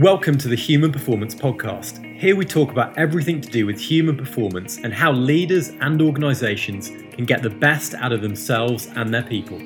Welcome 0.00 0.36
to 0.38 0.48
the 0.48 0.56
Human 0.56 0.92
Performance 0.92 1.34
Podcast. 1.34 2.04
Here 2.20 2.36
we 2.36 2.44
talk 2.44 2.70
about 2.70 2.98
everything 2.98 3.40
to 3.40 3.48
do 3.48 3.64
with 3.64 3.80
human 3.80 4.14
performance 4.14 4.76
and 4.76 4.92
how 4.92 5.10
leaders 5.10 5.70
and 5.80 6.02
organisations 6.02 6.90
can 7.12 7.24
get 7.24 7.42
the 7.42 7.48
best 7.48 7.94
out 7.94 8.12
of 8.12 8.20
themselves 8.20 8.88
and 8.94 9.12
their 9.12 9.22
people. 9.22 9.58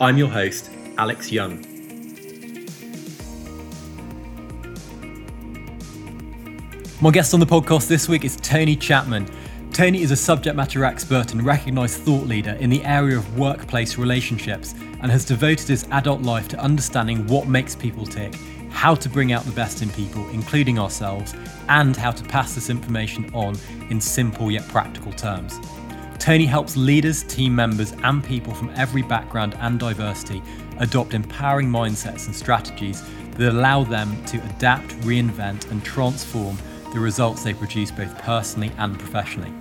I'm 0.00 0.18
your 0.18 0.30
host, 0.30 0.72
Alex 0.96 1.30
Young. 1.30 1.60
My 7.00 7.12
guest 7.12 7.32
on 7.32 7.38
the 7.38 7.46
podcast 7.46 7.86
this 7.86 8.08
week 8.08 8.24
is 8.24 8.34
Tony 8.34 8.76
Chatman. 8.76 9.32
Tony 9.72 10.02
is 10.02 10.10
a 10.10 10.16
subject 10.16 10.56
matter 10.56 10.84
expert 10.84 11.34
and 11.34 11.46
recognised 11.46 12.00
thought 12.00 12.26
leader 12.26 12.56
in 12.58 12.68
the 12.68 12.84
area 12.84 13.16
of 13.16 13.38
workplace 13.38 13.96
relationships 13.96 14.74
and 15.02 15.12
has 15.12 15.24
devoted 15.24 15.68
his 15.68 15.86
adult 15.92 16.22
life 16.22 16.48
to 16.48 16.58
understanding 16.58 17.24
what 17.28 17.46
makes 17.46 17.76
people 17.76 18.04
tick 18.04 18.34
how 18.78 18.94
to 18.94 19.08
bring 19.08 19.32
out 19.32 19.44
the 19.44 19.50
best 19.50 19.82
in 19.82 19.90
people, 19.90 20.24
including 20.28 20.78
ourselves, 20.78 21.34
and 21.68 21.96
how 21.96 22.12
to 22.12 22.22
pass 22.22 22.54
this 22.54 22.70
information 22.70 23.28
on 23.34 23.58
in 23.90 24.00
simple 24.00 24.52
yet 24.52 24.66
practical 24.68 25.10
terms. 25.14 25.58
Tony 26.20 26.46
helps 26.46 26.76
leaders, 26.76 27.24
team 27.24 27.52
members, 27.52 27.92
and 28.04 28.22
people 28.22 28.54
from 28.54 28.70
every 28.76 29.02
background 29.02 29.56
and 29.58 29.80
diversity 29.80 30.40
adopt 30.78 31.12
empowering 31.12 31.68
mindsets 31.68 32.26
and 32.26 32.36
strategies 32.36 33.02
that 33.32 33.50
allow 33.50 33.82
them 33.82 34.24
to 34.26 34.38
adapt, 34.54 34.90
reinvent, 35.00 35.68
and 35.72 35.84
transform 35.84 36.56
the 36.92 37.00
results 37.00 37.42
they 37.42 37.54
produce 37.54 37.90
both 37.90 38.16
personally 38.18 38.70
and 38.78 38.96
professionally. 38.96 39.52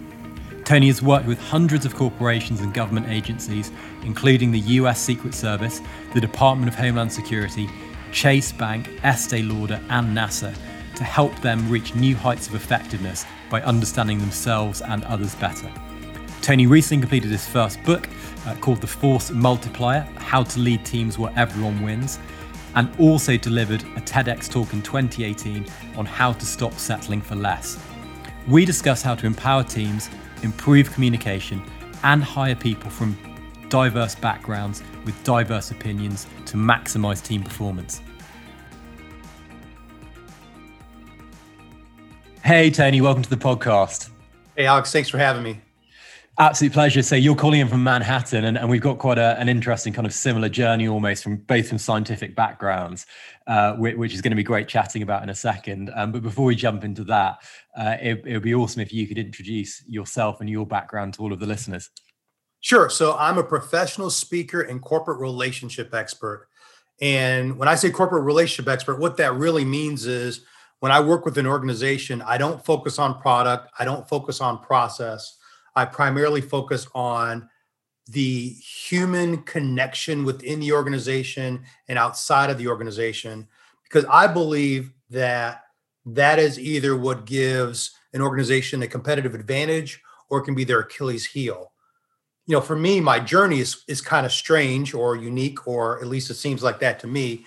Tony 0.63 0.88
has 0.88 1.02
worked 1.02 1.25
with 1.25 1.39
hundreds 1.39 1.88
of 1.88 1.95
corporations 1.95 2.61
and 2.61 2.72
government 2.72 3.08
agencies, 3.09 3.72
including 4.03 4.52
the 4.52 4.59
US 4.59 5.02
Secret 5.02 5.34
Service, 5.34 5.81
the 6.13 6.22
Department 6.22 6.72
of 6.72 6.75
Homeland 6.77 7.11
Security, 7.11 7.67
Chase 8.11 8.52
Bank, 8.52 8.89
Estee 9.03 9.44
Lauder, 9.44 9.81
and 9.89 10.16
NASA 10.16 10.55
to 10.95 11.03
help 11.03 11.38
them 11.41 11.69
reach 11.69 11.94
new 11.95 12.16
heights 12.16 12.47
of 12.47 12.55
effectiveness 12.55 13.25
by 13.49 13.61
understanding 13.61 14.19
themselves 14.19 14.81
and 14.81 15.03
others 15.05 15.36
better. 15.36 15.72
Tony 16.41 16.66
recently 16.66 17.02
completed 17.02 17.30
his 17.30 17.45
first 17.45 17.81
book 17.83 18.09
uh, 18.45 18.55
called 18.55 18.81
The 18.81 18.88
Force 18.88 19.31
Multiplier 19.31 20.02
How 20.17 20.44
to 20.44 20.59
Lead 20.59 20.86
Teams 20.86 21.19
Where 21.19 21.33
Everyone 21.36 21.81
Wins, 21.81 22.19
and 22.75 22.89
also 22.99 23.38
delivered 23.38 23.81
a 23.81 24.02
TEDx 24.02 24.49
talk 24.49 24.73
in 24.73 24.81
2018 24.81 25.66
on 25.95 26.05
how 26.05 26.31
to 26.33 26.45
stop 26.45 26.73
settling 26.73 27.21
for 27.21 27.36
less. 27.36 27.77
We 28.47 28.66
discuss 28.66 29.02
how 29.02 29.16
to 29.16 29.25
empower 29.25 29.64
teams, 29.64 30.09
improve 30.42 30.92
communication, 30.94 31.61
and 32.03 32.23
hire 32.23 32.55
people 32.55 32.89
from 32.89 33.17
diverse 33.70 34.16
backgrounds 34.16 34.84
with 35.06 35.22
diverse 35.23 35.72
opinions 35.72 36.28
to 36.46 36.58
maximize 36.58 37.23
team 37.23 37.44
performance. 37.44 38.02
Hey, 42.44 42.70
Tony, 42.70 43.02
welcome 43.02 43.23
to 43.23 43.30
the 43.30 43.36
podcast. 43.36 44.10
Hey, 44.56 44.68
Alex, 44.68 44.92
thanks 44.92 45.10
for 45.10 45.18
having 45.18 45.44
me. 45.44 45.60
Absolute 46.40 46.72
pleasure. 46.72 47.02
So 47.02 47.16
you're 47.16 47.36
calling 47.36 47.60
in 47.60 47.68
from 47.68 47.84
Manhattan, 47.84 48.45
and, 48.45 48.58
and 48.58 48.70
we've 48.70 48.80
got 48.80 49.00
quite 49.00 49.18
a, 49.18 49.38
an 49.40 49.50
interesting 49.50 49.92
kind 49.92 50.06
of 50.06 50.14
similar 50.14 50.48
journey, 50.48 50.88
almost 50.88 51.23
from 51.23 51.38
both 51.38 51.68
from 51.68 51.80
scientific 51.80 52.36
backgrounds, 52.36 53.08
uh, 53.48 53.73
which, 53.73 53.95
which, 53.98 54.14
is 54.14 54.22
going 54.22 54.32
to 54.32 54.36
be 54.36 54.44
great 54.44 54.68
chatting 54.68 55.02
about 55.02 55.23
in 55.23 55.30
a 55.30 55.36
second. 55.36 55.92
Um, 55.95 56.12
but 56.12 56.22
before 56.22 56.45
we 56.45 56.56
jump 56.56 56.84
into 56.84 57.04
that, 57.06 57.40
uh, 57.76 57.98
it, 58.00 58.22
it 58.23 58.34
would 58.34 58.44
be 58.44 58.54
awesome 58.54 58.82
if 58.82 58.94
you 58.94 59.08
could 59.08 59.18
introduce 59.18 59.84
yourself 59.88 60.40
and 60.40 60.50
your 60.50 60.66
background 60.66 61.16
to 61.16 61.23
all 61.23 61.34
of 61.34 61.40
the 61.40 61.48
listeners. 61.48 61.90
Sure. 62.68 62.90
So 62.90 63.16
I'm 63.18 63.38
a 63.38 63.44
professional 63.46 64.10
speaker 64.10 64.64
and 64.64 64.82
corporate 64.82 65.22
relationship 65.22 65.94
expert. 65.94 66.50
And 67.00 67.58
when 67.58 67.70
I 67.70 67.76
say 67.76 67.90
corporate 67.90 68.26
relationship 68.26 68.70
expert, 68.70 69.00
what 69.00 69.16
that 69.16 69.36
really 69.36 69.64
means 69.64 70.06
is 70.06 70.42
when 70.82 70.92
I 70.92 71.00
work 71.00 71.23
with 71.23 71.38
an 71.38 71.48
organization, 71.48 72.22
I 72.22 72.38
don't 72.38 72.66
focus 72.66 73.00
on 73.00 73.22
product, 73.22 73.70
I 73.80 73.86
don't 73.86 74.06
focus 74.10 74.42
on 74.42 74.60
process. 74.60 75.38
I 75.77 75.86
primarily 75.86 76.42
focus 76.42 76.88
on 76.94 77.48
the 78.08 78.50
human 78.50 79.44
connection 79.44 80.26
within 80.26 80.60
the 80.60 80.73
organization 80.73 81.64
and 81.88 81.98
outside 81.98 82.50
of 82.50 82.58
the 82.58 82.67
organization 82.67 83.48
because 83.83 84.04
I 84.11 84.27
believe 84.27 84.92
that 85.10 85.64
that 86.06 86.38
is 86.38 86.60
either 86.60 86.98
what 86.98 87.23
gives 87.23 87.92
an 88.11 88.20
organization 88.20 88.83
a 88.83 88.88
competitive 88.88 89.36
advantage 89.36 90.02
or 90.30 90.39
it 90.39 90.44
can 90.44 90.54
be 90.54 90.66
their 90.66 90.82
Achilles 90.82 91.26
heel 91.26 91.72
you 92.47 92.55
know, 92.55 92.61
for 92.61 92.77
me, 92.77 93.02
my 93.02 93.19
journey 93.19 93.59
is 93.59 93.83
is 93.87 94.02
kind 94.02 94.25
of 94.25 94.31
strange 94.31 94.93
or 94.93 95.15
unique, 95.17 95.67
or 95.67 95.99
at 95.99 96.08
least 96.08 96.30
it 96.30 96.35
seems 96.35 96.63
like 96.63 96.80
that 96.80 96.99
to 97.02 97.08
me. 97.08 97.45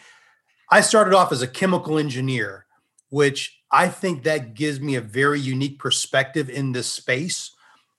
I 0.70 0.82
started 0.82 1.14
off 1.14 1.32
as 1.32 1.42
a 1.42 1.48
chemical 1.48 1.98
engineer, 1.98 2.66
which 3.08 3.60
I 3.72 3.88
think 3.88 4.22
that 4.22 4.54
gives 4.54 4.78
me 4.78 4.96
a 4.96 5.00
very 5.00 5.40
unique 5.40 5.78
perspective 5.78 6.50
in 6.50 6.72
this 6.72 6.86
space, 6.86 7.52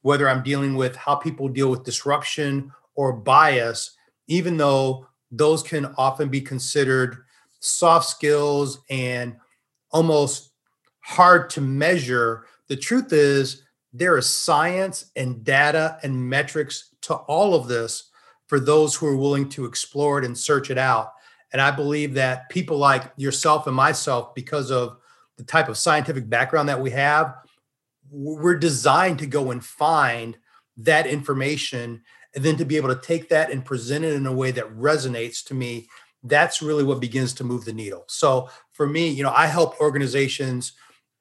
whether 0.04 0.30
I'm 0.30 0.44
dealing 0.44 0.76
with 0.76 0.96
how 0.96 1.16
people 1.16 1.50
deal 1.50 1.72
with 1.72 1.84
disruption 1.84 2.72
or 2.94 3.14
bias, 3.14 3.98
even 4.28 4.58
though 4.58 5.08
those 5.32 5.64
can 5.64 5.88
often 5.98 6.30
be 6.30 6.40
considered 6.40 7.24
soft 7.60 8.10
skills 8.10 8.80
and 8.90 9.38
almost 9.92 10.52
hard 11.00 11.50
to 11.52 11.62
measure. 11.62 12.46
The 12.68 12.76
truth 12.76 13.12
is, 13.12 13.64
there 13.92 14.18
is 14.18 14.30
science 14.30 15.12
and 15.16 15.44
data 15.44 15.98
and 16.04 16.30
metrics 16.30 16.91
to 17.02 17.16
all 17.16 17.56
of 17.56 17.68
this 17.68 18.10
for 18.48 18.60
those 18.60 18.96
who 18.96 19.08
are 19.08 19.16
willing 19.16 19.50
to 19.50 19.66
explore 19.66 20.20
it 20.20 20.26
and 20.26 20.38
search 20.38 20.70
it 20.70 20.78
out. 20.78 21.14
And 21.54 21.62
I 21.62 21.72
believe 21.72 22.14
that 22.16 22.50
people 22.50 22.78
like 22.78 23.12
yourself 23.18 23.68
and 23.68 23.76
myself, 23.76 24.34
because 24.36 24.72
of 24.72 24.98
the 25.38 25.44
type 25.44 25.70
of 25.70 25.78
scientific 25.78 26.30
background 26.30 26.70
that 26.70 26.82
we 26.82 26.92
have, 26.92 27.36
we're 28.10 28.58
designed 28.58 29.20
to 29.20 29.28
go 29.28 29.52
and 29.52 29.64
find 29.64 30.38
that 30.78 31.08
information 31.08 32.02
and 32.36 32.44
then 32.44 32.58
to 32.58 32.66
be 32.66 32.78
able 32.78 32.94
to 32.94 33.02
take 33.02 33.30
that 33.30 33.52
and 33.52 33.66
present 33.66 34.06
it 34.06 34.14
in 34.14 34.26
a 34.26 34.34
way 34.34 34.52
that 34.52 34.78
resonates 34.78 35.44
to 35.46 35.54
me 35.54 35.88
that's 36.24 36.62
really 36.62 36.84
what 36.84 37.00
begins 37.00 37.34
to 37.34 37.44
move 37.44 37.66
the 37.66 37.74
needle 37.74 38.06
so 38.08 38.50
for 38.72 38.88
me 38.88 39.10
you 39.10 39.24
know 39.24 39.34
i 39.36 39.48
help 39.48 39.80
organizations 39.82 40.74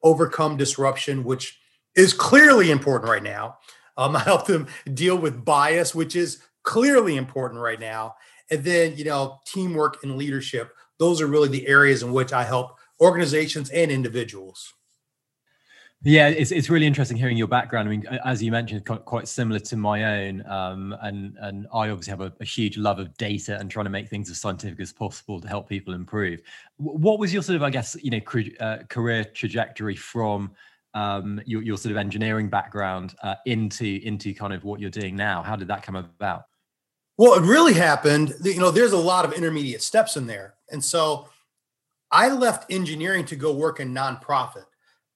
overcome 0.03 0.57
disruption 0.57 1.23
which 1.23 1.59
is 1.95 2.13
clearly 2.13 2.71
important 2.71 3.09
right 3.09 3.23
now 3.23 3.57
um, 4.01 4.15
I 4.15 4.19
help 4.19 4.47
them 4.47 4.67
deal 4.93 5.17
with 5.17 5.45
bias, 5.45 5.95
which 5.95 6.15
is 6.15 6.41
clearly 6.63 7.17
important 7.17 7.61
right 7.61 7.79
now. 7.79 8.15
And 8.49 8.63
then, 8.63 8.95
you 8.97 9.05
know, 9.05 9.39
teamwork 9.45 10.03
and 10.03 10.17
leadership. 10.17 10.73
Those 10.99 11.21
are 11.21 11.27
really 11.27 11.49
the 11.49 11.67
areas 11.67 12.03
in 12.03 12.11
which 12.11 12.33
I 12.33 12.43
help 12.43 12.77
organizations 12.99 13.69
and 13.69 13.89
individuals. 13.89 14.73
Yeah, 16.03 16.29
it's, 16.29 16.51
it's 16.51 16.69
really 16.69 16.87
interesting 16.87 17.15
hearing 17.15 17.37
your 17.37 17.47
background. 17.47 17.87
I 17.87 17.91
mean, 17.91 18.05
as 18.25 18.41
you 18.41 18.51
mentioned, 18.51 18.85
quite 18.85 19.27
similar 19.27 19.59
to 19.59 19.77
my 19.77 20.03
own. 20.25 20.43
Um, 20.47 20.95
and 21.01 21.37
and 21.39 21.67
I 21.71 21.89
obviously 21.89 22.09
have 22.09 22.21
a, 22.21 22.33
a, 22.39 22.43
huge 22.43 22.75
love 22.75 22.97
of 22.97 23.15
data 23.17 23.59
and 23.59 23.69
trying 23.69 23.83
to 23.85 23.91
make 23.91 24.09
things 24.09 24.27
as 24.31 24.41
scientific 24.41 24.79
as 24.79 24.91
possible 24.91 25.39
to 25.39 25.47
help 25.47 25.69
people 25.69 25.93
improve. 25.93 26.41
What 26.77 27.19
was 27.19 27.31
your 27.31 27.43
sort 27.43 27.55
of, 27.55 27.61
I 27.61 27.69
guess, 27.69 27.95
you 28.01 28.09
know, 28.09 28.19
uh, 28.59 28.77
career 28.89 29.23
trajectory 29.25 29.95
from 29.95 30.53
um, 30.93 31.41
your, 31.45 31.61
your 31.61 31.77
sort 31.77 31.91
of 31.91 31.97
engineering 31.97 32.49
background 32.49 33.15
uh, 33.23 33.35
into 33.45 33.99
into 34.03 34.33
kind 34.33 34.53
of 34.53 34.63
what 34.63 34.79
you're 34.79 34.89
doing 34.89 35.15
now? 35.15 35.41
How 35.41 35.55
did 35.55 35.67
that 35.69 35.83
come 35.83 35.95
about? 35.95 36.43
Well, 37.17 37.35
it 37.35 37.43
really 37.43 37.73
happened. 37.73 38.33
You 38.43 38.59
know, 38.59 38.71
there's 38.71 38.93
a 38.93 38.97
lot 38.97 39.25
of 39.25 39.33
intermediate 39.33 39.81
steps 39.81 40.17
in 40.17 40.27
there, 40.27 40.55
and 40.69 40.83
so 40.83 41.29
I 42.11 42.29
left 42.29 42.71
engineering 42.71 43.25
to 43.25 43.35
go 43.35 43.53
work 43.53 43.79
in 43.79 43.93
nonprofit, 43.93 44.65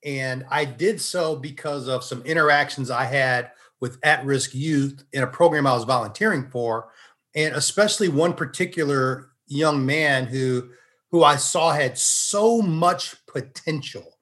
and 0.04 0.46
I 0.50 0.66
did 0.66 1.02
so 1.02 1.36
because 1.36 1.88
of 1.88 2.04
some 2.04 2.22
interactions 2.24 2.90
I 2.90 3.06
had 3.06 3.52
with 3.82 3.98
at-risk 4.04 4.56
youth 4.56 5.04
in 5.12 5.24
a 5.24 5.28
program 5.28 5.68
I 5.68 5.74
was 5.74 5.84
volunteering 5.84 6.50
for, 6.50 6.90
and 7.36 7.54
especially 7.56 8.08
one 8.08 8.34
particular 8.34 9.32
young 9.48 9.86
man 9.86 10.26
who 10.26 10.70
who 11.12 11.24
I 11.24 11.36
saw 11.38 11.72
had 11.72 11.98
so 11.98 12.62
much 12.62 13.16
potential, 13.28 14.18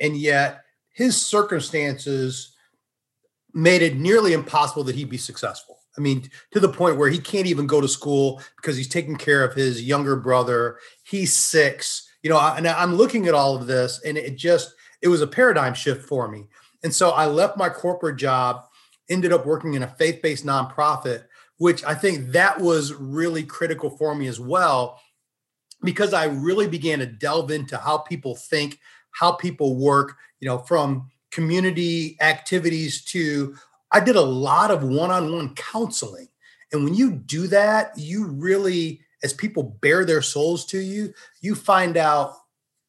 and 0.00 0.16
yet 0.16 0.64
his 0.92 1.20
circumstances 1.20 2.54
made 3.54 3.82
it 3.82 3.96
nearly 3.96 4.32
impossible 4.32 4.84
that 4.84 4.94
he'd 4.94 5.10
be 5.10 5.18
successful. 5.18 5.78
I 5.96 6.00
mean, 6.00 6.30
to 6.52 6.60
the 6.60 6.68
point 6.68 6.96
where 6.96 7.10
he 7.10 7.18
can't 7.18 7.46
even 7.46 7.66
go 7.66 7.80
to 7.80 7.88
school 7.88 8.40
because 8.56 8.76
he's 8.76 8.88
taking 8.88 9.16
care 9.16 9.44
of 9.44 9.54
his 9.54 9.82
younger 9.82 10.16
brother. 10.16 10.78
He's 11.02 11.34
six, 11.34 12.08
you 12.22 12.30
know, 12.30 12.38
and 12.38 12.66
I'm 12.66 12.94
looking 12.94 13.26
at 13.26 13.34
all 13.34 13.54
of 13.56 13.66
this 13.66 14.00
and 14.04 14.16
it 14.16 14.36
just, 14.36 14.74
it 15.02 15.08
was 15.08 15.20
a 15.20 15.26
paradigm 15.26 15.74
shift 15.74 16.08
for 16.08 16.28
me. 16.28 16.46
And 16.82 16.94
so 16.94 17.10
I 17.10 17.26
left 17.26 17.58
my 17.58 17.68
corporate 17.68 18.16
job, 18.16 18.64
ended 19.10 19.32
up 19.32 19.44
working 19.44 19.74
in 19.74 19.82
a 19.82 19.86
faith 19.88 20.22
based 20.22 20.46
nonprofit, 20.46 21.24
which 21.58 21.84
I 21.84 21.94
think 21.94 22.30
that 22.30 22.58
was 22.58 22.94
really 22.94 23.42
critical 23.42 23.90
for 23.90 24.14
me 24.14 24.28
as 24.28 24.40
well, 24.40 24.98
because 25.82 26.14
I 26.14 26.24
really 26.24 26.68
began 26.68 27.00
to 27.00 27.06
delve 27.06 27.50
into 27.50 27.76
how 27.76 27.98
people 27.98 28.34
think, 28.34 28.78
how 29.12 29.32
people 29.32 29.76
work, 29.76 30.16
you 30.40 30.48
know, 30.48 30.58
from 30.58 31.10
community 31.30 32.16
activities 32.20 33.04
to 33.06 33.56
I 33.92 34.00
did 34.00 34.16
a 34.16 34.20
lot 34.20 34.70
of 34.70 34.82
one-on-one 34.82 35.54
counseling. 35.54 36.28
And 36.72 36.82
when 36.84 36.94
you 36.94 37.12
do 37.12 37.46
that, 37.48 37.92
you 37.96 38.26
really 38.26 39.02
as 39.22 39.32
people 39.32 39.78
bare 39.80 40.04
their 40.04 40.22
souls 40.22 40.64
to 40.66 40.78
you, 40.78 41.14
you 41.40 41.54
find 41.54 41.96
out 41.96 42.34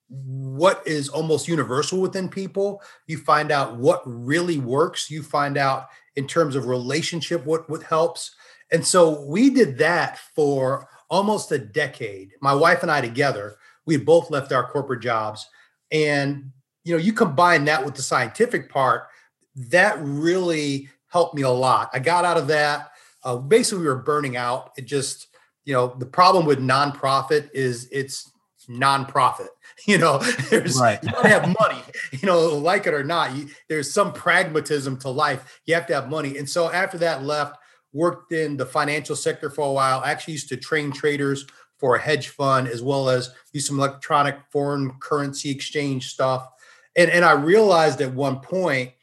what 0.09 0.81
is 0.85 1.09
almost 1.09 1.47
universal 1.47 2.01
within 2.01 2.29
people. 2.29 2.81
You 3.07 3.17
find 3.17 3.51
out 3.51 3.77
what 3.77 4.01
really 4.05 4.57
works. 4.57 5.09
You 5.09 5.23
find 5.23 5.57
out 5.57 5.87
in 6.15 6.27
terms 6.27 6.55
of 6.55 6.67
relationship 6.67 7.45
what 7.45 7.69
what 7.69 7.83
helps. 7.83 8.35
And 8.71 8.85
so 8.85 9.21
we 9.25 9.49
did 9.49 9.77
that 9.79 10.19
for 10.35 10.87
almost 11.09 11.51
a 11.51 11.59
decade. 11.59 12.31
My 12.41 12.53
wife 12.53 12.81
and 12.81 12.91
I 12.91 13.01
together, 13.01 13.57
we 13.85 13.97
both 13.97 14.31
left 14.31 14.51
our 14.51 14.69
corporate 14.71 15.01
jobs 15.01 15.47
and 15.93 16.51
you 16.83 16.93
know, 16.93 17.01
you 17.01 17.13
combine 17.13 17.65
that 17.65 17.85
with 17.85 17.95
the 17.95 18.01
scientific 18.01 18.69
part, 18.69 19.07
that 19.55 19.97
really 20.01 20.89
helped 21.07 21.35
me 21.35 21.43
a 21.43 21.49
lot. 21.49 21.89
I 21.93 21.99
got 21.99 22.25
out 22.25 22.37
of 22.37 22.47
that. 22.47 22.91
Uh, 23.23 23.37
basically, 23.37 23.83
we 23.83 23.87
were 23.87 23.95
burning 23.95 24.35
out. 24.35 24.71
It 24.77 24.85
just, 24.85 25.27
you 25.63 25.73
know, 25.73 25.95
the 25.97 26.05
problem 26.05 26.45
with 26.45 26.59
nonprofit 26.59 27.49
is 27.53 27.87
it's 27.91 28.29
nonprofit. 28.69 29.47
You 29.87 29.97
know, 29.97 30.19
there's 30.49 30.79
right. 30.79 30.99
you 31.03 31.09
gotta 31.11 31.27
have 31.29 31.47
money. 31.59 31.81
You 32.11 32.27
know, 32.27 32.41
like 32.55 32.85
it 32.85 32.93
or 32.93 33.03
not, 33.03 33.35
you, 33.35 33.49
there's 33.67 33.91
some 33.91 34.13
pragmatism 34.13 34.97
to 34.99 35.09
life. 35.09 35.61
You 35.65 35.73
have 35.73 35.87
to 35.87 35.95
have 35.95 36.09
money. 36.09 36.37
And 36.37 36.47
so 36.47 36.71
after 36.71 36.99
that, 36.99 37.23
left 37.23 37.57
worked 37.91 38.31
in 38.31 38.55
the 38.55 38.67
financial 38.67 39.15
sector 39.15 39.49
for 39.49 39.67
a 39.67 39.71
while. 39.73 40.03
Actually 40.03 40.33
used 40.33 40.49
to 40.49 40.57
train 40.57 40.91
traders 40.91 41.47
for 41.83 41.97
a 41.97 42.01
hedge 42.01 42.29
fund 42.29 42.65
as 42.65 42.81
well 42.81 43.09
as 43.09 43.33
do 43.51 43.59
some 43.59 43.77
electronic 43.77 44.39
foreign 44.49 44.89
currency 45.01 45.49
exchange 45.49 46.07
stuff. 46.07 46.47
And, 46.95 47.11
and 47.11 47.25
I 47.25 47.33
realized 47.33 47.99
at 47.99 48.13
one 48.13 48.39
point 48.39 48.93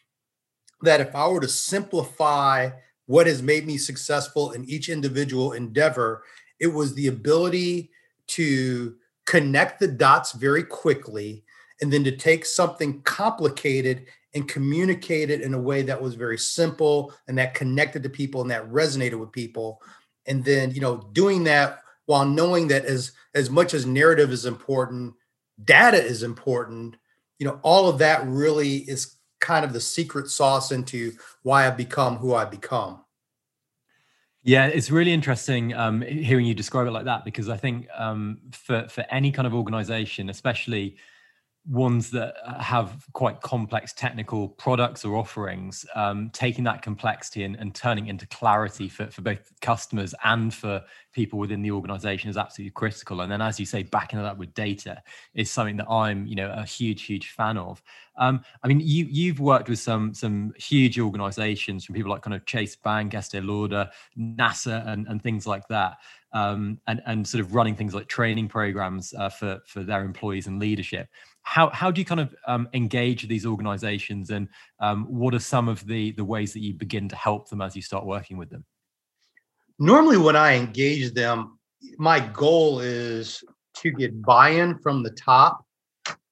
that 0.80 1.02
if 1.02 1.14
I 1.14 1.28
were 1.28 1.42
to 1.42 1.46
simplify 1.46 2.70
what 3.04 3.26
has 3.26 3.42
made 3.42 3.66
me 3.66 3.76
successful 3.76 4.52
in 4.52 4.64
each 4.64 4.88
individual 4.88 5.52
endeavor, 5.52 6.22
it 6.58 6.68
was 6.68 6.94
the 6.94 7.08
ability 7.08 7.90
to 8.28 8.96
connect 9.26 9.78
the 9.78 9.88
dots 9.88 10.32
very 10.32 10.64
quickly 10.64 11.44
and 11.82 11.92
then 11.92 12.02
to 12.04 12.16
take 12.16 12.46
something 12.46 13.02
complicated 13.02 14.06
and 14.32 14.48
communicate 14.48 15.28
it 15.28 15.42
in 15.42 15.52
a 15.52 15.60
way 15.60 15.82
that 15.82 16.00
was 16.00 16.14
very 16.14 16.38
simple 16.38 17.12
and 17.28 17.36
that 17.36 17.52
connected 17.52 18.02
to 18.02 18.08
people 18.08 18.40
and 18.40 18.50
that 18.50 18.66
resonated 18.70 19.20
with 19.20 19.32
people 19.32 19.82
and 20.26 20.42
then 20.44 20.70
you 20.70 20.80
know 20.80 21.06
doing 21.12 21.44
that 21.44 21.82
while 22.10 22.26
knowing 22.26 22.66
that 22.66 22.84
as 22.84 23.12
as 23.36 23.48
much 23.48 23.72
as 23.72 23.86
narrative 23.86 24.32
is 24.32 24.44
important 24.44 25.14
data 25.62 26.02
is 26.02 26.24
important 26.24 26.96
you 27.38 27.46
know 27.46 27.60
all 27.62 27.88
of 27.88 27.98
that 27.98 28.26
really 28.26 28.78
is 28.78 29.16
kind 29.38 29.64
of 29.64 29.72
the 29.72 29.80
secret 29.80 30.28
sauce 30.28 30.72
into 30.72 31.12
why 31.44 31.66
i've 31.66 31.76
become 31.76 32.16
who 32.16 32.34
i've 32.34 32.50
become. 32.50 33.04
Yeah, 34.42 34.66
it's 34.66 34.90
really 34.90 35.12
interesting 35.12 35.74
um, 35.74 36.00
hearing 36.00 36.46
you 36.46 36.54
describe 36.54 36.86
it 36.86 36.92
like 36.92 37.04
that 37.04 37.26
because 37.26 37.50
I 37.50 37.58
think 37.58 37.86
um, 37.94 38.38
for 38.52 38.88
for 38.88 39.04
any 39.10 39.30
kind 39.32 39.46
of 39.46 39.52
organization, 39.52 40.30
especially 40.30 40.96
ones 41.66 42.10
that 42.10 42.34
have 42.58 43.06
quite 43.12 43.42
complex 43.42 43.92
technical 43.92 44.48
products 44.48 45.04
or 45.04 45.16
offerings, 45.16 45.84
um, 45.94 46.30
taking 46.30 46.64
that 46.64 46.80
complexity 46.80 47.44
and, 47.44 47.54
and, 47.56 47.74
turning 47.74 48.06
into 48.06 48.26
clarity 48.28 48.88
for, 48.88 49.06
for 49.10 49.20
both 49.20 49.52
customers 49.60 50.14
and 50.24 50.54
for 50.54 50.82
people 51.12 51.38
within 51.38 51.60
the 51.60 51.70
organization 51.70 52.30
is 52.30 52.38
absolutely 52.38 52.70
critical. 52.70 53.20
And 53.20 53.30
then, 53.30 53.42
as 53.42 53.60
you 53.60 53.66
say, 53.66 53.82
backing 53.82 54.18
it 54.18 54.24
up 54.24 54.38
with 54.38 54.54
data 54.54 55.02
is 55.34 55.50
something 55.50 55.76
that 55.76 55.88
I'm, 55.90 56.26
you 56.26 56.34
know, 56.34 56.50
a 56.50 56.64
huge, 56.64 57.02
huge 57.02 57.30
fan 57.30 57.58
of. 57.58 57.82
Um, 58.16 58.42
I 58.62 58.68
mean, 58.68 58.80
you 58.80 59.06
you've 59.10 59.40
worked 59.40 59.68
with 59.68 59.78
some 59.78 60.14
some 60.14 60.52
huge 60.56 60.98
organizations 60.98 61.84
from 61.84 61.94
people 61.94 62.10
like 62.10 62.22
kind 62.22 62.34
of 62.34 62.44
Chase 62.46 62.76
Bank, 62.76 63.14
Estee 63.14 63.40
Lauder, 63.40 63.90
NASA, 64.18 64.86
and, 64.86 65.06
and 65.08 65.22
things 65.22 65.46
like 65.46 65.68
that. 65.68 65.98
Um, 66.32 66.78
and 66.86 67.02
and 67.06 67.26
sort 67.26 67.40
of 67.40 67.54
running 67.54 67.74
things 67.74 67.94
like 67.94 68.06
training 68.06 68.48
programs 68.48 69.12
uh, 69.14 69.28
for 69.28 69.60
for 69.66 69.82
their 69.82 70.04
employees 70.04 70.46
and 70.46 70.58
leadership 70.58 71.08
how 71.50 71.68
how 71.70 71.90
do 71.90 72.00
you 72.00 72.04
kind 72.04 72.20
of 72.20 72.34
um, 72.46 72.68
engage 72.74 73.26
these 73.26 73.44
organizations 73.44 74.30
and 74.30 74.48
um, 74.80 75.04
what 75.06 75.34
are 75.34 75.40
some 75.40 75.68
of 75.68 75.84
the 75.86 76.12
the 76.12 76.24
ways 76.24 76.52
that 76.52 76.60
you 76.60 76.72
begin 76.74 77.08
to 77.08 77.16
help 77.16 77.48
them 77.48 77.60
as 77.60 77.74
you 77.74 77.82
start 77.82 78.06
working 78.06 78.36
with 78.36 78.50
them? 78.50 78.64
Normally 79.78 80.18
when 80.18 80.36
i 80.36 80.56
engage 80.56 81.12
them 81.12 81.58
my 81.98 82.20
goal 82.20 82.80
is 82.80 83.42
to 83.74 83.90
get 83.90 84.22
buy-in 84.22 84.78
from 84.78 85.02
the 85.02 85.10
top 85.10 85.64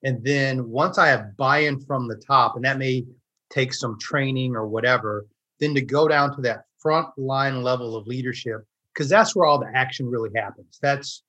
and 0.04 0.22
then 0.22 0.68
once 0.68 0.98
i 0.98 1.08
have 1.08 1.36
buy-in 1.36 1.80
from 1.80 2.06
the 2.06 2.16
top 2.16 2.56
and 2.56 2.64
that 2.64 2.78
may 2.78 3.04
take 3.50 3.72
some 3.72 3.98
training 3.98 4.54
or 4.54 4.66
whatever 4.68 5.26
then 5.58 5.74
to 5.74 5.80
go 5.80 6.06
down 6.06 6.34
to 6.36 6.42
that 6.42 6.64
front 6.78 7.08
line 7.16 7.62
level 7.62 7.96
of 7.96 8.06
leadership 8.06 8.64
because 8.98 9.08
that's 9.08 9.36
where 9.36 9.46
all 9.46 9.60
the 9.60 9.70
action 9.74 10.10
really 10.10 10.30
happens. 10.34 10.78
That's 10.82 11.22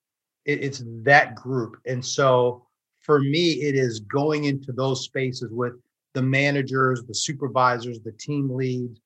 it, 0.45 0.63
it's 0.63 0.83
that 1.03 1.35
group. 1.35 1.77
And 1.85 2.03
so 2.03 2.65
for 3.09 3.19
me, 3.19 3.53
it 3.53 3.73
is 3.73 4.01
going 4.01 4.43
into 4.43 4.71
those 4.71 5.03
spaces 5.03 5.49
with 5.51 5.73
the 6.13 6.21
managers, 6.21 7.01
the 7.07 7.15
supervisors, 7.15 7.99
the 8.01 8.11
team 8.11 8.51
leads, 8.51 9.01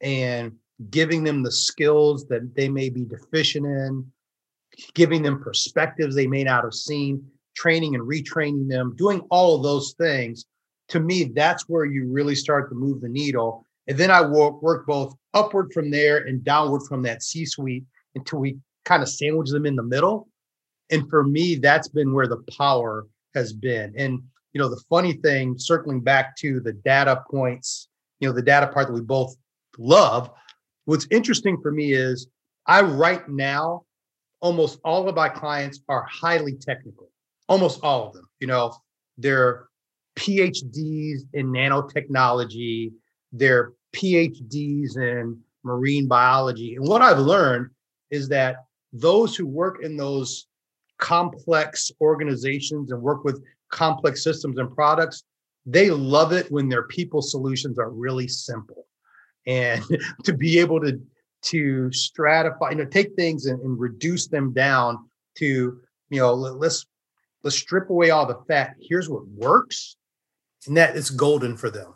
and 0.00 0.50
giving 0.90 1.22
them 1.22 1.44
the 1.44 1.52
skills 1.52 2.26
that 2.26 2.56
they 2.56 2.68
may 2.68 2.88
be 2.88 3.04
deficient 3.04 3.64
in, 3.64 4.10
giving 4.94 5.22
them 5.22 5.40
perspectives 5.40 6.16
they 6.16 6.26
may 6.26 6.42
not 6.42 6.64
have 6.64 6.74
seen, 6.74 7.24
training 7.54 7.94
and 7.94 8.02
retraining 8.02 8.68
them, 8.68 8.96
doing 8.96 9.20
all 9.30 9.54
of 9.54 9.62
those 9.62 9.92
things. 9.92 10.46
To 10.88 10.98
me, 10.98 11.30
that's 11.32 11.68
where 11.68 11.84
you 11.84 12.10
really 12.10 12.34
start 12.34 12.68
to 12.70 12.74
move 12.74 13.02
the 13.02 13.08
needle. 13.08 13.64
And 13.86 13.96
then 13.96 14.10
I 14.10 14.20
work, 14.26 14.62
work 14.62 14.84
both 14.84 15.14
upward 15.32 15.72
from 15.72 15.92
there 15.92 16.26
and 16.26 16.42
downward 16.42 16.88
from 16.88 17.02
that 17.02 17.22
C 17.22 17.46
suite 17.46 17.84
until 18.16 18.40
we 18.40 18.56
kind 18.84 19.04
of 19.04 19.08
sandwich 19.08 19.50
them 19.50 19.64
in 19.64 19.76
the 19.76 19.84
middle. 19.84 20.26
And 20.90 21.08
for 21.08 21.22
me, 21.22 21.54
that's 21.54 21.86
been 21.86 22.12
where 22.12 22.26
the 22.26 22.42
power 22.58 23.06
has 23.34 23.52
been. 23.52 23.92
And 23.96 24.22
you 24.52 24.60
know, 24.60 24.68
the 24.68 24.82
funny 24.88 25.14
thing, 25.14 25.58
circling 25.58 26.00
back 26.00 26.36
to 26.36 26.60
the 26.60 26.72
data 26.72 27.22
points, 27.30 27.88
you 28.20 28.28
know, 28.28 28.34
the 28.34 28.42
data 28.42 28.68
part 28.68 28.86
that 28.86 28.92
we 28.94 29.00
both 29.00 29.34
love. 29.78 30.30
What's 30.84 31.08
interesting 31.10 31.58
for 31.60 31.72
me 31.72 31.92
is 31.92 32.28
I 32.66 32.82
right 32.82 33.28
now, 33.28 33.84
almost 34.40 34.78
all 34.84 35.08
of 35.08 35.16
my 35.16 35.28
clients 35.28 35.80
are 35.88 36.06
highly 36.10 36.54
technical. 36.54 37.10
Almost 37.48 37.80
all 37.82 38.06
of 38.06 38.14
them. 38.14 38.28
You 38.40 38.46
know, 38.46 38.74
they're 39.18 39.68
PhDs 40.16 41.22
in 41.32 41.50
nanotechnology, 41.50 42.92
they're 43.32 43.72
PhDs 43.94 44.96
in 44.96 45.40
marine 45.64 46.06
biology. 46.06 46.76
And 46.76 46.86
what 46.86 47.02
I've 47.02 47.18
learned 47.18 47.70
is 48.10 48.28
that 48.28 48.64
those 48.92 49.34
who 49.34 49.46
work 49.46 49.82
in 49.82 49.96
those 49.96 50.46
complex 50.98 51.90
organizations 52.00 52.92
and 52.92 53.00
work 53.02 53.24
with 53.24 53.42
complex 53.70 54.22
systems 54.22 54.58
and 54.58 54.74
products, 54.74 55.24
they 55.66 55.90
love 55.90 56.32
it 56.32 56.50
when 56.50 56.68
their 56.68 56.84
people 56.84 57.22
solutions 57.22 57.78
are 57.78 57.90
really 57.90 58.28
simple. 58.28 58.86
And 59.46 59.84
to 60.24 60.32
be 60.32 60.58
able 60.58 60.80
to 60.80 61.00
to 61.42 61.90
stratify, 61.90 62.70
you 62.70 62.76
know, 62.76 62.86
take 62.86 63.14
things 63.16 63.46
and, 63.46 63.60
and 63.60 63.78
reduce 63.78 64.28
them 64.28 64.54
down 64.54 65.10
to, 65.36 65.78
you 66.08 66.18
know, 66.20 66.32
let's 66.32 66.86
let's 67.42 67.56
strip 67.56 67.90
away 67.90 68.10
all 68.10 68.26
the 68.26 68.40
fat. 68.48 68.76
Here's 68.80 69.10
what 69.10 69.28
works, 69.28 69.96
and 70.66 70.76
that 70.76 70.96
is 70.96 71.10
golden 71.10 71.56
for 71.56 71.70
them. 71.70 71.94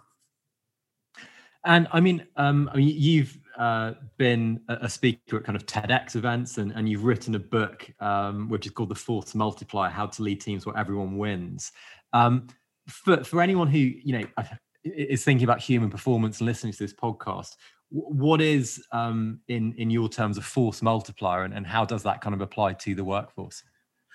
And 1.64 1.88
I 1.92 2.00
mean, 2.00 2.26
um, 2.36 2.70
I 2.72 2.76
mean, 2.76 2.94
you've 2.96 3.38
uh, 3.58 3.94
been 4.16 4.60
a 4.68 4.88
speaker 4.88 5.38
at 5.38 5.44
kind 5.44 5.56
of 5.56 5.66
TEDx 5.66 6.14
events, 6.14 6.58
and, 6.58 6.72
and 6.72 6.88
you've 6.88 7.04
written 7.04 7.34
a 7.34 7.38
book 7.40 7.90
um, 8.00 8.48
which 8.48 8.66
is 8.66 8.72
called 8.72 8.88
The 8.88 8.94
Force 8.94 9.34
Multiplier: 9.34 9.90
How 9.90 10.06
to 10.06 10.22
Lead 10.22 10.40
Teams 10.40 10.64
Where 10.64 10.76
Everyone 10.76 11.18
Wins. 11.18 11.72
Um, 12.12 12.46
for 12.86 13.22
for 13.24 13.42
anyone 13.42 13.68
who 13.68 13.78
you 13.78 14.18
know 14.18 14.44
is 14.84 15.24
thinking 15.24 15.44
about 15.44 15.60
human 15.60 15.90
performance 15.90 16.38
and 16.38 16.46
listening 16.46 16.72
to 16.72 16.78
this 16.78 16.94
podcast, 16.94 17.56
what 17.90 18.40
is 18.40 18.82
um, 18.92 19.40
in 19.48 19.74
in 19.74 19.90
your 19.90 20.08
terms 20.08 20.38
a 20.38 20.42
force 20.42 20.80
multiplier, 20.80 21.42
and, 21.42 21.52
and 21.52 21.66
how 21.66 21.84
does 21.84 22.04
that 22.04 22.20
kind 22.20 22.34
of 22.34 22.40
apply 22.40 22.74
to 22.74 22.94
the 22.94 23.04
workforce? 23.04 23.62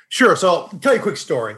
Sure. 0.08 0.36
So 0.36 0.48
I'll 0.48 0.68
tell 0.80 0.94
you 0.94 1.00
a 1.00 1.04
quick 1.04 1.18
story. 1.18 1.56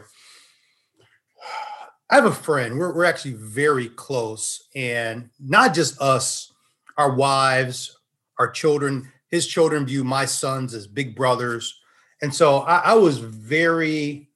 I 2.08 2.14
have 2.16 2.24
a 2.24 2.32
friend. 2.32 2.78
We're, 2.78 2.94
we're 2.94 3.04
actually 3.04 3.34
very 3.34 3.88
close, 3.88 4.68
and 4.74 5.30
not 5.38 5.74
just 5.74 6.00
us 6.00 6.52
our 6.96 7.12
wives, 7.14 7.98
our 8.38 8.50
children. 8.50 9.12
His 9.28 9.46
children 9.46 9.86
view 9.86 10.04
my 10.04 10.24
sons 10.24 10.74
as 10.74 10.86
big 10.86 11.16
brothers. 11.16 11.80
And 12.22 12.34
so 12.34 12.60
I, 12.60 12.78
I 12.78 12.94
was 12.94 13.18
very 13.18 14.30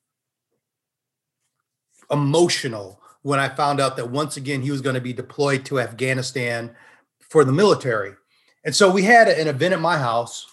emotional 2.11 3.01
when 3.23 3.39
I 3.39 3.49
found 3.49 3.81
out 3.81 3.97
that 3.97 4.11
once 4.11 4.37
again 4.37 4.63
he 4.63 4.71
was 4.71 4.81
going 4.81 4.95
to 4.95 5.01
be 5.01 5.13
deployed 5.13 5.65
to 5.67 5.81
Afghanistan 5.81 6.75
for 7.21 7.45
the 7.45 7.53
military. 7.53 8.15
And 8.65 8.75
so 8.75 8.91
we 8.91 9.03
had 9.03 9.29
an 9.29 9.49
event 9.49 9.75
at 9.75 9.81
my 9.81 9.97
house 9.97 10.47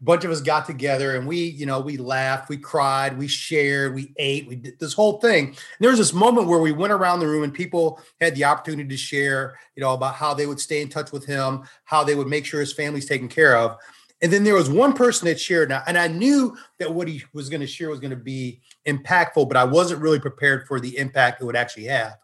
bunch 0.00 0.24
of 0.24 0.30
us 0.30 0.40
got 0.42 0.66
together 0.66 1.16
and 1.16 1.26
we, 1.26 1.38
you 1.38 1.64
know, 1.64 1.80
we 1.80 1.96
laughed, 1.96 2.48
we 2.48 2.56
cried, 2.58 3.16
we 3.16 3.26
shared, 3.26 3.94
we 3.94 4.12
ate, 4.18 4.46
we 4.46 4.56
did 4.56 4.78
this 4.78 4.92
whole 4.92 5.18
thing. 5.20 5.46
And 5.46 5.56
there 5.80 5.90
was 5.90 5.98
this 5.98 6.12
moment 6.12 6.48
where 6.48 6.58
we 6.58 6.72
went 6.72 6.92
around 6.92 7.20
the 7.20 7.26
room 7.26 7.44
and 7.44 7.54
people 7.54 8.00
had 8.20 8.34
the 8.34 8.44
opportunity 8.44 8.88
to 8.88 8.96
share, 8.96 9.58
you 9.74 9.80
know, 9.80 9.94
about 9.94 10.14
how 10.14 10.34
they 10.34 10.46
would 10.46 10.60
stay 10.60 10.82
in 10.82 10.90
touch 10.90 11.12
with 11.12 11.24
him, 11.24 11.62
how 11.84 12.04
they 12.04 12.14
would 12.14 12.26
make 12.26 12.44
sure 12.44 12.60
his 12.60 12.74
family's 12.74 13.06
taken 13.06 13.28
care 13.28 13.56
of. 13.56 13.78
And 14.22 14.32
then 14.32 14.44
there 14.44 14.54
was 14.54 14.70
one 14.70 14.92
person 14.92 15.28
that 15.28 15.40
shared, 15.40 15.68
now, 15.68 15.82
and 15.86 15.96
I 15.96 16.08
knew 16.08 16.56
that 16.78 16.92
what 16.92 17.08
he 17.08 17.22
was 17.32 17.48
going 17.48 17.60
to 17.60 17.66
share 17.66 17.90
was 17.90 18.00
going 18.00 18.10
to 18.10 18.16
be 18.16 18.60
impactful, 18.86 19.48
but 19.48 19.56
I 19.56 19.64
wasn't 19.64 20.00
really 20.00 20.20
prepared 20.20 20.66
for 20.66 20.80
the 20.80 20.96
impact 20.96 21.40
it 21.40 21.44
would 21.44 21.56
actually 21.56 21.84
have. 21.84 22.16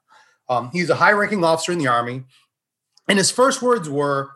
Um, 0.49 0.71
he's 0.73 0.91
a 0.91 0.95
high 0.95 1.13
ranking 1.13 1.45
officer 1.45 1.73
in 1.73 1.79
the 1.79 1.89
Army. 1.89 2.25
And 3.09 3.19
his 3.19 3.31
first 3.31 3.63
words 3.63 3.91
were, 3.91 4.31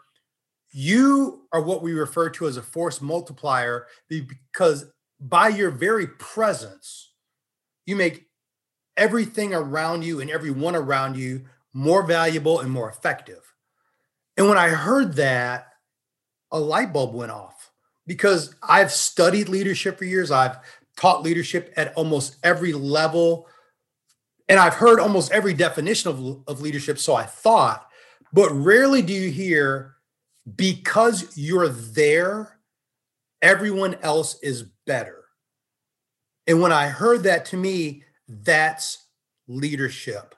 You 0.79 1.47
are 1.55 1.63
what 1.63 1.81
we 1.81 1.95
refer 1.95 2.29
to 2.29 2.47
as 2.47 2.59
a 2.59 2.63
force 2.63 3.01
multiplier 3.01 3.87
because 4.11 4.85
by 5.19 5.49
your 5.49 5.71
very 5.71 6.07
presence, 6.07 7.15
you 7.87 7.97
make 7.97 8.27
everything 8.95 9.55
around 9.55 10.05
you 10.05 10.21
and 10.21 10.31
everyone 10.31 10.77
around 10.77 11.17
you 11.17 11.47
more 11.73 12.03
valuable 12.03 12.61
and 12.61 12.71
more 12.71 12.91
effective. 12.91 13.55
And 14.37 14.51
when 14.51 14.59
I 14.59 14.69
heard 14.69 15.15
that, 15.15 15.69
a 16.53 16.61
light 16.61 16.93
bulb 16.93 17.15
went 17.15 17.33
off 17.33 17.71
because 18.07 18.55
I've 18.63 18.93
studied 18.93 19.49
leadership 19.49 19.97
for 19.97 20.05
years. 20.05 20.31
I've 20.31 20.59
taught 20.95 21.23
leadership 21.23 21.73
at 21.79 21.95
almost 21.95 22.37
every 22.43 22.75
level. 22.75 23.49
And 24.47 24.61
I've 24.61 24.75
heard 24.75 25.01
almost 25.01 25.33
every 25.33 25.55
definition 25.55 26.11
of, 26.11 26.43
of 26.47 26.61
leadership. 26.61 26.99
So 26.99 27.15
I 27.15 27.25
thought, 27.25 27.89
but 28.31 28.51
rarely 28.51 29.01
do 29.01 29.15
you 29.15 29.31
hear 29.31 29.96
because 30.55 31.37
you're 31.37 31.69
there, 31.69 32.59
everyone 33.43 33.95
else 34.03 34.41
is 34.43 34.65
better. 34.87 35.25
And 36.47 36.61
when 36.61 36.73
I 36.73 36.89
heard 36.89 37.25
that 37.25 37.47
to 37.47 37.57
me, 37.57 38.05
that's 38.29 39.07
leadership. 39.49 40.35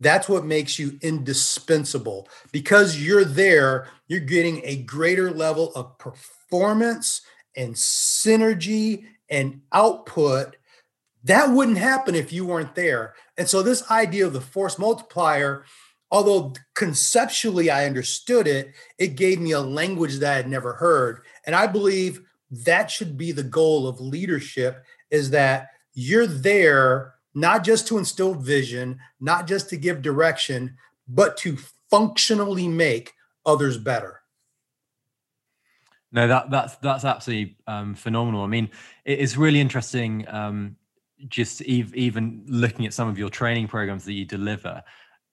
That's 0.00 0.28
what 0.28 0.46
makes 0.46 0.78
you 0.78 0.98
indispensable. 1.02 2.28
Because 2.52 3.04
you're 3.04 3.24
there, 3.24 3.88
you're 4.08 4.20
getting 4.20 4.62
a 4.64 4.76
greater 4.76 5.30
level 5.30 5.72
of 5.74 5.98
performance 5.98 7.22
and 7.54 7.74
synergy 7.74 9.04
and 9.28 9.60
output. 9.72 10.56
That 11.24 11.50
wouldn't 11.50 11.76
happen 11.76 12.14
if 12.14 12.32
you 12.32 12.46
weren't 12.46 12.74
there. 12.74 13.14
And 13.36 13.46
so, 13.46 13.62
this 13.62 13.90
idea 13.90 14.26
of 14.26 14.32
the 14.32 14.40
force 14.40 14.78
multiplier, 14.78 15.64
although 16.10 16.52
conceptually 16.74 17.70
I 17.70 17.86
understood 17.86 18.46
it, 18.46 18.74
it 18.98 19.16
gave 19.16 19.40
me 19.40 19.52
a 19.52 19.60
language 19.60 20.18
that 20.18 20.32
I 20.32 20.36
had 20.36 20.48
never 20.48 20.74
heard. 20.74 21.22
And 21.46 21.54
I 21.54 21.66
believe 21.66 22.22
that 22.50 22.90
should 22.90 23.16
be 23.16 23.32
the 23.32 23.42
goal 23.42 23.86
of 23.86 24.00
leadership 24.00 24.84
is 25.10 25.30
that 25.30 25.68
you're 25.94 26.26
there 26.26 27.14
not 27.34 27.62
just 27.64 27.86
to 27.88 27.98
instill 27.98 28.34
vision, 28.34 28.98
not 29.20 29.46
just 29.46 29.70
to 29.70 29.76
give 29.76 30.02
direction, 30.02 30.76
but 31.08 31.36
to 31.38 31.56
functionally 31.90 32.66
make 32.66 33.12
others 33.46 33.78
better. 33.78 34.20
No, 36.12 36.26
that 36.26 36.50
that's 36.50 36.74
that's 36.76 37.04
absolutely 37.04 37.56
um, 37.68 37.94
phenomenal. 37.94 38.42
I 38.42 38.48
mean, 38.48 38.68
it 39.04 39.20
is 39.20 39.36
really 39.36 39.60
interesting. 39.60 40.26
Um, 40.28 40.76
just 41.28 41.60
ev- 41.62 41.94
even 41.94 42.42
looking 42.48 42.86
at 42.86 42.94
some 42.94 43.08
of 43.08 43.18
your 43.18 43.30
training 43.30 43.68
programs 43.68 44.04
that 44.06 44.14
you 44.14 44.24
deliver, 44.24 44.82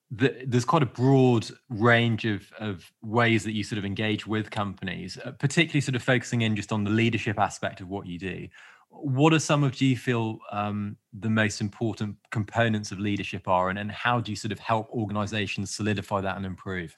the, 0.10 0.44
there's 0.46 0.66
quite 0.66 0.84
a 0.84 0.88
broad 0.88 1.48
range 1.70 2.26
of 2.26 2.52
of 2.60 2.92
ways 3.02 3.44
that 3.44 3.52
you 3.52 3.64
sort 3.64 3.78
of 3.78 3.86
engage 3.86 4.26
with 4.26 4.50
companies, 4.50 5.18
uh, 5.24 5.32
particularly 5.32 5.82
sort 5.82 5.96
of 5.96 6.04
focusing 6.04 6.42
in 6.42 6.56
just 6.56 6.72
on 6.72 6.84
the 6.84 6.90
leadership 6.90 7.38
aspect 7.40 7.82
of 7.82 7.90
what 7.90 8.08
you 8.08 8.18
do. 8.18 8.48
What 8.90 9.34
are 9.34 9.40
some 9.40 9.64
of 9.64 9.76
do 9.76 9.86
you 9.86 9.98
feel 9.98 10.40
um, 10.52 10.96
the 11.12 11.30
most 11.30 11.60
important 11.60 12.16
components 12.32 12.92
of 12.92 13.00
leadership 13.00 13.48
are 13.48 13.70
and, 13.70 13.78
and 13.78 13.92
how 13.92 14.22
do 14.22 14.32
you 14.32 14.36
sort 14.38 14.54
of 14.54 14.60
help 14.60 14.90
organizations 14.92 15.76
solidify 15.76 16.22
that 16.22 16.38
and 16.38 16.46
improve? 16.46 16.98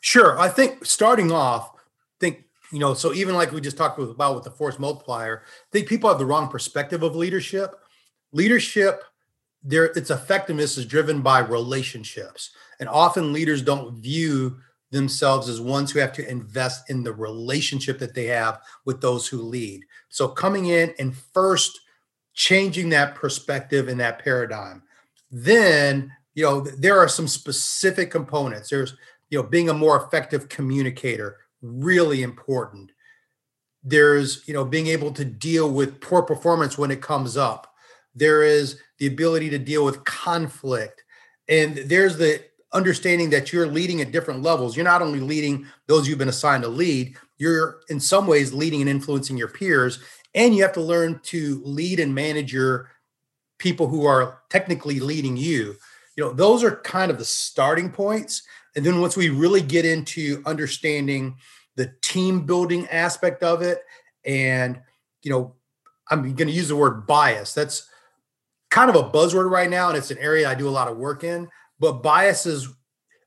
Sure. 0.00 0.38
I 0.38 0.48
think 0.48 0.84
starting 0.86 1.32
off 1.32 1.72
think 2.20 2.44
you 2.70 2.78
know 2.78 2.94
so 2.94 3.12
even 3.14 3.34
like 3.34 3.50
we 3.50 3.60
just 3.60 3.76
talked 3.76 3.98
about 3.98 4.34
with 4.34 4.44
the 4.44 4.50
force 4.50 4.78
multiplier 4.78 5.42
i 5.42 5.68
think 5.72 5.88
people 5.88 6.08
have 6.08 6.18
the 6.18 6.26
wrong 6.26 6.48
perspective 6.48 7.02
of 7.02 7.16
leadership. 7.16 7.74
Leadership 8.32 9.02
there 9.62 9.86
its 9.86 10.10
effectiveness 10.10 10.78
is 10.78 10.86
driven 10.86 11.20
by 11.20 11.40
relationships 11.40 12.50
and 12.78 12.88
often 12.88 13.32
leaders 13.32 13.62
don't 13.62 14.00
view 14.00 14.56
themselves 14.90 15.48
as 15.48 15.60
ones 15.60 15.90
who 15.90 15.98
have 15.98 16.12
to 16.12 16.28
invest 16.28 16.90
in 16.90 17.02
the 17.02 17.12
relationship 17.12 17.98
that 17.98 18.14
they 18.14 18.26
have 18.26 18.60
with 18.84 19.00
those 19.00 19.26
who 19.28 19.42
lead. 19.42 19.84
So 20.08 20.26
coming 20.26 20.66
in 20.66 20.94
and 20.98 21.16
first 21.16 21.78
changing 22.34 22.88
that 22.90 23.14
perspective 23.14 23.88
and 23.88 24.00
that 24.00 24.18
paradigm. 24.18 24.82
Then, 25.30 26.12
you 26.34 26.44
know, 26.44 26.60
there 26.60 26.98
are 26.98 27.08
some 27.08 27.28
specific 27.28 28.10
components. 28.10 28.70
There's, 28.70 28.94
you 29.28 29.38
know, 29.38 29.46
being 29.46 29.68
a 29.68 29.74
more 29.74 30.02
effective 30.02 30.48
communicator, 30.48 31.36
really 31.62 32.22
important. 32.22 32.92
There's, 33.82 34.46
you 34.48 34.54
know, 34.54 34.64
being 34.64 34.88
able 34.88 35.12
to 35.12 35.24
deal 35.24 35.70
with 35.70 36.00
poor 36.00 36.22
performance 36.22 36.76
when 36.76 36.90
it 36.90 37.02
comes 37.02 37.36
up. 37.36 37.72
There 38.14 38.42
is 38.42 38.80
the 39.00 39.06
ability 39.06 39.50
to 39.50 39.58
deal 39.58 39.84
with 39.84 40.04
conflict. 40.04 41.02
And 41.48 41.76
there's 41.76 42.16
the 42.16 42.44
understanding 42.72 43.30
that 43.30 43.52
you're 43.52 43.66
leading 43.66 44.00
at 44.00 44.12
different 44.12 44.42
levels. 44.42 44.76
You're 44.76 44.84
not 44.84 45.02
only 45.02 45.18
leading 45.18 45.66
those 45.88 46.06
you've 46.06 46.18
been 46.18 46.28
assigned 46.28 46.62
to 46.62 46.68
lead, 46.68 47.16
you're 47.38 47.80
in 47.88 47.98
some 47.98 48.28
ways 48.28 48.52
leading 48.52 48.80
and 48.82 48.90
influencing 48.90 49.36
your 49.36 49.48
peers. 49.48 49.98
And 50.34 50.54
you 50.54 50.62
have 50.62 50.74
to 50.74 50.80
learn 50.80 51.18
to 51.24 51.60
lead 51.64 51.98
and 51.98 52.14
manage 52.14 52.52
your 52.52 52.92
people 53.58 53.88
who 53.88 54.06
are 54.06 54.42
technically 54.50 55.00
leading 55.00 55.36
you. 55.36 55.74
You 56.16 56.24
know, 56.24 56.32
those 56.32 56.62
are 56.62 56.76
kind 56.76 57.10
of 57.10 57.18
the 57.18 57.24
starting 57.24 57.90
points. 57.90 58.42
And 58.76 58.86
then 58.86 59.00
once 59.00 59.16
we 59.16 59.30
really 59.30 59.62
get 59.62 59.84
into 59.84 60.42
understanding 60.46 61.36
the 61.74 61.92
team 62.02 62.46
building 62.46 62.86
aspect 62.88 63.42
of 63.42 63.62
it, 63.62 63.82
and, 64.24 64.80
you 65.22 65.32
know, 65.32 65.54
I'm 66.08 66.22
going 66.22 66.48
to 66.48 66.54
use 66.54 66.68
the 66.68 66.76
word 66.76 67.06
bias. 67.06 67.54
That's 67.54 67.88
kind 68.70 68.88
of 68.88 68.96
a 68.96 69.10
buzzword 69.10 69.50
right 69.50 69.70
now. 69.70 69.88
And 69.88 69.98
it's 69.98 70.10
an 70.10 70.18
area 70.18 70.48
I 70.48 70.54
do 70.54 70.68
a 70.68 70.70
lot 70.70 70.88
of 70.88 70.96
work 70.96 71.24
in 71.24 71.48
but 71.80 72.02
biases, 72.02 72.68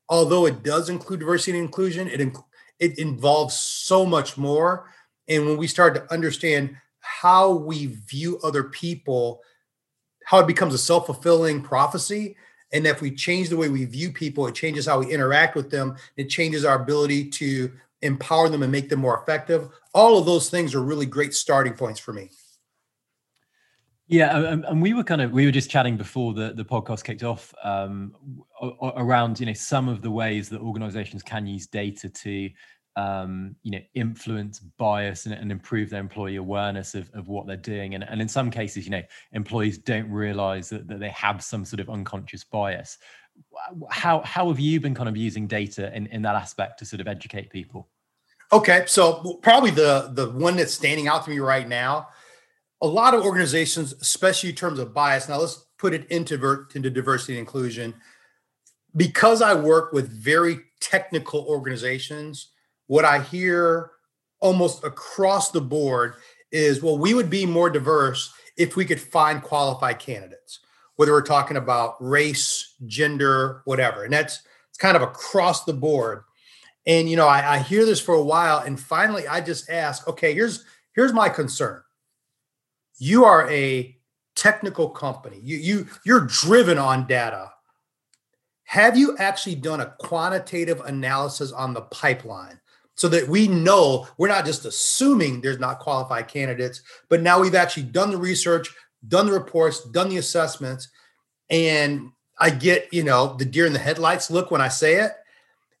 although 0.08 0.46
it 0.46 0.62
does 0.62 0.88
include 0.88 1.20
diversity 1.20 1.58
and 1.58 1.66
inclusion, 1.66 2.08
it 2.08 2.20
inc- 2.20 2.44
it 2.78 2.98
involves 2.98 3.54
so 3.54 4.06
much 4.06 4.38
more. 4.38 4.90
And 5.28 5.46
when 5.46 5.56
we 5.56 5.66
start 5.66 5.94
to 5.94 6.12
understand 6.12 6.76
how 7.00 7.52
we 7.52 7.86
view 7.86 8.38
other 8.42 8.64
people, 8.64 9.42
how 10.24 10.38
it 10.38 10.46
becomes 10.46 10.72
a 10.72 10.78
self 10.78 11.06
fulfilling 11.06 11.60
prophecy. 11.60 12.36
And 12.72 12.86
if 12.86 13.00
we 13.00 13.10
change 13.10 13.48
the 13.48 13.56
way 13.56 13.68
we 13.68 13.84
view 13.84 14.10
people, 14.10 14.46
it 14.46 14.54
changes 14.54 14.86
how 14.86 14.98
we 14.98 15.12
interact 15.12 15.54
with 15.54 15.70
them. 15.70 15.96
It 16.16 16.28
changes 16.28 16.64
our 16.64 16.80
ability 16.82 17.30
to 17.30 17.70
empower 18.02 18.48
them 18.48 18.62
and 18.62 18.72
make 18.72 18.88
them 18.88 19.00
more 19.00 19.20
effective. 19.20 19.68
All 19.92 20.18
of 20.18 20.26
those 20.26 20.50
things 20.50 20.74
are 20.74 20.82
really 20.82 21.06
great 21.06 21.34
starting 21.34 21.74
points 21.74 22.00
for 22.00 22.12
me. 22.12 22.30
Yeah, 24.06 24.52
and, 24.52 24.82
we 24.82 24.92
were 24.92 25.02
kind 25.02 25.22
of 25.22 25.32
we 25.32 25.46
were 25.46 25.52
just 25.52 25.70
chatting 25.70 25.96
before 25.96 26.34
the 26.34 26.52
the 26.52 26.64
podcast 26.64 27.04
kicked 27.04 27.22
off 27.22 27.54
um, 27.62 28.14
around 28.96 29.40
you 29.40 29.46
know 29.46 29.54
some 29.54 29.88
of 29.88 30.02
the 30.02 30.10
ways 30.10 30.50
that 30.50 30.60
organisations 30.60 31.22
can 31.22 31.46
use 31.46 31.66
data 31.66 32.10
to 32.10 32.50
um, 32.96 33.56
you 33.62 33.70
know 33.70 33.80
influence 33.94 34.60
bias 34.60 35.24
and, 35.24 35.34
and, 35.34 35.50
improve 35.50 35.88
their 35.88 36.00
employee 36.00 36.36
awareness 36.36 36.94
of, 36.94 37.10
of 37.14 37.28
what 37.28 37.46
they're 37.46 37.56
doing. 37.56 37.94
And, 37.94 38.04
and 38.04 38.20
in 38.20 38.28
some 38.28 38.50
cases 38.50 38.84
you 38.84 38.90
know 38.90 39.02
employees 39.32 39.78
don't 39.78 40.10
realize 40.10 40.68
that, 40.68 40.86
that 40.88 41.00
they 41.00 41.08
have 41.08 41.42
some 41.42 41.64
sort 41.64 41.80
of 41.80 41.88
unconscious 41.88 42.44
bias. 42.44 42.98
How 43.90 44.20
how 44.20 44.48
have 44.48 44.60
you 44.60 44.80
been 44.80 44.94
kind 44.94 45.08
of 45.08 45.16
using 45.16 45.46
data 45.46 45.96
in, 45.96 46.08
in 46.08 46.20
that 46.22 46.34
aspect 46.34 46.78
to 46.80 46.84
sort 46.84 47.00
of 47.00 47.08
educate 47.08 47.48
people? 47.48 47.88
Okay 48.52 48.84
so 48.86 49.38
probably 49.42 49.70
the 49.70 50.10
the 50.12 50.30
one 50.30 50.56
that's 50.56 50.74
standing 50.74 51.08
out 51.08 51.24
to 51.24 51.30
me 51.30 51.38
right 51.38 51.66
now 51.66 52.08
a 52.84 52.86
lot 52.86 53.14
of 53.14 53.24
organizations, 53.24 53.94
especially 54.00 54.50
in 54.50 54.56
terms 54.56 54.78
of 54.78 54.92
bias, 54.92 55.28
now 55.28 55.38
let's 55.38 55.64
put 55.78 55.94
it 55.94 56.06
into, 56.10 56.66
into 56.74 56.90
diversity 56.90 57.32
and 57.32 57.40
inclusion. 57.40 57.94
Because 58.94 59.42
I 59.42 59.54
work 59.54 59.92
with 59.92 60.10
very 60.10 60.60
technical 60.80 61.40
organizations, 61.48 62.48
what 62.86 63.04
I 63.04 63.20
hear 63.20 63.90
almost 64.40 64.84
across 64.84 65.50
the 65.50 65.60
board 65.60 66.16
is 66.52 66.82
well, 66.82 66.98
we 66.98 67.14
would 67.14 67.30
be 67.30 67.46
more 67.46 67.70
diverse 67.70 68.32
if 68.56 68.76
we 68.76 68.84
could 68.84 69.00
find 69.00 69.42
qualified 69.42 69.98
candidates, 69.98 70.60
whether 70.96 71.12
we're 71.12 71.22
talking 71.22 71.56
about 71.56 71.96
race, 72.00 72.74
gender, 72.86 73.62
whatever. 73.64 74.04
And 74.04 74.12
that's 74.12 74.42
it's 74.68 74.78
kind 74.78 74.96
of 74.96 75.02
across 75.02 75.64
the 75.64 75.72
board. 75.72 76.22
And 76.86 77.08
you 77.08 77.16
know, 77.16 77.26
I, 77.26 77.54
I 77.54 77.58
hear 77.60 77.84
this 77.86 78.00
for 78.00 78.14
a 78.14 78.22
while, 78.22 78.58
and 78.58 78.78
finally 78.78 79.26
I 79.26 79.40
just 79.40 79.70
ask, 79.70 80.06
okay, 80.06 80.34
here's 80.34 80.64
here's 80.94 81.12
my 81.12 81.30
concern 81.30 81.82
you 82.98 83.24
are 83.24 83.50
a 83.50 83.96
technical 84.34 84.88
company. 84.88 85.40
You 85.42 85.56
you 85.56 85.86
you're 86.04 86.26
driven 86.26 86.78
on 86.78 87.06
data. 87.06 87.50
Have 88.64 88.96
you 88.96 89.16
actually 89.18 89.56
done 89.56 89.80
a 89.80 89.94
quantitative 89.98 90.80
analysis 90.80 91.52
on 91.52 91.74
the 91.74 91.82
pipeline 91.82 92.60
so 92.96 93.08
that 93.08 93.28
we 93.28 93.48
know 93.48 94.06
we're 94.18 94.28
not 94.28 94.46
just 94.46 94.64
assuming 94.64 95.40
there's 95.40 95.58
not 95.58 95.80
qualified 95.80 96.28
candidates, 96.28 96.80
but 97.08 97.20
now 97.20 97.40
we've 97.40 97.54
actually 97.54 97.82
done 97.84 98.10
the 98.10 98.16
research, 98.16 98.68
done 99.08 99.26
the 99.26 99.32
reports, 99.32 99.84
done 99.90 100.08
the 100.08 100.16
assessments, 100.16 100.88
and 101.50 102.10
I 102.38 102.50
get, 102.50 102.92
you 102.92 103.04
know, 103.04 103.36
the 103.36 103.44
deer 103.44 103.66
in 103.66 103.72
the 103.72 103.78
headlights 103.78 104.30
look 104.30 104.50
when 104.50 104.60
I 104.60 104.68
say 104.68 104.94
it. 104.94 105.12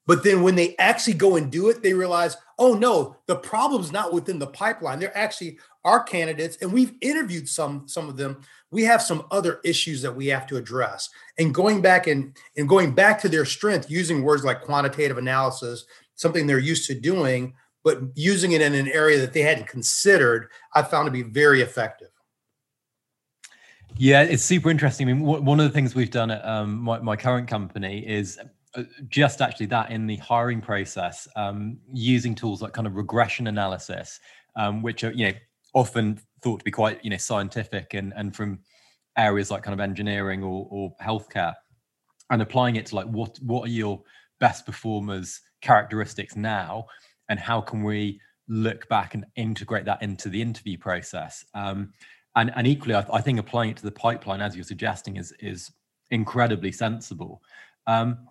But 0.06 0.22
then 0.22 0.42
when 0.42 0.54
they 0.54 0.76
actually 0.76 1.14
go 1.14 1.36
and 1.36 1.50
do 1.50 1.70
it, 1.70 1.82
they 1.82 1.94
realize, 1.94 2.36
oh 2.58 2.74
no, 2.74 3.16
the 3.26 3.36
problem's 3.36 3.90
not 3.90 4.12
within 4.12 4.38
the 4.38 4.46
pipeline. 4.46 4.98
They're 4.98 5.16
actually 5.16 5.58
our 5.84 6.02
candidates, 6.02 6.58
and 6.60 6.72
we've 6.72 6.94
interviewed 7.00 7.48
some 7.48 7.86
some 7.86 8.08
of 8.08 8.16
them. 8.16 8.40
We 8.70 8.84
have 8.84 9.02
some 9.02 9.26
other 9.30 9.60
issues 9.64 10.02
that 10.02 10.14
we 10.14 10.26
have 10.28 10.46
to 10.48 10.56
address. 10.56 11.08
And 11.38 11.54
going 11.54 11.80
back 11.80 12.06
and, 12.06 12.36
and 12.56 12.68
going 12.68 12.92
back 12.92 13.20
to 13.20 13.28
their 13.28 13.44
strength, 13.44 13.90
using 13.90 14.22
words 14.22 14.44
like 14.44 14.62
quantitative 14.62 15.16
analysis, 15.16 15.84
something 16.16 16.46
they're 16.46 16.58
used 16.58 16.86
to 16.88 16.98
doing, 16.98 17.54
but 17.84 18.00
using 18.14 18.52
it 18.52 18.62
in 18.62 18.74
an 18.74 18.88
area 18.88 19.20
that 19.20 19.32
they 19.32 19.42
hadn't 19.42 19.68
considered, 19.68 20.48
I 20.74 20.82
found 20.82 21.06
to 21.06 21.12
be 21.12 21.22
very 21.22 21.60
effective. 21.60 22.08
Yeah, 23.96 24.22
it's 24.22 24.42
super 24.42 24.70
interesting. 24.70 25.08
I 25.08 25.12
mean, 25.12 25.22
one 25.22 25.60
of 25.60 25.66
the 25.66 25.72
things 25.72 25.94
we've 25.94 26.10
done 26.10 26.32
at 26.32 26.44
um, 26.44 26.80
my, 26.80 26.98
my 26.98 27.14
current 27.14 27.46
company 27.46 28.04
is 28.04 28.40
just 29.08 29.40
actually 29.40 29.66
that 29.66 29.90
in 29.90 30.06
the 30.06 30.16
hiring 30.16 30.60
process, 30.60 31.28
um, 31.36 31.78
using 31.92 32.34
tools 32.34 32.62
like 32.62 32.72
kind 32.72 32.86
of 32.86 32.96
regression 32.96 33.46
analysis, 33.46 34.20
um, 34.56 34.82
which 34.82 35.04
are 35.04 35.12
you 35.12 35.28
know 35.28 35.34
often 35.74 36.20
thought 36.42 36.58
to 36.58 36.64
be 36.64 36.70
quite 36.70 37.02
you 37.04 37.10
know 37.10 37.16
scientific 37.16 37.94
and 37.94 38.12
and 38.16 38.34
from 38.34 38.58
areas 39.16 39.50
like 39.50 39.62
kind 39.62 39.74
of 39.74 39.80
engineering 39.80 40.42
or, 40.42 40.66
or 40.70 40.94
healthcare, 41.02 41.54
and 42.30 42.42
applying 42.42 42.76
it 42.76 42.86
to 42.86 42.96
like 42.96 43.06
what 43.06 43.36
what 43.42 43.68
are 43.68 43.72
your 43.72 44.02
best 44.40 44.66
performers 44.66 45.40
characteristics 45.60 46.36
now, 46.36 46.84
and 47.28 47.38
how 47.38 47.60
can 47.60 47.82
we 47.82 48.20
look 48.48 48.88
back 48.88 49.14
and 49.14 49.24
integrate 49.36 49.84
that 49.86 50.02
into 50.02 50.28
the 50.28 50.40
interview 50.40 50.76
process. 50.76 51.44
Um, 51.54 51.92
and 52.36 52.52
and 52.56 52.66
equally, 52.66 52.94
I, 52.94 53.06
I, 53.12 53.20
think 53.20 53.38
applying 53.38 53.70
it 53.70 53.76
to 53.78 53.84
the 53.84 53.92
pipeline, 53.92 54.40
as 54.40 54.56
you're 54.56 54.64
suggesting, 54.64 55.16
is 55.16 55.32
is 55.38 55.70
incredibly 56.10 56.72
sensible. 56.72 57.42
Um, 57.86 58.26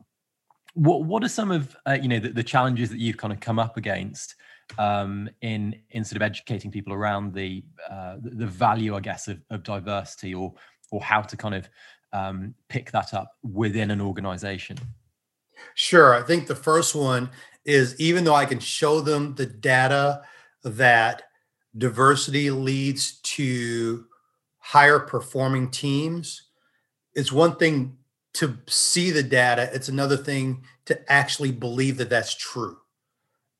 what 0.73 1.03
what 1.03 1.23
are 1.23 1.29
some 1.29 1.51
of 1.51 1.75
uh, 1.87 1.97
you 2.01 2.07
know 2.07 2.19
the, 2.19 2.29
the, 2.29 2.43
challenges 2.43 2.89
that 2.89 2.99
you've 2.99 3.17
kind 3.17 3.31
of 3.31 3.39
come 3.39 3.59
up 3.59 3.77
against 3.77 4.35
um, 4.77 5.29
in 5.41 5.75
in 5.91 6.03
sort 6.03 6.17
of 6.17 6.21
educating 6.23 6.71
people 6.71 6.93
around 6.93 7.33
the 7.33 7.63
uh, 7.89 8.17
the 8.21 8.47
value, 8.47 8.95
I 8.95 8.99
guess, 8.99 9.27
of, 9.27 9.39
of 9.49 9.63
diversity, 9.63 10.33
or 10.33 10.53
or 10.91 11.01
how 11.01 11.21
to 11.21 11.37
kind 11.37 11.55
of 11.55 11.69
um, 12.11 12.55
pick 12.69 12.91
that 12.91 13.13
up 13.13 13.31
within 13.43 13.91
an 13.91 14.01
organization? 14.01 14.77
Sure, 15.75 16.13
I 16.15 16.21
think 16.23 16.47
the 16.47 16.55
first 16.55 16.95
one 16.95 17.29
is 17.65 17.99
even 17.99 18.23
though 18.23 18.35
I 18.35 18.45
can 18.45 18.59
show 18.59 18.99
them 18.99 19.35
the 19.35 19.45
data 19.45 20.23
that 20.63 21.23
diversity 21.77 22.49
leads 22.49 23.19
to 23.21 24.05
higher 24.59 24.99
performing 24.99 25.69
teams, 25.69 26.49
it's 27.15 27.31
one 27.31 27.55
thing 27.55 27.97
to 28.33 28.57
see 28.67 29.11
the 29.11 29.23
data, 29.23 29.69
it's 29.73 29.89
another 29.89 30.17
thing 30.17 30.63
to 30.85 31.11
actually 31.11 31.51
believe 31.51 31.97
that 31.97 32.09
that's 32.09 32.35
true. 32.35 32.77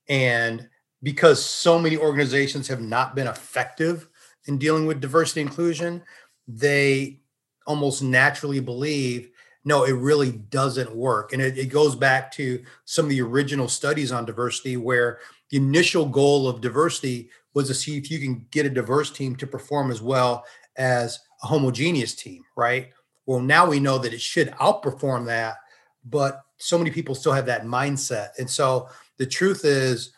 And 0.08 0.68
because 1.02 1.44
so 1.44 1.78
many 1.78 1.96
organizations 1.96 2.68
have 2.68 2.80
not 2.80 3.14
been 3.14 3.26
effective 3.26 4.08
in 4.46 4.58
dealing 4.58 4.86
with 4.86 5.00
diversity 5.00 5.40
inclusion, 5.40 6.02
they 6.48 7.20
almost 7.66 8.02
naturally 8.02 8.60
believe 8.60 9.30
no, 9.66 9.84
it 9.84 9.92
really 9.92 10.32
doesn't 10.32 10.94
work. 10.94 11.32
And 11.32 11.40
it, 11.40 11.56
it, 11.56 11.66
goes 11.66 11.96
back 11.96 12.30
to 12.32 12.62
some 12.84 13.06
of 13.06 13.08
the 13.08 13.22
original 13.22 13.66
studies 13.66 14.12
on 14.12 14.26
diversity, 14.26 14.76
where 14.76 15.20
the 15.48 15.56
initial 15.56 16.04
goal 16.04 16.46
of 16.46 16.60
diversity 16.60 17.30
was 17.54 17.68
to 17.68 17.74
see 17.74 17.96
if 17.96 18.10
you 18.10 18.18
can 18.18 18.46
get 18.50 18.66
a 18.66 18.70
diverse 18.70 19.10
team 19.10 19.34
to 19.36 19.46
perform 19.46 19.90
as 19.90 20.02
well 20.02 20.44
as 20.76 21.18
a 21.42 21.46
homogeneous 21.46 22.14
team, 22.14 22.44
right? 22.56 22.90
Well, 23.26 23.40
now 23.40 23.68
we 23.68 23.80
know 23.80 23.98
that 23.98 24.14
it 24.14 24.20
should 24.20 24.50
outperform 24.52 25.26
that, 25.26 25.56
but 26.04 26.42
so 26.58 26.78
many 26.78 26.90
people 26.90 27.14
still 27.14 27.32
have 27.32 27.46
that 27.46 27.64
mindset. 27.64 28.30
And 28.38 28.48
so 28.48 28.88
the 29.18 29.26
truth 29.26 29.64
is, 29.64 30.12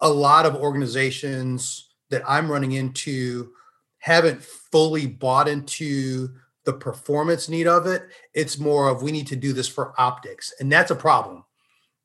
a 0.00 0.08
lot 0.08 0.46
of 0.46 0.54
organizations 0.54 1.88
that 2.10 2.22
I'm 2.26 2.50
running 2.50 2.72
into 2.72 3.50
haven't 3.98 4.42
fully 4.42 5.06
bought 5.06 5.48
into 5.48 6.28
the 6.64 6.72
performance 6.72 7.48
need 7.48 7.66
of 7.66 7.86
it. 7.86 8.08
It's 8.34 8.58
more 8.58 8.88
of 8.88 9.02
we 9.02 9.12
need 9.12 9.26
to 9.28 9.36
do 9.36 9.52
this 9.52 9.68
for 9.68 9.98
optics. 9.98 10.52
And 10.60 10.70
that's 10.70 10.90
a 10.90 10.96
problem. 10.96 11.44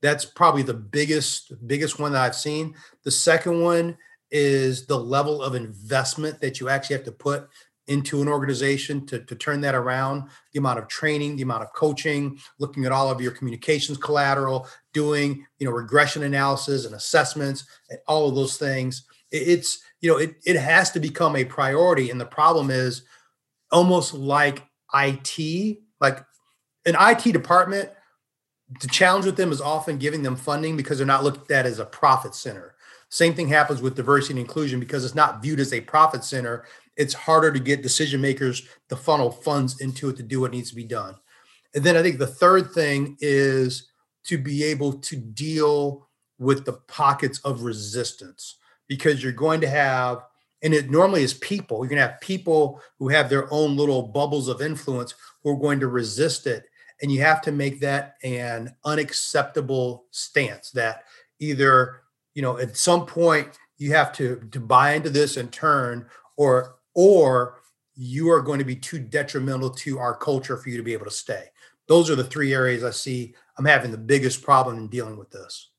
That's 0.02 0.26
probably 0.26 0.64
the 0.64 0.74
biggest 0.74 1.54
biggest 1.68 2.00
one 2.00 2.12
that 2.14 2.22
I've 2.22 2.36
seen. 2.36 2.76
The 3.04 3.12
second 3.12 3.62
one 3.62 3.98
is 4.32 4.86
the 4.86 4.98
level 4.98 5.42
of 5.42 5.54
investment 5.54 6.42
that 6.42 6.60
you 6.60 6.68
actually 6.68 6.96
have 6.96 7.06
to 7.06 7.12
put 7.12 7.48
into 7.88 8.22
an 8.22 8.28
organization 8.28 9.06
to, 9.08 9.20
to 9.20 9.36
turn 9.36 9.62
that 9.62 9.76
around. 9.76 10.30
The 10.54 10.60
amount 10.60 10.80
of 10.80 10.88
training 10.88 11.36
the 11.36 11.44
amount 11.44 11.64
of 11.64 11.74
coaching 11.74 12.40
looking 12.60 12.86
at 12.86 12.92
all 12.92 13.10
of 13.10 13.22
your 13.22 13.32
communications 13.32 13.98
collateral 13.98 14.68
doing 14.94 15.46
you 15.60 15.68
know 15.68 15.74
regression 15.74 16.24
analysis 16.24 16.86
and 16.86 16.96
assessments 16.96 17.66
and 17.90 18.00
all 18.08 18.30
of 18.30 18.36
those 18.36 18.58
things. 18.58 19.04
It's 19.32 19.84
you 20.02 20.12
know 20.12 20.18
it, 20.18 20.36
it 20.46 20.56
has 20.56 20.92
to 20.92 21.00
become 21.00 21.36
a 21.36 21.46
priority. 21.46 22.10
And 22.10 22.20
the 22.20 22.26
problem 22.26 22.70
is 22.70 23.04
almost 23.72 24.14
like 24.14 24.64
it 24.94 25.78
like 26.00 26.26
an 26.86 26.96
it 27.00 27.32
department 27.32 27.90
the 28.82 28.88
challenge 28.88 29.26
with 29.26 29.38
them 29.38 29.52
is 29.52 29.62
often 29.62 29.98
giving 29.98 30.24
them 30.24 30.36
funding 30.36 30.78
because 30.78 30.98
they're 30.98 31.08
not 31.08 31.24
looked 31.24 31.52
at 31.52 31.66
as 31.66 31.80
a 31.80 31.86
profit 31.86 32.36
center. 32.36 32.76
Same 33.10 33.34
thing 33.34 33.48
happens 33.48 33.82
with 33.82 33.96
diversity 33.96 34.34
and 34.34 34.40
inclusion 34.40 34.80
because 34.80 35.06
it's 35.06 35.16
not 35.16 35.42
viewed 35.42 35.60
as 35.60 35.74
a 35.74 35.82
profit 35.82 36.24
center. 36.24 36.66
It's 36.98 37.14
harder 37.14 37.52
to 37.52 37.60
get 37.60 37.82
decision 37.82 38.22
makers 38.22 38.64
to 38.90 38.96
funnel 38.96 39.32
funds 39.32 39.82
into 39.82 40.10
it 40.10 40.18
to 40.18 40.24
do 40.24 40.42
what 40.42 40.52
needs 40.52 40.70
to 40.70 40.76
be 40.76 40.84
done. 40.84 41.16
And 41.76 41.84
then 41.84 41.98
I 41.98 42.02
think 42.02 42.20
the 42.20 42.28
third 42.28 42.72
thing 42.72 43.18
is 43.20 43.90
to 44.26 44.38
be 44.38 44.64
able 44.64 44.94
to 44.94 45.16
deal 45.16 46.08
with 46.40 46.66
the 46.66 46.74
pockets 46.74 47.40
of 47.40 47.64
resistance 47.64 48.58
because 48.88 49.24
you're 49.24 49.32
going 49.32 49.62
to 49.62 49.70
have, 49.70 50.24
and 50.62 50.74
it 50.74 50.90
normally 50.90 51.24
is 51.24 51.34
people, 51.36 51.78
you're 51.78 51.90
going 51.90 52.02
to 52.02 52.08
have 52.08 52.22
people 52.22 52.82
who 53.00 53.10
have 53.10 53.30
their 53.30 53.52
own 53.52 53.76
little 53.76 54.04
bubbles 54.04 54.48
of 54.48 54.62
influence 54.62 55.16
who 55.44 55.50
are 55.50 55.60
going 55.60 55.80
to 55.80 55.88
resist 55.88 56.48
it. 56.48 56.66
And 57.02 57.12
you 57.12 57.22
have 57.22 57.42
to 57.42 57.52
make 57.52 57.82
that 57.82 58.16
an 58.24 58.76
unacceptable 58.86 60.06
stance 60.12 60.72
that 60.72 61.04
either 61.40 62.02
you 62.34 62.42
know 62.42 62.58
at 62.58 62.78
some 62.78 63.06
point 63.06 63.50
you 63.78 63.92
have 63.94 64.14
to 64.14 64.48
to 64.52 64.60
buy 64.60 64.94
into 64.94 65.10
this 65.10 65.38
and 65.38 65.52
turn 65.52 66.08
or 66.38 66.76
or 66.94 67.60
you 67.96 68.30
are 68.32 68.42
going 68.42 68.60
to 68.60 68.66
be 68.66 68.76
too 68.76 69.00
detrimental 69.00 69.70
to 69.70 70.00
our 70.00 70.16
culture 70.16 70.58
for 70.58 70.70
you 70.70 70.78
to 70.78 70.84
be 70.84 70.94
able 70.94 71.06
to 71.06 71.12
stay 71.12 71.46
those 71.88 72.10
are 72.10 72.16
the 72.16 72.24
three 72.24 72.54
areas 72.54 72.84
i 72.84 72.92
see 72.92 73.34
i'm 73.58 73.66
having 73.66 73.92
the 73.92 73.98
biggest 73.98 74.42
problem 74.42 74.78
in 74.78 74.88
dealing 74.88 75.18
with 75.18 75.30
this 75.32 75.70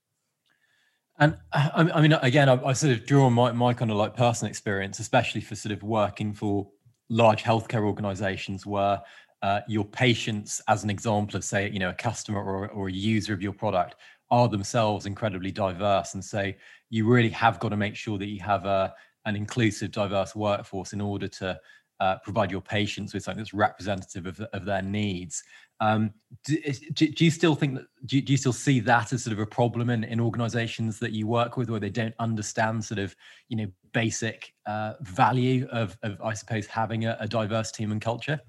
and 1.19 1.37
I 1.53 2.01
mean, 2.01 2.13
again, 2.13 2.49
I, 2.49 2.61
I, 2.65 2.73
sort 2.73 2.93
of 2.93 3.07
draw 3.07 3.27
on 3.27 3.35
my, 3.35 3.53
my 3.53 3.73
kind 3.73 3.93
of 3.93 3.97
like 3.97 4.17
personal 4.17 4.51
experience, 4.51 4.99
especially 4.99 5.43
for 5.43 5.55
sort 5.55 5.73
of 5.73 5.83
working 5.85 6.33
for 6.33 6.69
large 7.09 7.45
healthcare 7.45 7.87
organizations 7.87 8.67
where 8.67 9.01
uh, 9.43 9.61
your 9.69 9.85
patients, 9.85 10.61
as 10.67 10.83
an 10.83 10.91
example 10.91 11.37
of, 11.37 11.45
say, 11.45 11.71
you 11.71 11.79
know, 11.79 11.91
a 11.91 11.95
customer 11.95 12.43
or, 12.43 12.69
or 12.69 12.89
a 12.89 12.93
user 12.93 13.33
of 13.33 13.43
your 13.43 13.53
product, 13.53 13.95
are 14.31 14.49
themselves 14.49 15.07
incredibly 15.07 15.53
diverse. 15.53 16.15
And 16.15 16.25
so 16.25 16.51
you 16.91 17.07
really 17.07 17.29
have 17.29 17.61
got 17.61 17.69
to 17.69 17.77
make 17.77 17.95
sure 17.95 18.19
that 18.19 18.27
you 18.27 18.41
have 18.41 18.65
a, 18.65 18.93
an 19.27 19.37
inclusive, 19.37 19.91
diverse 19.91 20.35
workforce 20.35 20.93
in 20.93 21.01
order 21.01 21.29
to 21.29 21.59
uh, 22.01 22.17
provide 22.19 22.51
your 22.51 22.61
patients 22.61 23.15
with 23.15 23.23
something 23.23 23.39
that's 23.39 23.55
representative 23.55 24.27
of, 24.27 24.41
of 24.53 24.65
their 24.65 24.83
needs. 24.83 25.43
Um, 25.81 26.13
do, 26.45 26.57
do, 26.93 27.25
you 27.25 27.31
still 27.31 27.55
think 27.55 27.75
that, 27.75 27.87
do, 28.07 28.21
do, 28.21 28.33
you 28.33 28.37
still 28.37 28.53
see 28.53 28.81
that 28.81 29.13
as 29.13 29.25
sort 29.25 29.33
of 29.33 29.39
a 29.41 29.47
problem 29.47 29.91
in, 29.91 30.05
in 30.05 30.21
organizations 30.21 30.99
that 31.01 31.13
you 31.13 31.27
work 31.27 31.57
with 31.57 31.69
where 31.69 31.81
they 31.81 31.91
don't 31.91 32.15
understand 32.19 32.85
sort 32.85 32.99
of, 32.99 33.15
you 33.49 33.57
know, 33.57 33.67
basic 33.93 34.53
uh, 34.67 34.95
value 35.01 35.67
of, 35.73 35.97
of, 36.03 36.21
I 36.23 36.35
suppose, 36.35 36.67
having 36.67 37.07
a, 37.07 37.17
a 37.21 37.29
diverse 37.29 37.71
team 37.73 37.93
and 37.93 38.01
culture? 38.01 38.41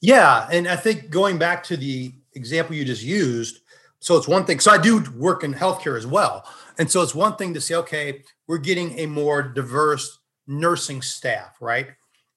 Yeah. 0.00 0.48
And 0.50 0.68
I 0.68 0.76
think 0.76 1.10
going 1.10 1.38
back 1.38 1.62
to 1.64 1.76
the 1.76 2.12
example 2.34 2.76
you 2.76 2.84
just 2.84 3.02
used, 3.02 3.60
so 4.04 4.18
it's 4.18 4.28
one 4.28 4.44
thing. 4.44 4.60
So 4.60 4.70
I 4.70 4.76
do 4.76 5.02
work 5.16 5.44
in 5.44 5.54
healthcare 5.54 5.96
as 5.96 6.06
well. 6.06 6.44
And 6.76 6.90
so 6.90 7.00
it's 7.00 7.14
one 7.14 7.36
thing 7.36 7.54
to 7.54 7.60
say, 7.60 7.74
okay, 7.76 8.22
we're 8.46 8.58
getting 8.58 8.98
a 8.98 9.06
more 9.06 9.42
diverse 9.42 10.18
nursing 10.46 11.00
staff, 11.00 11.56
right? 11.58 11.86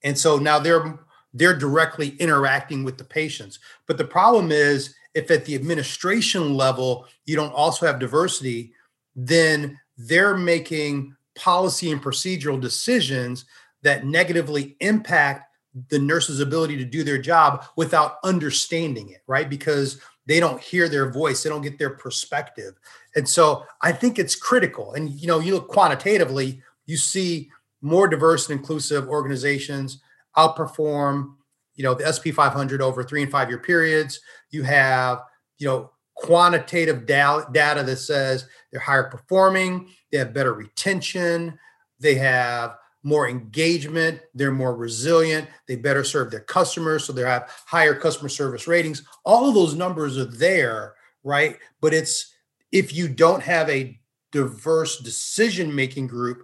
And 0.01 0.17
so 0.17 0.37
now 0.37 0.59
they're 0.59 0.97
they're 1.33 1.57
directly 1.57 2.15
interacting 2.19 2.85
with 2.85 2.97
the 2.97 3.03
patients. 3.03 3.59
But 3.85 3.97
the 3.97 4.05
problem 4.05 4.49
is 4.49 4.95
if 5.13 5.29
at 5.29 5.43
the 5.43 5.55
administration 5.55 6.55
level 6.55 7.05
you 7.25 7.35
don't 7.35 7.53
also 7.53 7.85
have 7.85 7.99
diversity, 7.99 8.71
then 9.13 9.77
they're 9.97 10.37
making 10.37 11.17
policy 11.35 11.91
and 11.91 12.01
procedural 12.01 12.61
decisions 12.61 13.43
that 13.81 14.05
negatively 14.05 14.77
impact 14.79 15.53
the 15.89 15.99
nurse's 15.99 16.39
ability 16.39 16.77
to 16.77 16.85
do 16.85 17.03
their 17.03 17.17
job 17.17 17.65
without 17.75 18.19
understanding 18.23 19.09
it, 19.09 19.21
right? 19.27 19.49
Because 19.49 19.99
they 20.27 20.39
don't 20.39 20.61
hear 20.61 20.87
their 20.87 21.09
voice 21.11 21.41
they 21.41 21.49
don't 21.49 21.61
get 21.61 21.79
their 21.79 21.89
perspective. 21.89 22.75
And 23.15 23.27
so 23.27 23.65
i 23.81 23.91
think 23.91 24.19
it's 24.19 24.35
critical. 24.35 24.93
And 24.93 25.09
you 25.09 25.27
know 25.27 25.39
you 25.39 25.53
look 25.53 25.67
quantitatively 25.67 26.61
you 26.85 26.97
see 26.97 27.51
more 27.81 28.07
diverse 28.07 28.49
and 28.49 28.59
inclusive 28.59 29.07
organizations 29.07 30.01
outperform 30.35 31.33
you 31.75 31.83
know 31.83 31.93
the 31.93 32.11
sp 32.13 32.33
500 32.33 32.81
over 32.81 33.03
three 33.03 33.23
and 33.23 33.31
five 33.31 33.49
year 33.49 33.59
periods. 33.59 34.19
You 34.51 34.63
have 34.63 35.23
you 35.57 35.67
know 35.67 35.91
quantitative 36.15 37.05
data 37.05 37.83
that 37.83 37.97
says 37.99 38.47
they're 38.71 38.81
higher 38.81 39.03
performing, 39.03 39.87
they 40.11 40.17
have 40.17 40.33
better 40.33 40.53
retention, 40.53 41.57
they 41.99 42.15
have 42.15 42.75
more 43.07 43.29
engagement, 43.29 44.19
they're 44.33 44.51
more 44.51 44.75
resilient, 44.75 45.47
they 45.65 45.77
better 45.77 46.03
serve 46.03 46.29
their 46.29 46.41
customers, 46.41 47.05
so 47.05 47.13
they 47.13 47.21
have 47.21 47.49
higher 47.65 47.95
customer 47.95 48.27
service 48.27 48.67
ratings. 48.67 49.01
All 49.23 49.47
of 49.47 49.55
those 49.55 49.75
numbers 49.75 50.17
are 50.17 50.25
there, 50.25 50.95
right? 51.23 51.57
But 51.79 51.93
it's 51.93 52.33
if 52.73 52.93
you 52.93 53.07
don't 53.07 53.41
have 53.41 53.69
a 53.69 53.97
diverse 54.33 54.99
decision 54.99 55.73
making 55.73 56.07
group, 56.07 56.43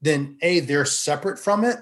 then 0.00 0.38
A, 0.42 0.60
they're 0.60 0.84
separate 0.84 1.40
from 1.40 1.64
it. 1.64 1.78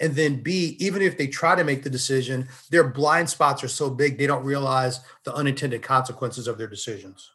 And 0.00 0.14
then 0.14 0.42
B, 0.42 0.78
even 0.80 1.02
if 1.02 1.18
they 1.18 1.26
try 1.26 1.54
to 1.54 1.62
make 1.62 1.82
the 1.82 1.90
decision, 1.90 2.48
their 2.70 2.88
blind 2.88 3.28
spots 3.28 3.62
are 3.62 3.68
so 3.68 3.90
big 3.90 4.16
they 4.16 4.26
don't 4.26 4.44
realize 4.44 5.00
the 5.24 5.34
unintended 5.34 5.82
consequences 5.82 6.48
of 6.48 6.56
their 6.56 6.66
decisions. 6.66 7.30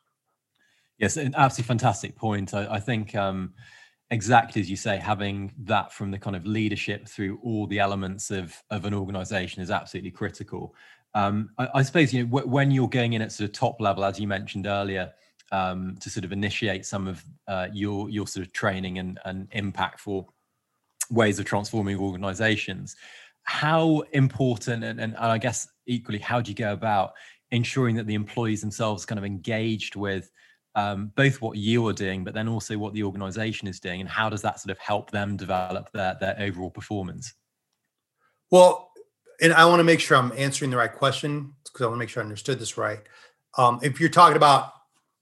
Yes, 0.98 1.18
an 1.18 1.36
absolutely 1.38 1.68
fantastic 1.68 2.16
point. 2.16 2.56
I, 2.56 2.66
I 2.76 2.80
think 2.80 3.14
um, 3.14 3.54
exactly 4.12 4.62
as 4.62 4.70
you 4.70 4.76
say, 4.76 4.98
having 4.98 5.52
that 5.64 5.92
from 5.92 6.12
the 6.12 6.20
kind 6.20 6.36
of 6.36 6.46
leadership 6.46 7.08
through 7.08 7.40
all 7.42 7.66
the 7.66 7.80
elements 7.80 8.30
of 8.30 8.62
of 8.70 8.86
an 8.86 8.94
organization 8.94 9.62
is 9.62 9.72
absolutely 9.72 10.12
critical. 10.12 10.76
Um, 11.14 11.50
I, 11.58 11.68
I, 11.76 11.82
suppose 11.82 12.14
you 12.14 12.24
know 12.24 12.30
w- 12.30 12.48
when 12.48 12.72
you're 12.72 12.88
going 12.88 13.14
in 13.14 13.22
at 13.22 13.32
sort 13.32 13.50
of 13.50 13.54
top 13.54 13.82
level, 13.82 14.06
as 14.06 14.20
you 14.20 14.28
mentioned 14.28 14.68
earlier, 14.68 15.12
um, 15.52 15.98
to 16.00 16.10
sort 16.10 16.24
of 16.24 16.32
initiate 16.32 16.86
some 16.86 17.08
of 17.08 17.26
uh, 17.48 17.68
your 17.74 18.10
your 18.10 18.28
sort 18.28 18.46
of 18.46 18.54
training 18.54 19.00
and, 19.00 19.20
and 19.26 19.50
impactful 19.52 20.26
ways 21.10 21.40
of 21.40 21.46
transforming 21.46 21.98
organizations. 21.98 22.96
How 23.44 24.04
important 24.12 24.84
and, 24.84 25.02
and 25.02 25.18
I 25.18 25.38
guess 25.38 25.68
equally, 25.88 26.20
how 26.20 26.42
do 26.42 26.52
you 26.52 26.56
go 26.56 26.74
about 26.74 27.14
ensuring 27.50 27.96
that 27.96 28.08
the 28.08 28.14
employees 28.14 28.62
themselves 28.62 29.06
kind 29.06 29.20
of 29.20 29.26
engaged 29.26 29.96
with 29.96 30.32
um, 30.76 31.12
both 31.16 31.42
what 31.42 31.58
you 31.58 31.86
are 31.88 31.94
doing, 31.94 32.24
but 32.24 32.34
then 32.34 32.48
also 32.48 32.78
what 32.78 32.94
the 32.94 33.04
organization 33.04 33.68
is 33.68 33.80
doing, 33.80 34.02
and 34.02 34.10
how 34.10 34.30
does 34.30 34.42
that 34.42 34.60
sort 34.60 34.72
of 34.72 34.80
help 34.80 35.12
them 35.12 35.38
develop 35.38 35.92
their 35.92 36.18
their 36.20 36.36
overall 36.40 36.72
performance? 36.72 37.34
Well, 38.50 38.92
and 39.42 39.54
I 39.54 39.66
want 39.66 39.80
to 39.80 39.84
make 39.84 40.00
sure 40.00 40.18
I'm 40.18 40.34
answering 40.38 40.72
the 40.72 40.78
right 40.78 40.94
question 40.94 41.54
because 41.64 41.82
I 41.82 41.86
want 41.86 41.96
to 41.96 42.00
make 42.00 42.10
sure 42.10 42.22
I 42.22 42.26
understood 42.26 42.60
this 42.60 42.78
right. 42.78 43.02
Um, 43.58 43.80
if 43.82 44.00
you're 44.00 44.10
talking 44.10 44.38
about 44.38 44.74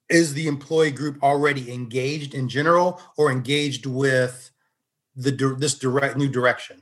is 0.09 0.33
the 0.33 0.47
employee 0.47 0.91
group 0.91 1.21
already 1.21 1.71
engaged 1.71 2.33
in 2.33 2.49
general 2.49 3.01
or 3.17 3.31
engaged 3.31 3.85
with 3.85 4.51
the 5.15 5.31
this 5.57 5.77
direct 5.77 6.17
new 6.17 6.27
direction? 6.27 6.81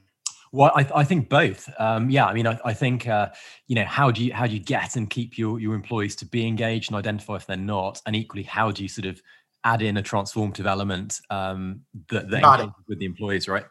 Well, 0.52 0.72
I, 0.76 0.88
I 0.96 1.04
think 1.04 1.30
both. 1.30 1.70
Um, 1.80 2.10
yeah, 2.10 2.26
I 2.26 2.34
mean, 2.34 2.48
I, 2.48 2.60
I 2.64 2.74
think 2.74 3.08
uh, 3.08 3.30
you 3.68 3.76
know 3.76 3.86
how 3.86 4.12
do 4.12 4.24
you 4.24 4.34
how 4.34 4.48
do 4.48 4.54
you 4.54 4.60
get 4.60 4.96
and 4.96 5.10
keep 5.10 5.38
your 5.38 5.60
your 5.60 5.76
employees 5.76 6.16
to 6.18 6.26
be 6.26 6.48
engaged 6.48 6.90
and 6.90 6.98
identify 6.98 7.36
if 7.36 7.46
they're 7.46 7.58
not, 7.58 8.02
and 8.06 8.16
equally 8.16 8.44
how 8.44 8.72
do 8.72 8.84
you 8.84 8.90
sort 8.90 9.06
of 9.06 9.22
add 9.64 9.82
in 9.82 9.98
a 9.98 10.04
transformative 10.04 10.66
element 10.66 11.20
um, 11.30 11.82
that, 12.10 12.30
that 12.30 12.44
engages 12.44 12.74
with 12.88 13.00
the 13.00 13.06
employees, 13.06 13.48
right? 13.48 13.66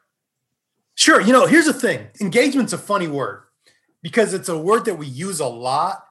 Sure. 0.94 1.20
You 1.20 1.32
know, 1.32 1.46
here's 1.46 1.66
the 1.66 1.72
thing: 1.72 2.08
engagement's 2.20 2.72
a 2.72 2.78
funny 2.78 3.08
word 3.08 3.44
because 4.02 4.34
it's 4.34 4.48
a 4.48 4.58
word 4.58 4.84
that 4.84 4.96
we 4.96 5.06
use 5.06 5.40
a 5.40 5.46
lot 5.46 6.04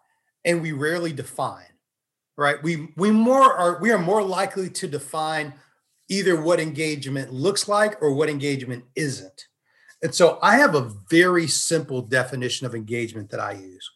and 0.44 0.62
we 0.62 0.72
rarely 0.72 1.14
define. 1.14 1.66
Right? 2.38 2.62
We 2.62 2.90
we 2.98 3.12
more 3.12 3.54
are 3.54 3.80
we 3.80 3.92
are 3.92 4.00
more 4.00 4.22
likely 4.22 4.70
to 4.70 4.88
define 4.88 5.54
either 6.10 6.40
what 6.40 6.60
engagement 6.60 7.32
looks 7.32 7.68
like 7.68 8.02
or 8.02 8.14
what 8.14 8.30
engagement 8.30 8.84
isn't 8.96 9.48
and 10.06 10.14
so 10.14 10.38
I 10.40 10.58
have 10.58 10.76
a 10.76 10.92
very 11.10 11.48
simple 11.48 12.04
definition 12.04 12.68
of 12.68 12.76
engagement 12.76 13.32
that 13.32 13.40
I 13.40 13.54
use. 13.54 13.90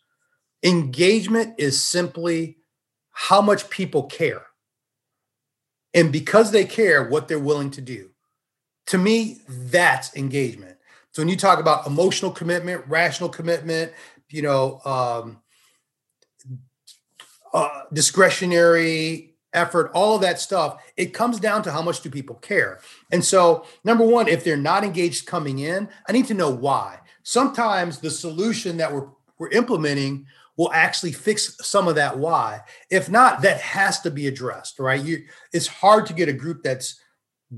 Engagement 0.64 1.54
is 1.60 1.84
simply 1.84 2.58
how 3.12 3.44
much 3.44 3.70
people 3.70 4.06
care. 4.08 4.42
And 5.94 6.12
because 6.12 6.50
they 6.50 6.66
care, 6.66 7.08
what 7.08 7.28
they're 7.28 7.38
willing 7.38 7.70
to 7.72 7.82
do. 7.82 8.10
To 8.88 8.98
me, 8.98 9.42
that's 9.48 10.16
engagement. 10.16 10.78
So 11.12 11.22
when 11.22 11.30
you 11.30 11.38
talk 11.38 11.60
about 11.60 11.86
emotional 11.86 12.32
commitment, 12.32 12.88
rational 12.88 13.30
commitment, 13.30 13.92
you 14.30 14.42
know, 14.42 14.82
um, 14.86 15.44
uh, 17.54 17.82
discretionary 17.94 19.29
effort, 19.54 19.92
all 19.94 20.16
of 20.16 20.22
that 20.22 20.40
stuff, 20.40 20.82
it 20.98 21.14
comes 21.14 21.40
down 21.40 21.64
to 21.64 21.72
how 21.72 21.82
much 21.82 22.02
do 22.02 22.10
people 22.10 22.36
care. 22.36 22.80
And 23.12 23.24
so, 23.24 23.66
number 23.84 24.06
one, 24.06 24.28
if 24.28 24.44
they're 24.44 24.58
not 24.58 24.84
engaged 24.84 25.26
coming 25.26 25.60
in, 25.60 25.90
I 26.08 26.12
need 26.12 26.28
to 26.28 26.34
know 26.34 26.50
why. 26.50 27.00
Sometimes 27.24 28.00
the 28.00 28.12
solution 28.12 28.78
that 28.78 28.94
we're 28.94 29.08
we're 29.40 29.50
implementing 29.50 30.28
will 30.58 30.72
actually 30.74 31.14
fix 31.14 31.56
some 31.62 31.88
of 31.88 31.96
that 31.96 32.20
why. 32.20 32.60
If 32.92 33.10
not, 33.10 33.42
that 33.44 33.62
has 33.62 34.02
to 34.02 34.12
be 34.12 34.28
addressed, 34.28 34.78
right? 34.78 35.02
You 35.02 35.24
it's 35.54 35.68
hard 35.68 36.06
to 36.08 36.14
get 36.14 36.30
a 36.30 36.34
group 36.34 36.62
that's 36.62 37.00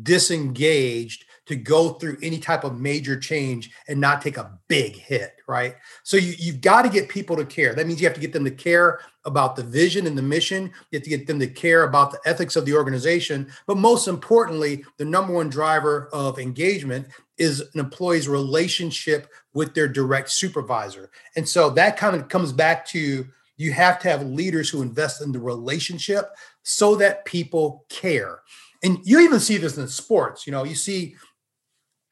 disengaged 0.04 1.26
to 1.52 1.56
go 1.56 1.94
through 1.94 2.18
any 2.24 2.40
type 2.40 2.64
of 2.64 2.80
major 2.80 3.20
change 3.20 3.72
and 3.88 4.00
not 4.00 4.22
take 4.22 4.38
a 4.38 4.58
big 4.68 4.96
hit, 4.96 5.36
right? 5.48 5.76
So 6.04 6.18
you, 6.18 6.34
you've 6.38 6.62
got 6.62 6.82
to 6.82 6.90
get 6.90 7.10
people 7.10 7.36
to 7.36 7.46
care. 7.46 7.76
That 7.76 7.88
means 7.88 8.02
you 8.02 8.08
have 8.08 8.16
to 8.16 8.22
get 8.22 8.34
them 8.34 8.46
to 8.46 8.52
care 8.52 9.00
about 9.26 9.56
the 9.56 9.64
vision 9.64 10.08
and 10.08 10.18
the 10.18 10.22
mission. 10.22 10.72
You 10.92 10.98
have 10.98 11.04
to 11.04 11.10
get 11.10 11.28
them 11.28 11.40
to 11.40 11.48
care 11.48 11.84
about 11.84 12.12
the 12.12 12.20
ethics 12.26 12.56
of 12.56 12.66
the 12.66 12.74
organization. 12.74 13.52
But 13.68 13.78
most 13.78 14.08
importantly, 14.08 14.84
the 14.98 15.06
number 15.06 15.34
one 15.34 15.50
driver 15.50 16.10
of 16.12 16.40
engagement 16.40 17.08
is 17.38 17.62
an 17.74 17.80
employee's 17.80 18.28
relationship 18.28 19.28
with 19.54 19.74
their 19.74 19.88
direct 19.88 20.32
supervisor. 20.32 21.12
And 21.36 21.48
so 21.48 21.70
that 21.72 21.98
kind 21.98 22.16
of 22.16 22.30
comes 22.30 22.52
back 22.52 22.86
to 22.88 23.28
you 23.58 23.72
have 23.74 24.00
to 24.00 24.10
have 24.10 24.24
leaders 24.26 24.70
who 24.70 24.82
invest 24.82 25.22
in 25.22 25.32
the 25.32 25.40
relationship 25.40 26.32
so 26.64 26.96
that 26.96 27.26
people 27.26 27.86
care. 27.90 28.40
And 28.84 29.00
you 29.04 29.20
even 29.20 29.40
see 29.40 29.58
this 29.58 29.78
in 29.78 29.88
sports. 29.88 30.48
You 30.48 30.52
know, 30.52 30.64
you 30.64 30.76
see 30.76 31.16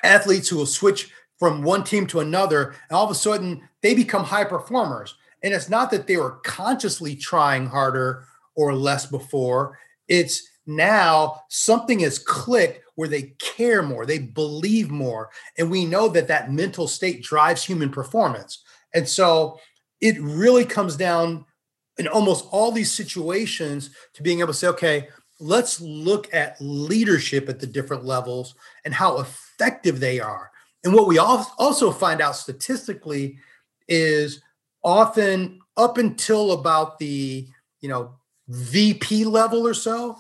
athletes 0.04 0.50
who 0.50 0.58
will 0.58 0.66
switch 0.66 1.12
from 1.38 1.64
one 1.64 1.84
team 1.84 2.06
to 2.08 2.20
another, 2.20 2.76
and 2.90 2.98
all 2.98 3.06
of 3.06 3.12
a 3.12 3.16
sudden 3.16 3.62
they 3.82 3.94
become 3.94 4.24
high 4.24 4.44
performers. 4.44 5.16
And 5.42 5.54
it's 5.54 5.70
not 5.70 5.90
that 5.92 6.06
they 6.06 6.18
were 6.18 6.40
consciously 6.44 7.16
trying 7.16 7.68
harder 7.68 8.26
or 8.56 8.74
less 8.76 9.06
before. 9.06 9.80
It's 10.08 10.48
now 10.66 11.42
something 11.48 12.00
has 12.00 12.20
clicked 12.20 12.84
where 12.96 13.08
they 13.08 13.34
care 13.40 13.82
more, 13.82 14.06
they 14.06 14.20
believe 14.20 14.92
more. 14.92 15.30
And 15.58 15.72
we 15.72 15.86
know 15.86 16.10
that 16.10 16.28
that 16.28 16.52
mental 16.52 16.88
state 16.88 17.24
drives 17.24 17.64
human 17.64 17.90
performance. 17.90 18.62
And 18.94 19.08
so 19.08 19.60
it 20.02 20.20
really 20.20 20.66
comes 20.66 20.98
down 20.98 21.46
in 21.98 22.08
almost 22.08 22.46
all 22.52 22.72
these 22.72 22.92
situations 22.92 23.92
to 24.14 24.24
being 24.24 24.40
able 24.40 24.48
to 24.48 24.54
say, 24.54 24.68
okay, 24.68 25.08
let's 25.40 25.80
look 25.80 26.34
at 26.34 26.58
leadership 26.60 27.48
at 27.48 27.60
the 27.62 27.68
different 27.68 28.04
levels 28.04 28.56
and 28.84 28.94
how 28.94 29.18
effective 29.60 30.00
they 30.00 30.20
are. 30.20 30.52
And 30.84 30.94
what 30.94 31.08
we 31.08 31.18
also 31.18 31.92
find 31.92 32.22
out 32.22 32.36
statistically 32.36 33.38
is 33.88 34.42
often 34.84 35.60
up 35.76 35.98
until 35.98 36.54
about 36.54 37.00
the 37.00 37.48
you 37.82 37.90
know 37.90 38.16
VP 38.48 39.26
level 39.26 39.68
or 39.68 39.74
so, 39.74 40.18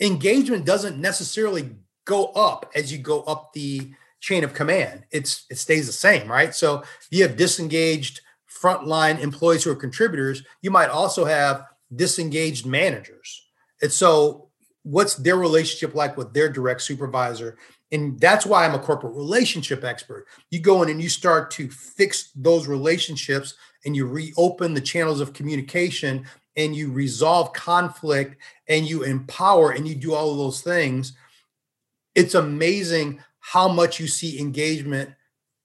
engagement 0.00 0.64
doesn't 0.64 1.00
necessarily 1.00 1.70
go 2.04 2.26
up 2.26 2.70
as 2.74 2.92
you 2.92 2.98
go 2.98 3.22
up 3.22 3.52
the 3.52 3.90
chain 4.20 4.44
of 4.44 4.54
command. 4.54 5.04
It's 5.10 5.44
it 5.50 5.58
stays 5.58 5.86
the 5.86 5.92
same, 5.92 6.30
right? 6.30 6.54
So 6.54 6.84
you 7.10 7.24
have 7.24 7.36
disengaged 7.36 8.20
frontline 8.48 9.20
employees 9.20 9.64
who 9.64 9.72
are 9.72 9.76
contributors. 9.76 10.42
You 10.62 10.70
might 10.70 10.90
also 10.90 11.24
have 11.24 11.64
disengaged 11.94 12.66
managers. 12.66 13.46
And 13.82 13.92
so 13.92 14.48
what's 14.82 15.14
their 15.14 15.36
relationship 15.36 15.94
like 15.94 16.16
with 16.16 16.32
their 16.32 16.48
direct 16.48 16.82
supervisor? 16.82 17.58
And 17.90 18.20
that's 18.20 18.44
why 18.44 18.64
I'm 18.64 18.74
a 18.74 18.78
corporate 18.78 19.14
relationship 19.14 19.82
expert. 19.82 20.26
You 20.50 20.60
go 20.60 20.82
in 20.82 20.90
and 20.90 21.00
you 21.00 21.08
start 21.08 21.50
to 21.52 21.70
fix 21.70 22.30
those 22.34 22.66
relationships 22.66 23.54
and 23.84 23.96
you 23.96 24.06
reopen 24.06 24.74
the 24.74 24.80
channels 24.80 25.20
of 25.20 25.32
communication 25.32 26.26
and 26.56 26.76
you 26.76 26.90
resolve 26.92 27.52
conflict 27.52 28.36
and 28.66 28.88
you 28.88 29.04
empower 29.04 29.70
and 29.70 29.88
you 29.88 29.94
do 29.94 30.12
all 30.12 30.32
of 30.32 30.38
those 30.38 30.60
things. 30.60 31.14
It's 32.14 32.34
amazing 32.34 33.22
how 33.38 33.68
much 33.68 34.00
you 34.00 34.06
see 34.06 34.38
engagement 34.38 35.10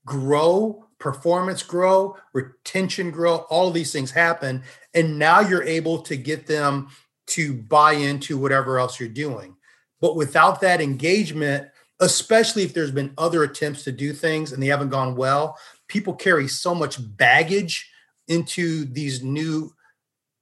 grow, 0.05 0.85
performance 0.99 1.63
grow, 1.63 2.15
retention 2.31 3.11
grow, 3.11 3.37
all 3.49 3.67
of 3.67 3.73
these 3.73 3.91
things 3.91 4.11
happen. 4.11 4.63
And 4.93 5.19
now 5.19 5.41
you're 5.41 5.63
able 5.63 6.01
to 6.03 6.15
get 6.15 6.47
them 6.47 6.89
to 7.27 7.53
buy 7.53 7.93
into 7.93 8.37
whatever 8.37 8.79
else 8.79 8.99
you're 8.99 9.09
doing. 9.09 9.55
But 9.99 10.15
without 10.15 10.61
that 10.61 10.79
engagement, 10.79 11.69
especially 11.99 12.63
if 12.63 12.73
there's 12.73 12.91
been 12.91 13.13
other 13.17 13.43
attempts 13.43 13.83
to 13.83 13.91
do 13.91 14.13
things 14.13 14.51
and 14.51 14.61
they 14.61 14.67
haven't 14.67 14.89
gone 14.89 15.15
well, 15.15 15.57
people 15.87 16.13
carry 16.13 16.47
so 16.47 16.73
much 16.73 16.97
baggage 17.17 17.89
into 18.27 18.85
these 18.85 19.23
new 19.23 19.71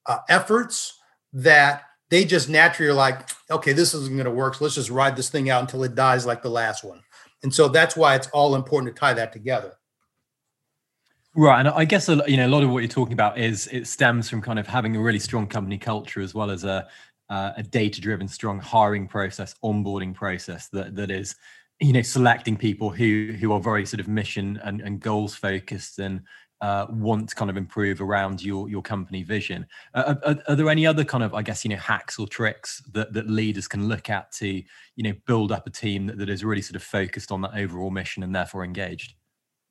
uh, 0.06 0.20
efforts 0.30 0.98
that 1.34 1.84
they 2.10 2.26
just 2.26 2.50
naturally 2.50 2.92
are 2.92 2.96
like, 2.96 3.30
okay, 3.50 3.74
this 3.74 3.94
isn't 3.94 4.16
going 4.16 4.26
to 4.26 4.32
work. 4.32 4.56
So 4.56 4.66
let's 4.66 4.76
just 4.76 4.90
ride 4.90 5.16
this 5.16 5.30
thing 5.30 5.50
out 5.50 5.62
until 5.62 5.84
it 5.84 5.96
dies 5.96 6.26
like 6.26 6.42
the 6.42 6.50
last 6.50 6.84
one. 6.84 7.02
And 7.44 7.54
so 7.54 7.68
that's 7.68 7.96
why 7.96 8.16
it's 8.16 8.28
all 8.30 8.56
important 8.56 8.94
to 8.94 9.00
tie 9.00 9.14
that 9.14 9.32
together. 9.32 9.74
Right, 11.34 11.62
and 11.62 11.70
I 11.70 11.86
guess 11.86 12.10
you 12.10 12.36
know 12.36 12.46
a 12.46 12.50
lot 12.50 12.62
of 12.62 12.70
what 12.70 12.80
you're 12.80 12.90
talking 12.90 13.14
about 13.14 13.38
is 13.38 13.68
it 13.68 13.88
stems 13.88 14.30
from 14.30 14.42
kind 14.42 14.60
of 14.60 14.68
having 14.68 14.98
a 14.98 15.00
really 15.00 15.18
strong 15.18 15.48
company 15.48 15.78
culture 15.78 16.20
as 16.20 16.34
well 16.34 16.52
as 16.52 16.66
a 16.66 16.90
uh, 17.32 17.54
a 17.56 17.64
data-driven, 17.64 18.28
strong 18.28 18.60
hiring 18.60 19.08
process, 19.08 19.56
onboarding 19.64 20.14
process 20.14 20.68
that 20.68 20.96
that 20.96 21.10
is 21.10 21.36
you 21.80 21.94
know 21.94 22.02
selecting 22.02 22.58
people 22.58 22.90
who 22.90 23.34
who 23.40 23.54
are 23.54 23.60
very 23.60 23.86
sort 23.86 24.02
of 24.02 24.08
mission 24.08 24.60
and, 24.64 24.82
and 24.82 25.00
goals 25.00 25.34
focused 25.34 25.98
and 25.98 26.22
uh, 26.60 26.86
want 26.92 27.30
to 27.30 27.36
kind 27.36 27.50
of 27.50 27.56
improve 27.56 28.02
around 28.02 28.44
your 28.44 28.70
your 28.70 28.82
company 28.82 29.24
vision. 29.24 29.66
Uh, 29.94 30.16
are, 30.26 30.38
are, 30.50 30.56
there 30.56 30.70
any 30.70 30.86
other 30.86 31.06
kind 31.06 31.24
of 31.24 31.34
I 31.34 31.42
guess 31.42 31.64
you 31.64 31.70
know 31.70 31.78
hacks 31.78 32.20
or 32.20 32.28
tricks 32.28 32.84
that 32.92 33.14
that 33.14 33.30
leaders 33.30 33.66
can 33.66 33.88
look 33.88 34.10
at 34.10 34.32
to 34.34 34.48
you 34.48 35.04
know 35.04 35.14
build 35.26 35.54
up 35.54 35.66
a 35.66 35.72
team 35.72 36.08
that, 36.08 36.18
that 36.18 36.30
is 36.30 36.44
really 36.44 36.62
sort 36.62 36.76
of 36.76 36.84
focused 36.84 37.32
on 37.32 37.42
that 37.42 37.56
overall 37.56 37.92
mission 37.92 38.24
and 38.24 38.36
therefore 38.36 38.66
engaged? 38.66 39.16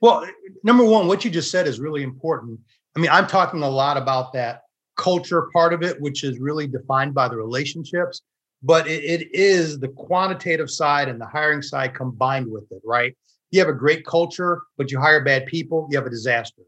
Well, 0.01 0.27
number 0.65 0.85
one, 0.85 1.09
what 1.09 1.27
you 1.27 1.31
just 1.31 1.51
said 1.51 1.69
is 1.69 1.79
really 1.79 2.03
important. 2.03 2.59
I 2.97 3.01
mean, 3.01 3.11
I'm 3.11 3.27
talking 3.27 3.63
a 3.63 3.69
lot 3.69 3.99
about 3.99 4.33
that 4.33 4.63
culture 5.01 5.49
part 5.53 5.73
of 5.73 5.83
it, 5.83 6.01
which 6.01 6.25
is 6.25 6.39
really 6.39 6.67
defined 6.67 7.15
by 7.15 7.29
the 7.29 7.37
relationships, 7.37 8.21
but 8.63 8.87
it, 8.87 9.03
it 9.03 9.35
is 9.35 9.79
the 9.79 9.89
quantitative 9.89 10.71
side 10.71 11.09
and 11.09 11.21
the 11.21 11.27
hiring 11.27 11.63
side 11.63 11.95
combined 11.95 12.51
with 12.51 12.71
it, 12.71 12.83
right? 12.85 13.17
You 13.51 13.61
have 13.61 13.69
a 13.69 13.85
great 13.85 14.05
culture, 14.05 14.63
but 14.77 14.91
you 14.91 15.01
hire 15.01 15.25
bad 15.25 15.47
people, 15.47 15.89
you 15.91 15.97
have 15.97 16.07
a 16.07 16.11
disaster. 16.11 16.63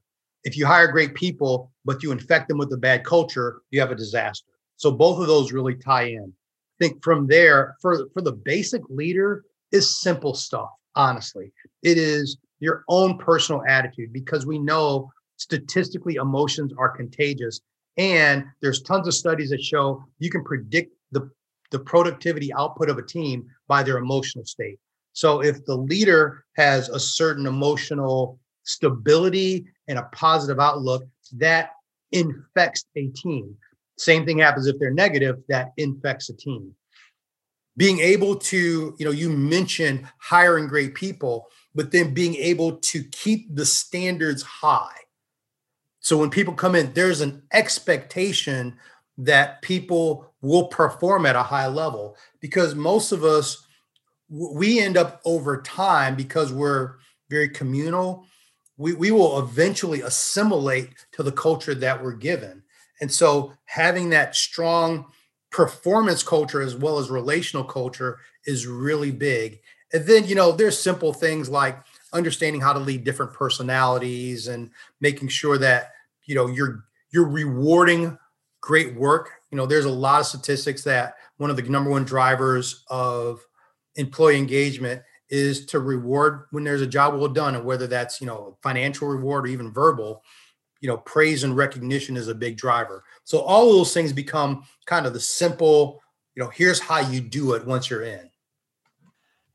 If 0.44 0.56
you 0.56 0.66
hire 0.66 0.90
great 0.90 1.14
people, 1.14 1.70
but 1.84 2.02
you 2.02 2.10
infect 2.10 2.48
them 2.48 2.58
with 2.58 2.72
a 2.72 2.78
bad 2.78 3.04
culture, 3.04 3.60
you 3.70 3.80
have 3.80 3.92
a 3.92 3.96
disaster. 3.96 4.50
So 4.76 4.90
both 4.90 5.20
of 5.20 5.26
those 5.26 5.52
really 5.52 5.76
tie 5.76 6.08
in. 6.08 6.32
I 6.32 6.84
think 6.84 7.04
from 7.04 7.26
there, 7.26 7.76
for, 7.80 8.08
for 8.14 8.22
the 8.22 8.32
basic 8.32 8.82
leader, 8.88 9.44
is 9.70 10.00
simple 10.00 10.34
stuff, 10.34 10.70
honestly. 10.96 11.52
It 11.82 11.98
is 11.98 12.38
your 12.60 12.84
own 12.88 13.18
personal 13.18 13.62
attitude 13.68 14.12
because 14.12 14.46
we 14.46 14.58
know 14.58 15.10
statistically 15.36 16.16
emotions 16.16 16.72
are 16.78 16.96
contagious 16.96 17.60
and 17.96 18.44
there's 18.60 18.82
tons 18.82 19.06
of 19.06 19.14
studies 19.14 19.50
that 19.50 19.62
show 19.62 20.04
you 20.18 20.30
can 20.30 20.44
predict 20.44 20.94
the 21.10 21.30
the 21.70 21.78
productivity 21.78 22.52
output 22.52 22.90
of 22.90 22.98
a 22.98 23.02
team 23.02 23.46
by 23.66 23.82
their 23.82 23.96
emotional 23.96 24.44
state. 24.44 24.78
So 25.14 25.42
if 25.42 25.64
the 25.64 25.76
leader 25.76 26.44
has 26.56 26.88
a 26.90 27.00
certain 27.00 27.46
emotional 27.46 28.38
stability 28.64 29.64
and 29.88 29.98
a 29.98 30.08
positive 30.12 30.60
outlook 30.60 31.04
that 31.36 31.70
infects 32.12 32.84
a 32.96 33.08
team. 33.08 33.56
Same 33.98 34.24
thing 34.24 34.38
happens 34.38 34.66
if 34.66 34.78
they're 34.78 34.92
negative 34.92 35.38
that 35.48 35.72
infects 35.76 36.28
a 36.28 36.36
team. 36.36 36.74
Being 37.76 38.00
able 38.00 38.36
to 38.36 38.94
you 38.98 39.04
know 39.04 39.10
you 39.10 39.30
mentioned 39.30 40.06
hiring 40.18 40.68
great 40.68 40.94
people 40.94 41.46
but 41.74 41.90
then 41.90 42.12
being 42.12 42.34
able 42.34 42.76
to 42.76 43.02
keep 43.04 43.54
the 43.54 43.64
standards 43.64 44.42
high. 44.42 44.94
So 46.02 46.18
when 46.18 46.30
people 46.30 46.54
come 46.54 46.74
in, 46.74 46.92
there's 46.92 47.20
an 47.20 47.42
expectation 47.52 48.76
that 49.18 49.62
people 49.62 50.34
will 50.42 50.66
perform 50.66 51.26
at 51.26 51.36
a 51.36 51.42
high 51.42 51.68
level 51.68 52.16
because 52.40 52.74
most 52.74 53.12
of 53.12 53.24
us 53.24 53.66
we 54.28 54.80
end 54.80 54.96
up 54.96 55.20
over 55.24 55.60
time 55.60 56.14
because 56.16 56.52
we're 56.52 56.94
very 57.28 57.48
communal. 57.48 58.26
We, 58.78 58.94
we 58.94 59.10
will 59.10 59.38
eventually 59.38 60.00
assimilate 60.00 60.90
to 61.12 61.22
the 61.22 61.32
culture 61.32 61.74
that 61.74 62.02
we're 62.02 62.14
given. 62.14 62.62
And 63.00 63.12
so 63.12 63.52
having 63.64 64.10
that 64.10 64.34
strong 64.34 65.06
performance 65.50 66.22
culture 66.22 66.62
as 66.62 66.74
well 66.74 66.98
as 66.98 67.10
relational 67.10 67.64
culture 67.64 68.20
is 68.46 68.66
really 68.66 69.10
big. 69.10 69.60
And 69.92 70.06
then, 70.06 70.26
you 70.26 70.34
know, 70.34 70.50
there's 70.52 70.78
simple 70.78 71.12
things 71.12 71.50
like 71.50 71.78
understanding 72.12 72.60
how 72.60 72.72
to 72.72 72.78
lead 72.78 73.04
different 73.04 73.32
personalities 73.32 74.48
and 74.48 74.70
making 75.00 75.28
sure 75.28 75.58
that, 75.58 75.92
you 76.24 76.34
know, 76.34 76.46
you're 76.46 76.84
you're 77.10 77.28
rewarding 77.28 78.18
great 78.60 78.94
work. 78.94 79.30
You 79.50 79.56
know, 79.56 79.66
there's 79.66 79.84
a 79.84 79.90
lot 79.90 80.20
of 80.20 80.26
statistics 80.26 80.82
that 80.84 81.14
one 81.36 81.50
of 81.50 81.56
the 81.56 81.62
number 81.62 81.90
one 81.90 82.04
drivers 82.04 82.84
of 82.88 83.40
employee 83.96 84.38
engagement 84.38 85.02
is 85.28 85.66
to 85.66 85.80
reward 85.80 86.46
when 86.50 86.64
there's 86.64 86.82
a 86.82 86.86
job 86.86 87.14
well 87.14 87.28
done 87.28 87.54
and 87.54 87.64
whether 87.64 87.86
that's, 87.86 88.20
you 88.20 88.26
know, 88.26 88.56
financial 88.62 89.08
reward 89.08 89.44
or 89.44 89.48
even 89.48 89.72
verbal, 89.72 90.22
you 90.80 90.88
know, 90.88 90.98
praise 90.98 91.44
and 91.44 91.56
recognition 91.56 92.16
is 92.16 92.28
a 92.28 92.34
big 92.34 92.56
driver. 92.56 93.04
So 93.24 93.40
all 93.40 93.68
of 93.68 93.76
those 93.76 93.94
things 93.94 94.12
become 94.12 94.64
kind 94.86 95.06
of 95.06 95.12
the 95.12 95.20
simple, 95.20 96.02
you 96.34 96.42
know, 96.42 96.50
here's 96.50 96.80
how 96.80 97.00
you 97.00 97.20
do 97.20 97.54
it 97.54 97.66
once 97.66 97.88
you're 97.88 98.02
in. 98.02 98.30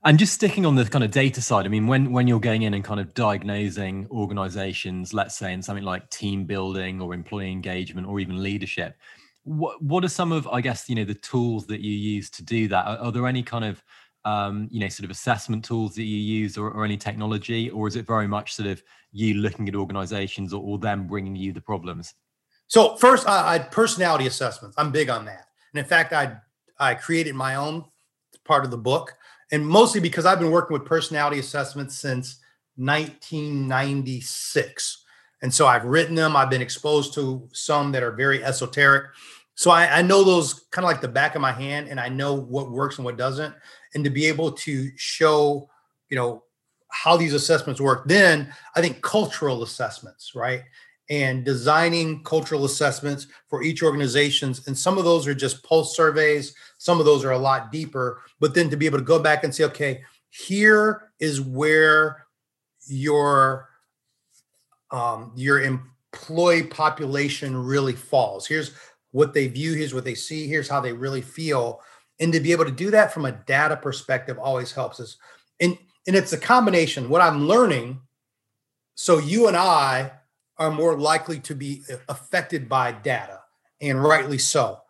And 0.08 0.18
just 0.18 0.32
sticking 0.32 0.66
on 0.66 0.76
the 0.76 0.86
kind 0.86 1.04
of 1.04 1.12
data 1.12 1.42
side, 1.42 1.66
I 1.66 1.68
mean, 1.68 1.86
when 1.86 2.14
when 2.14 2.30
you're 2.30 2.40
going 2.40 2.62
in 2.62 2.74
and 2.74 2.82
kind 2.82 3.02
of 3.02 3.14
diagnosing 3.14 4.08
organizations, 4.10 5.14
let's 5.14 5.38
say 5.38 5.52
in 5.52 5.62
something 5.62 5.84
like 5.84 6.10
team 6.10 6.46
building 6.46 7.02
or 7.02 7.14
employee 7.14 7.52
engagement 7.52 8.08
or 8.08 8.22
even 8.22 8.42
leadership, 8.42 8.96
what 9.44 9.84
what 9.84 10.06
are 10.06 10.08
some 10.08 10.32
of 10.32 10.48
I 10.48 10.62
guess 10.62 10.88
you 10.88 10.96
know 10.96 11.04
the 11.04 11.14
tools 11.14 11.68
that 11.68 11.82
you 11.82 11.92
use 11.92 12.30
to 12.30 12.42
do 12.42 12.70
that? 12.70 12.86
Are, 12.86 12.98
are 13.00 13.12
there 13.12 13.28
any 13.28 13.44
kind 13.44 13.66
of 13.66 13.84
um, 14.24 14.70
you 14.72 14.80
know 14.80 14.88
sort 14.88 15.04
of 15.04 15.12
assessment 15.12 15.66
tools 15.66 15.96
that 15.96 16.04
you 16.04 16.18
use 16.18 16.58
or, 16.58 16.72
or, 16.72 16.86
any 16.86 16.96
technology, 16.96 17.70
or 17.70 17.86
is 17.86 17.98
it 17.98 18.08
very 18.08 18.30
much 18.30 18.54
sort 18.54 18.70
of 18.70 18.82
you 19.12 19.34
looking 19.34 19.68
at 19.68 19.76
organizations 19.76 20.54
or, 20.54 20.64
or 20.64 20.78
them 20.78 21.06
bringing 21.06 21.36
you 21.36 21.52
the 21.52 21.60
problems? 21.60 22.14
So 22.68 22.96
first, 22.96 23.28
I, 23.28 23.56
I 23.56 23.60
personality 23.60 24.28
assessments. 24.28 24.76
I'm 24.78 24.94
big 24.94 25.10
on 25.10 25.26
that, 25.26 25.48
and 25.74 25.80
in 25.82 25.86
fact, 25.86 26.14
I 26.14 26.38
I 26.80 26.94
created 26.94 27.36
my 27.36 27.56
own 27.56 27.84
part 28.46 28.64
of 28.64 28.72
the 28.72 28.78
book 28.78 29.14
and 29.52 29.66
mostly 29.66 30.02
because 30.02 30.26
I've 30.26 30.40
been 30.40 30.52
working 30.52 30.74
with 30.74 30.86
personality 30.86 31.40
assessments 31.40 31.98
since 31.98 32.40
1996. 32.76 35.06
And 35.42 35.54
so 35.54 35.68
I've 35.68 35.86
written 35.86 36.16
them, 36.16 36.36
I've 36.36 36.50
been 36.50 36.62
exposed 36.62 37.14
to 37.14 37.48
some 37.54 37.92
that 37.92 38.04
are 38.04 38.12
very 38.12 38.44
esoteric. 38.44 39.06
So 39.56 39.72
I, 39.72 40.00
I 40.00 40.02
know 40.02 40.24
those 40.24 40.66
kind 40.72 40.86
of 40.86 40.92
like 40.92 41.02
the 41.02 41.08
back 41.08 41.36
of 41.36 41.42
my 41.42 41.52
hand, 41.52 41.90
and 41.90 42.00
I 42.00 42.10
know 42.10 42.36
what 42.36 42.72
works 42.72 42.98
and 42.98 43.06
what 43.06 43.18
doesn't. 43.18 43.56
And 43.94 44.04
to 44.04 44.10
be 44.10 44.26
able 44.26 44.52
to 44.52 44.90
show, 44.98 45.70
you 46.10 46.18
know, 46.18 46.44
how 46.90 47.18
these 47.18 47.34
assessments 47.34 47.82
work, 47.82 48.08
then 48.08 48.54
I 48.76 48.82
think 48.82 49.02
cultural 49.02 49.64
assessments, 49.64 50.34
right? 50.36 50.64
And 51.10 51.46
designing 51.46 52.24
cultural 52.24 52.66
assessments 52.66 53.28
for 53.48 53.64
each 53.64 53.82
organizations. 53.82 54.68
And 54.68 54.78
some 54.78 54.98
of 54.98 55.06
those 55.06 55.26
are 55.28 55.34
just 55.34 55.64
pulse 55.64 55.96
surveys. 55.96 56.54
Some 56.78 57.00
of 57.00 57.06
those 57.06 57.24
are 57.24 57.32
a 57.32 57.38
lot 57.38 57.72
deeper. 57.72 58.22
But 58.40 58.54
then 58.54 58.70
to 58.70 58.78
be 58.78 58.86
able 58.86 59.00
to 59.00 59.04
go 59.04 59.20
back 59.20 59.44
and 59.44 59.54
say 59.54 59.64
okay 59.66 60.04
here 60.30 61.12
is 61.20 61.42
where 61.42 62.26
your 62.88 63.70
um, 64.92 65.32
your 65.36 65.62
employee 65.62 66.64
population 66.64 67.56
really 67.56 67.94
falls. 67.94 68.46
Here's 68.48 68.72
what 69.12 69.34
they 69.34 69.48
view. 69.48 69.74
Here's 69.74 69.94
what 69.94 70.06
they 70.06 70.16
see. 70.16 70.48
Here's 70.48 70.70
how 70.70 70.80
they 70.80 70.94
really 70.94 71.22
feel. 71.22 71.82
And 72.20 72.32
to 72.34 72.40
be 72.40 72.52
able 72.52 72.66
to 72.66 72.72
do 72.72 72.92
that 72.92 73.14
from 73.14 73.26
a 73.26 73.32
data 73.32 73.78
perspective 73.78 74.38
always 74.40 74.72
helps 74.72 75.00
us. 75.00 75.18
And 75.60 75.78
and 76.08 76.16
it's 76.16 76.34
a 76.34 76.38
combination. 76.38 77.10
What 77.10 77.22
i'm 77.22 77.48
learning 77.48 78.02
so 78.96 79.20
you 79.20 79.48
and 79.48 79.56
i 79.56 80.12
are 80.60 80.72
more 80.72 80.98
likely 80.98 81.40
to 81.42 81.56
be 81.56 81.84
affected 82.10 82.68
by 82.68 82.92
data, 82.92 83.42
and 83.82 84.04
rightly 84.04 84.38
so. 84.38 84.82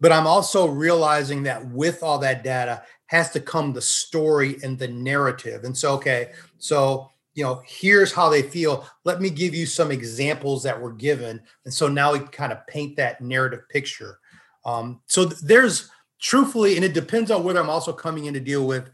But 0.00 0.12
I'm 0.12 0.26
also 0.26 0.66
realizing 0.66 1.44
that 1.44 1.66
with 1.68 2.02
all 2.02 2.18
that 2.18 2.44
data 2.44 2.82
has 3.06 3.30
to 3.30 3.40
come 3.40 3.72
the 3.72 3.80
story 3.80 4.56
and 4.62 4.78
the 4.78 4.88
narrative. 4.88 5.64
And 5.64 5.76
so, 5.76 5.94
okay, 5.94 6.32
so 6.58 7.10
you 7.34 7.42
know, 7.42 7.62
here's 7.66 8.12
how 8.12 8.28
they 8.28 8.42
feel. 8.42 8.86
Let 9.04 9.20
me 9.20 9.28
give 9.28 9.54
you 9.54 9.66
some 9.66 9.90
examples 9.90 10.62
that 10.62 10.80
were 10.80 10.92
given. 10.92 11.40
And 11.64 11.74
so 11.74 11.88
now 11.88 12.12
we 12.12 12.20
kind 12.20 12.52
of 12.52 12.66
paint 12.66 12.96
that 12.96 13.20
narrative 13.20 13.68
picture. 13.68 14.20
Um, 14.64 15.00
so 15.06 15.24
there's 15.24 15.90
truthfully, 16.20 16.76
and 16.76 16.84
it 16.84 16.94
depends 16.94 17.30
on 17.30 17.42
whether 17.42 17.60
I'm 17.60 17.70
also 17.70 17.92
coming 17.92 18.26
in 18.26 18.34
to 18.34 18.40
deal 18.40 18.66
with, 18.66 18.88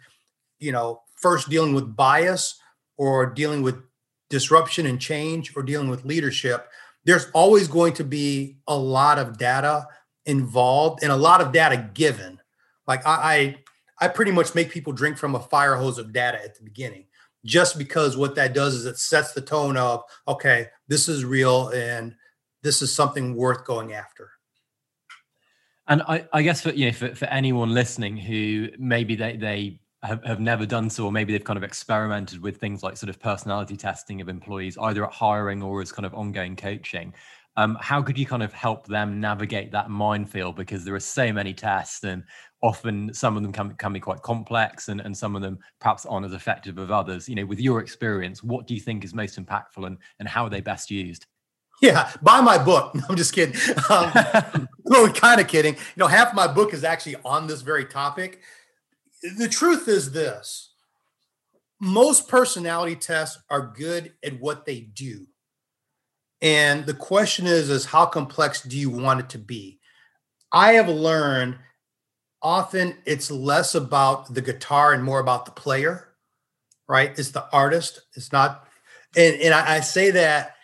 you 0.58 0.72
know, 0.72 1.02
first 1.16 1.50
dealing 1.50 1.74
with 1.74 1.94
bias 1.94 2.58
or 2.96 3.26
dealing 3.26 3.62
with 3.62 3.76
disruption 4.30 4.86
and 4.86 5.00
change 5.00 5.54
or 5.54 5.62
dealing 5.62 5.90
with 5.90 6.04
leadership, 6.04 6.68
there's 7.04 7.30
always 7.32 7.68
going 7.68 7.92
to 7.94 8.04
be 8.04 8.56
a 8.66 8.76
lot 8.76 9.18
of 9.18 9.36
data 9.36 9.86
involved 10.24 11.02
and 11.02 11.12
a 11.12 11.16
lot 11.16 11.40
of 11.40 11.52
data 11.52 11.90
given. 11.92 12.40
Like 12.86 13.06
I, 13.06 13.56
I, 14.00 14.06
I 14.06 14.08
pretty 14.08 14.32
much 14.32 14.54
make 14.54 14.70
people 14.70 14.92
drink 14.92 15.18
from 15.18 15.34
a 15.34 15.40
fire 15.40 15.76
hose 15.76 15.98
of 15.98 16.12
data 16.12 16.42
at 16.42 16.56
the 16.56 16.62
beginning, 16.62 17.06
just 17.44 17.76
because 17.76 18.16
what 18.16 18.34
that 18.36 18.54
does 18.54 18.74
is 18.74 18.86
it 18.86 18.98
sets 18.98 19.32
the 19.32 19.40
tone 19.40 19.76
of 19.76 20.02
okay, 20.26 20.68
this 20.88 21.08
is 21.08 21.24
real 21.24 21.68
and 21.68 22.14
this 22.62 22.82
is 22.82 22.94
something 22.94 23.34
worth 23.34 23.64
going 23.64 23.92
after. 23.92 24.30
And 25.88 26.02
I, 26.02 26.26
I 26.32 26.42
guess 26.42 26.60
for 26.62 26.70
you 26.70 26.86
know 26.86 26.92
for, 26.92 27.14
for 27.14 27.24
anyone 27.26 27.74
listening 27.74 28.16
who 28.16 28.68
maybe 28.78 29.16
they 29.16 29.36
they 29.36 29.80
have, 30.02 30.24
have 30.24 30.40
never 30.40 30.66
done 30.66 30.88
so, 30.88 31.04
or 31.04 31.12
maybe 31.12 31.32
they've 31.32 31.44
kind 31.44 31.56
of 31.56 31.62
experimented 31.62 32.40
with 32.40 32.56
things 32.56 32.82
like 32.82 32.96
sort 32.96 33.10
of 33.10 33.20
personality 33.20 33.76
testing 33.76 34.20
of 34.20 34.28
employees, 34.28 34.78
either 34.78 35.04
at 35.04 35.12
hiring 35.12 35.62
or 35.62 35.82
as 35.82 35.92
kind 35.92 36.06
of 36.06 36.14
ongoing 36.14 36.56
coaching. 36.56 37.12
Um, 37.56 37.76
how 37.80 38.00
could 38.00 38.16
you 38.16 38.24
kind 38.24 38.42
of 38.42 38.52
help 38.52 38.86
them 38.86 39.20
navigate 39.20 39.72
that 39.72 39.90
minefield? 39.90 40.56
Because 40.56 40.84
there 40.84 40.94
are 40.94 41.00
so 41.00 41.32
many 41.32 41.52
tests, 41.52 42.04
and 42.04 42.22
often 42.62 43.12
some 43.12 43.36
of 43.36 43.42
them 43.42 43.52
can, 43.52 43.74
can 43.74 43.92
be 43.92 44.00
quite 44.00 44.22
complex, 44.22 44.88
and, 44.88 45.00
and 45.00 45.16
some 45.16 45.36
of 45.36 45.42
them 45.42 45.58
perhaps 45.80 46.06
aren't 46.06 46.26
as 46.26 46.32
effective 46.32 46.78
as 46.78 46.90
others. 46.90 47.28
You 47.28 47.34
know, 47.34 47.44
with 47.44 47.60
your 47.60 47.80
experience, 47.80 48.42
what 48.42 48.66
do 48.66 48.74
you 48.74 48.80
think 48.80 49.04
is 49.04 49.12
most 49.12 49.38
impactful, 49.38 49.86
and 49.86 49.98
and 50.18 50.28
how 50.28 50.44
are 50.44 50.50
they 50.50 50.60
best 50.60 50.90
used? 50.90 51.26
Yeah, 51.82 52.10
buy 52.22 52.40
my 52.40 52.62
book. 52.62 52.94
No, 52.94 53.02
I'm 53.08 53.16
just 53.16 53.34
kidding. 53.34 53.56
Um, 53.90 54.68
well, 54.84 55.12
kind 55.12 55.40
of 55.40 55.48
kidding. 55.48 55.74
You 55.74 55.80
know, 55.96 56.06
half 56.06 56.34
my 56.34 56.46
book 56.46 56.72
is 56.72 56.84
actually 56.84 57.16
on 57.24 57.46
this 57.46 57.62
very 57.62 57.84
topic. 57.84 58.40
The 59.22 59.48
truth 59.48 59.88
is 59.88 60.12
this 60.12 60.70
most 61.80 62.28
personality 62.28 62.96
tests 62.96 63.42
are 63.48 63.72
good 63.74 64.12
at 64.22 64.38
what 64.40 64.66
they 64.66 64.80
do. 64.80 65.26
And 66.42 66.86
the 66.86 66.94
question 66.94 67.46
is, 67.46 67.70
is 67.70 67.84
how 67.86 68.06
complex 68.06 68.62
do 68.62 68.78
you 68.78 68.90
want 68.90 69.20
it 69.20 69.28
to 69.30 69.38
be? 69.38 69.80
I 70.52 70.72
have 70.72 70.88
learned 70.88 71.58
often 72.42 72.96
it's 73.04 73.30
less 73.30 73.74
about 73.74 74.32
the 74.32 74.40
guitar 74.40 74.92
and 74.92 75.04
more 75.04 75.20
about 75.20 75.44
the 75.44 75.52
player, 75.52 76.14
right? 76.88 77.18
It's 77.18 77.30
the 77.30 77.46
artist. 77.52 78.00
It's 78.14 78.32
not, 78.32 78.66
and, 79.16 79.36
and 79.40 79.54
I, 79.54 79.76
I 79.76 79.80
say 79.80 80.10
that 80.12 80.56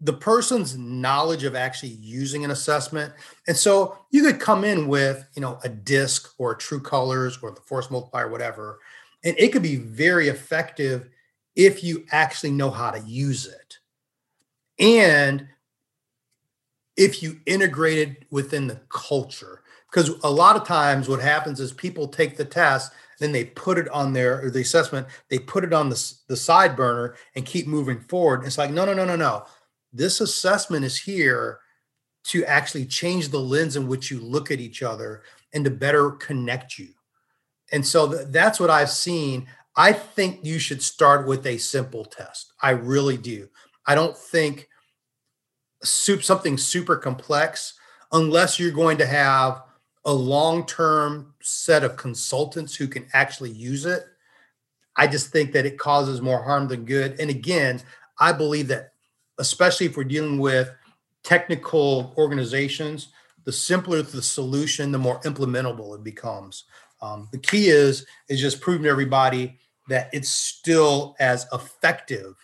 the 0.00 0.12
person's 0.12 0.78
knowledge 0.78 1.44
of 1.44 1.54
actually 1.54 1.90
using 2.00 2.44
an 2.44 2.50
assessment. 2.50 3.12
And 3.46 3.56
so 3.56 3.98
you 4.10 4.22
could 4.22 4.40
come 4.40 4.64
in 4.64 4.88
with, 4.88 5.26
you 5.34 5.42
know, 5.42 5.58
a 5.62 5.68
DISC 5.68 6.34
or 6.38 6.54
true 6.54 6.80
colors 6.80 7.38
or 7.42 7.50
the 7.50 7.60
force 7.60 7.90
multiplier, 7.90 8.28
whatever, 8.28 8.80
and 9.22 9.36
it 9.38 9.52
could 9.52 9.62
be 9.62 9.76
very 9.76 10.28
effective 10.28 11.10
if 11.54 11.84
you 11.84 12.06
actually 12.10 12.52
know 12.52 12.70
how 12.70 12.90
to 12.90 13.00
use 13.00 13.46
it. 13.46 13.78
And 14.78 15.46
if 16.96 17.22
you 17.22 17.40
integrate 17.44 17.98
it 17.98 18.24
within 18.30 18.66
the 18.66 18.80
culture, 18.88 19.62
because 19.90 20.08
a 20.22 20.30
lot 20.30 20.56
of 20.56 20.64
times 20.64 21.08
what 21.08 21.20
happens 21.20 21.60
is 21.60 21.72
people 21.72 22.08
take 22.08 22.36
the 22.36 22.44
test, 22.44 22.92
then 23.18 23.32
they 23.32 23.44
put 23.44 23.76
it 23.76 23.88
on 23.90 24.14
their 24.14 24.46
or 24.46 24.50
the 24.50 24.62
assessment, 24.62 25.06
they 25.28 25.38
put 25.38 25.64
it 25.64 25.74
on 25.74 25.90
the, 25.90 26.14
the 26.28 26.36
side 26.36 26.74
burner 26.74 27.16
and 27.34 27.44
keep 27.44 27.66
moving 27.66 28.00
forward. 28.00 28.44
It's 28.46 28.56
like, 28.56 28.70
no, 28.70 28.86
no, 28.86 28.94
no, 28.94 29.04
no, 29.04 29.16
no 29.16 29.44
this 29.92 30.20
assessment 30.20 30.84
is 30.84 30.98
here 30.98 31.60
to 32.24 32.44
actually 32.44 32.86
change 32.86 33.28
the 33.28 33.40
lens 33.40 33.76
in 33.76 33.88
which 33.88 34.10
you 34.10 34.20
look 34.20 34.50
at 34.50 34.60
each 34.60 34.82
other 34.82 35.22
and 35.54 35.64
to 35.64 35.70
better 35.70 36.12
connect 36.12 36.78
you. 36.78 36.88
And 37.72 37.84
so 37.84 38.12
th- 38.12 38.28
that's 38.28 38.60
what 38.60 38.70
I've 38.70 38.90
seen. 38.90 39.46
I 39.76 39.92
think 39.92 40.40
you 40.42 40.58
should 40.58 40.82
start 40.82 41.26
with 41.26 41.46
a 41.46 41.56
simple 41.56 42.04
test. 42.04 42.52
I 42.60 42.70
really 42.70 43.16
do. 43.16 43.48
I 43.86 43.94
don't 43.94 44.16
think 44.16 44.68
soup 45.82 46.22
something 46.22 46.58
super 46.58 46.96
complex 46.96 47.74
unless 48.12 48.58
you're 48.60 48.72
going 48.72 48.98
to 48.98 49.06
have 49.06 49.62
a 50.04 50.12
long-term 50.12 51.34
set 51.40 51.84
of 51.84 51.96
consultants 51.96 52.74
who 52.74 52.88
can 52.88 53.06
actually 53.12 53.50
use 53.50 53.86
it. 53.86 54.04
I 54.96 55.06
just 55.06 55.30
think 55.30 55.52
that 55.52 55.66
it 55.66 55.78
causes 55.78 56.20
more 56.20 56.42
harm 56.42 56.68
than 56.68 56.84
good. 56.84 57.18
And 57.20 57.30
again, 57.30 57.80
I 58.18 58.32
believe 58.32 58.68
that 58.68 58.89
especially 59.40 59.86
if 59.86 59.96
we're 59.96 60.04
dealing 60.04 60.38
with 60.38 60.70
technical 61.24 62.14
organizations, 62.16 63.08
the 63.44 63.52
simpler 63.52 64.02
the 64.02 64.22
solution, 64.22 64.92
the 64.92 64.98
more 64.98 65.20
implementable 65.22 65.94
it 65.96 66.04
becomes. 66.04 66.64
Um, 67.02 67.28
the 67.32 67.38
key 67.38 67.68
is 67.68 68.06
is 68.28 68.40
just 68.40 68.60
proving 68.60 68.84
to 68.84 68.90
everybody 68.90 69.58
that 69.88 70.10
it's 70.12 70.28
still 70.28 71.16
as 71.18 71.46
effective 71.52 72.34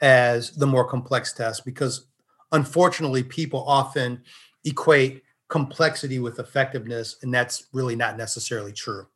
as 0.00 0.50
the 0.52 0.66
more 0.66 0.84
complex 0.84 1.32
tests 1.32 1.60
because 1.60 2.06
unfortunately 2.50 3.22
people 3.22 3.62
often 3.68 4.22
equate 4.64 5.22
complexity 5.48 6.18
with 6.18 6.38
effectiveness 6.38 7.16
and 7.22 7.32
that's 7.32 7.66
really 7.72 7.94
not 7.94 8.16
necessarily 8.16 8.72
true 8.72 9.06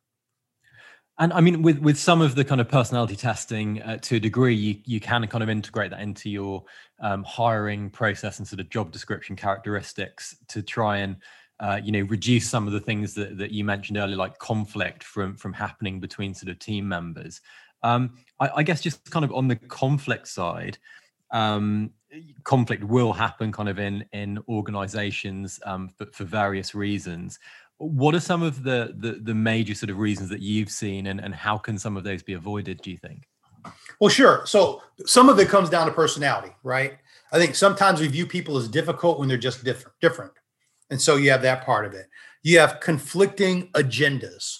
and 1.19 1.33
I 1.33 1.41
mean, 1.41 1.63
with 1.63 1.79
with 1.79 1.97
some 1.97 2.21
of 2.21 2.35
the 2.35 2.45
kind 2.45 2.61
of 2.61 2.69
personality 2.69 3.15
testing, 3.15 3.81
uh, 3.81 3.97
to 4.03 4.17
a 4.17 4.19
degree, 4.19 4.53
you 4.53 4.77
you 4.85 4.99
can 4.99 5.25
kind 5.27 5.43
of 5.43 5.49
integrate 5.49 5.89
that 5.89 6.01
into 6.01 6.29
your 6.29 6.63
um, 6.99 7.23
hiring 7.23 7.89
process 7.89 8.39
and 8.39 8.47
sort 8.47 8.59
of 8.59 8.69
job 8.69 8.91
description 8.91 9.35
characteristics 9.35 10.35
to 10.47 10.61
try 10.61 10.97
and 10.97 11.17
uh, 11.59 11.79
you 11.83 11.91
know 11.91 12.01
reduce 12.01 12.49
some 12.49 12.67
of 12.67 12.73
the 12.73 12.79
things 12.79 13.13
that, 13.15 13.37
that 13.37 13.51
you 13.51 13.63
mentioned 13.63 13.97
earlier, 13.97 14.15
like 14.15 14.37
conflict 14.37 15.03
from 15.03 15.35
from 15.35 15.53
happening 15.53 15.99
between 15.99 16.33
sort 16.33 16.49
of 16.49 16.59
team 16.59 16.87
members. 16.87 17.41
Um, 17.83 18.17
I, 18.39 18.49
I, 18.57 18.63
guess 18.63 18.81
just 18.81 19.09
kind 19.11 19.23
of 19.23 19.31
on 19.31 19.47
the 19.47 19.55
conflict 19.55 20.27
side, 20.27 20.79
um, 21.31 21.91
conflict 22.43 22.83
will 22.83 23.13
happen 23.13 23.51
kind 23.51 23.69
of 23.69 23.79
in 23.79 24.05
in 24.13 24.39
organizations 24.47 25.59
um, 25.65 25.89
for, 25.89 26.05
for 26.07 26.23
various 26.23 26.75
reasons 26.75 27.39
what 27.79 28.15
are 28.15 28.19
some 28.19 28.41
of 28.41 28.63
the, 28.63 28.93
the, 28.97 29.19
the 29.21 29.35
major 29.35 29.75
sort 29.75 29.89
of 29.89 29.99
reasons 29.99 30.29
that 30.29 30.39
you've 30.39 30.71
seen 30.71 31.07
and, 31.07 31.19
and 31.19 31.33
how 31.33 31.57
can 31.57 31.77
some 31.77 31.95
of 31.95 32.03
those 32.03 32.23
be 32.23 32.33
avoided 32.33 32.81
do 32.81 32.89
you 32.89 32.97
think 32.97 33.27
well 33.99 34.09
sure. 34.09 34.45
So 34.45 34.81
some 35.05 35.29
of 35.29 35.39
it 35.39 35.49
comes 35.49 35.69
down 35.69 35.87
to 35.87 35.93
personality 35.93 36.53
right? 36.63 36.97
I 37.31 37.39
think 37.39 37.55
sometimes 37.55 37.99
we 37.99 38.07
view 38.07 38.25
people 38.25 38.57
as 38.57 38.67
difficult 38.67 39.19
when 39.19 39.27
they're 39.27 39.37
just 39.37 39.63
different 39.63 39.95
different. 40.01 40.31
And 40.89 41.01
so 41.01 41.17
you 41.17 41.31
have 41.31 41.41
that 41.41 41.65
part 41.65 41.85
of 41.85 41.93
it. 41.93 42.07
You 42.43 42.59
have 42.59 42.79
conflicting 42.79 43.69
agendas. 43.73 44.59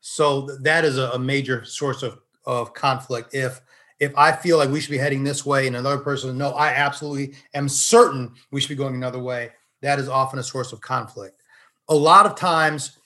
So 0.00 0.42
that 0.62 0.84
is 0.84 0.98
a, 0.98 1.18
major 1.18 1.64
source 1.64 2.02
of, 2.02 2.18
of 2.44 2.74
conflict. 2.74 3.34
If 3.34 3.60
if 4.00 4.12
i 4.16 4.32
feel 4.32 4.58
like 4.58 4.68
we 4.68 4.80
should 4.80 4.90
be 4.90 4.98
heading 4.98 5.22
this 5.22 5.46
way 5.46 5.68
and 5.68 5.76
another 5.76 5.98
person 5.98 6.36
no 6.36 6.50
i 6.54 6.70
absolutely 6.70 7.36
am 7.54 7.68
certain 7.68 8.34
we 8.50 8.60
should 8.60 8.68
be 8.68 8.74
going 8.74 8.94
another 8.94 9.20
way. 9.20 9.50
That 9.80 9.98
is 9.98 10.08
often 10.08 10.38
a 10.38 10.42
source 10.42 10.72
of 10.72 10.80
conflict. 10.80 11.42
A 11.88 11.94
lot 11.94 12.26
of 12.26 12.36
times 12.36 12.98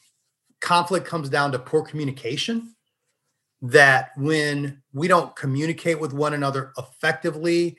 conflict 0.60 1.06
comes 1.06 1.28
down 1.28 1.52
to 1.52 1.58
poor 1.58 1.82
communication 1.82 2.74
that 3.62 4.10
when 4.16 4.82
we 4.92 5.08
don't 5.08 5.34
communicate 5.34 6.00
with 6.00 6.12
one 6.12 6.34
another 6.34 6.72
effectively 6.78 7.76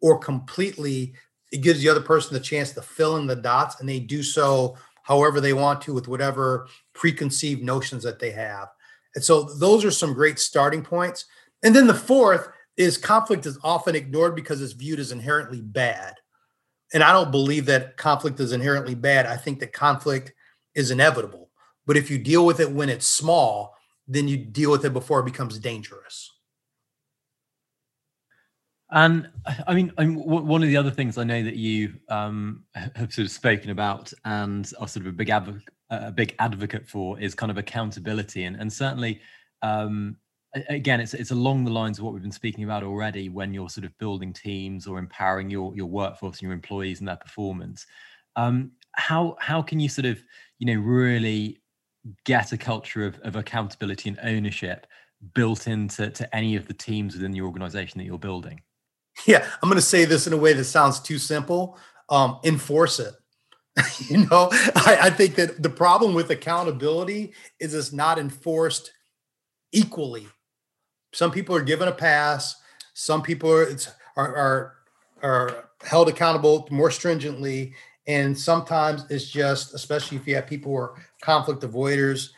or 0.00 0.18
completely 0.18 1.14
it 1.52 1.62
gives 1.62 1.80
the 1.80 1.88
other 1.88 2.00
person 2.00 2.34
the 2.34 2.40
chance 2.40 2.72
to 2.72 2.82
fill 2.82 3.16
in 3.16 3.26
the 3.26 3.36
dots 3.36 3.80
and 3.80 3.88
they 3.88 3.98
do 3.98 4.22
so 4.22 4.76
however 5.02 5.40
they 5.40 5.52
want 5.52 5.80
to 5.80 5.92
with 5.92 6.08
whatever 6.08 6.68
preconceived 6.94 7.62
notions 7.62 8.02
that 8.02 8.18
they 8.18 8.30
have 8.30 8.68
and 9.14 9.24
so 9.24 9.42
those 9.42 9.84
are 9.84 9.90
some 9.90 10.14
great 10.14 10.38
starting 10.38 10.82
points 10.82 11.24
and 11.64 11.74
then 11.74 11.86
the 11.86 11.94
fourth 11.94 12.48
is 12.76 12.96
conflict 12.96 13.46
is 13.46 13.58
often 13.64 13.96
ignored 13.96 14.36
because 14.36 14.62
it's 14.62 14.72
viewed 14.72 15.00
as 15.00 15.10
inherently 15.10 15.60
bad 15.60 16.14
and 16.92 17.02
I 17.02 17.12
don't 17.12 17.30
believe 17.30 17.66
that 17.66 17.96
conflict 17.96 18.40
is 18.40 18.52
inherently 18.52 18.94
bad. 18.94 19.26
I 19.26 19.36
think 19.36 19.60
that 19.60 19.72
conflict 19.72 20.32
is 20.74 20.90
inevitable. 20.90 21.50
But 21.86 21.96
if 21.96 22.10
you 22.10 22.18
deal 22.18 22.46
with 22.46 22.60
it 22.60 22.70
when 22.70 22.88
it's 22.88 23.06
small, 23.06 23.75
then 24.08 24.28
you 24.28 24.36
deal 24.36 24.70
with 24.70 24.84
it 24.84 24.92
before 24.92 25.20
it 25.20 25.24
becomes 25.24 25.58
dangerous. 25.58 26.32
And 28.90 29.28
I 29.66 29.74
mean, 29.74 29.92
I 29.98 30.04
mean, 30.04 30.18
one 30.24 30.62
of 30.62 30.68
the 30.68 30.76
other 30.76 30.92
things 30.92 31.18
I 31.18 31.24
know 31.24 31.42
that 31.42 31.56
you 31.56 31.94
um, 32.08 32.64
have 32.74 33.12
sort 33.12 33.26
of 33.26 33.32
spoken 33.32 33.70
about 33.70 34.12
and 34.24 34.70
are 34.78 34.86
sort 34.86 35.06
of 35.06 35.12
a 35.12 35.16
big 35.16 35.28
advocate, 35.28 35.74
a 35.90 36.12
big 36.12 36.36
advocate 36.38 36.88
for 36.88 37.18
is 37.18 37.34
kind 37.34 37.50
of 37.50 37.58
accountability, 37.58 38.44
and 38.44 38.56
and 38.56 38.72
certainly 38.72 39.20
um, 39.62 40.16
again, 40.68 41.00
it's 41.00 41.14
it's 41.14 41.30
along 41.30 41.64
the 41.64 41.70
lines 41.70 41.98
of 41.98 42.04
what 42.04 42.14
we've 42.14 42.22
been 42.22 42.32
speaking 42.32 42.64
about 42.64 42.82
already. 42.82 43.28
When 43.28 43.52
you're 43.52 43.68
sort 43.68 43.84
of 43.84 43.96
building 43.98 44.32
teams 44.32 44.86
or 44.86 44.98
empowering 44.98 45.50
your 45.50 45.74
your 45.74 45.86
workforce 45.86 46.36
and 46.36 46.42
your 46.42 46.52
employees 46.52 47.00
and 47.00 47.08
their 47.08 47.16
performance, 47.16 47.86
um, 48.36 48.72
how 48.92 49.36
how 49.40 49.62
can 49.62 49.80
you 49.80 49.88
sort 49.88 50.06
of 50.06 50.22
you 50.58 50.66
know 50.66 50.80
really 50.80 51.60
get 52.24 52.52
a 52.52 52.56
culture 52.56 53.04
of, 53.04 53.18
of 53.20 53.36
accountability 53.36 54.08
and 54.08 54.18
ownership 54.22 54.86
built 55.34 55.66
into 55.66 56.10
to 56.10 56.36
any 56.36 56.56
of 56.56 56.68
the 56.68 56.74
teams 56.74 57.14
within 57.14 57.32
the 57.32 57.40
organization 57.40 57.98
that 57.98 58.04
you're 58.04 58.18
building? 58.18 58.62
Yeah, 59.26 59.46
I'm 59.62 59.68
going 59.68 59.76
to 59.76 59.82
say 59.82 60.04
this 60.04 60.26
in 60.26 60.32
a 60.32 60.36
way 60.36 60.52
that 60.52 60.64
sounds 60.64 61.00
too 61.00 61.18
simple. 61.18 61.78
Um, 62.10 62.38
enforce 62.44 63.00
it. 63.00 63.14
you 64.08 64.26
know, 64.26 64.48
I, 64.52 64.98
I 65.02 65.10
think 65.10 65.34
that 65.36 65.62
the 65.62 65.70
problem 65.70 66.14
with 66.14 66.30
accountability 66.30 67.32
is 67.60 67.74
it's 67.74 67.92
not 67.92 68.18
enforced 68.18 68.92
equally 69.72 70.28
some 71.16 71.30
people 71.30 71.56
are 71.56 71.62
given 71.62 71.88
a 71.88 71.92
pass. 71.92 72.56
Some 72.92 73.22
people 73.22 73.50
are 73.50 73.74
are 74.16 74.36
are, 74.36 74.74
are 75.22 75.70
held 75.82 76.10
accountable 76.10 76.68
more 76.70 76.90
stringently, 76.90 77.74
and 78.06 78.38
sometimes 78.38 79.06
it's 79.08 79.30
just, 79.30 79.74
especially 79.74 80.18
if 80.18 80.26
you 80.26 80.34
have 80.34 80.46
people 80.46 80.72
who 80.72 80.78
are 80.78 80.94
conflict 81.26 81.62
avoiders, 81.62 82.30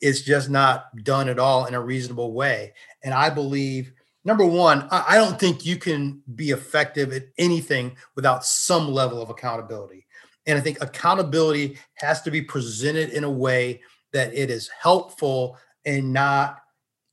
it's 0.00 0.22
just 0.22 0.48
not 0.48 0.86
done 1.02 1.28
at 1.28 1.38
all 1.38 1.66
in 1.66 1.74
a 1.74 1.80
reasonable 1.80 2.32
way. 2.32 2.72
And 3.02 3.12
I 3.12 3.30
believe 3.30 3.92
number 4.24 4.44
one, 4.44 4.86
I 4.90 5.16
don't 5.16 5.38
think 5.38 5.66
you 5.66 5.76
can 5.76 6.22
be 6.34 6.50
effective 6.50 7.12
at 7.12 7.24
anything 7.36 7.96
without 8.14 8.44
some 8.44 8.92
level 8.92 9.20
of 9.20 9.30
accountability. 9.30 10.06
And 10.46 10.56
I 10.56 10.60
think 10.60 10.80
accountability 10.80 11.78
has 11.94 12.22
to 12.22 12.30
be 12.30 12.40
presented 12.40 13.10
in 13.10 13.24
a 13.24 13.30
way 13.30 13.82
that 14.12 14.32
it 14.32 14.50
is 14.50 14.68
helpful 14.68 15.58
and 15.84 16.12
not, 16.12 16.60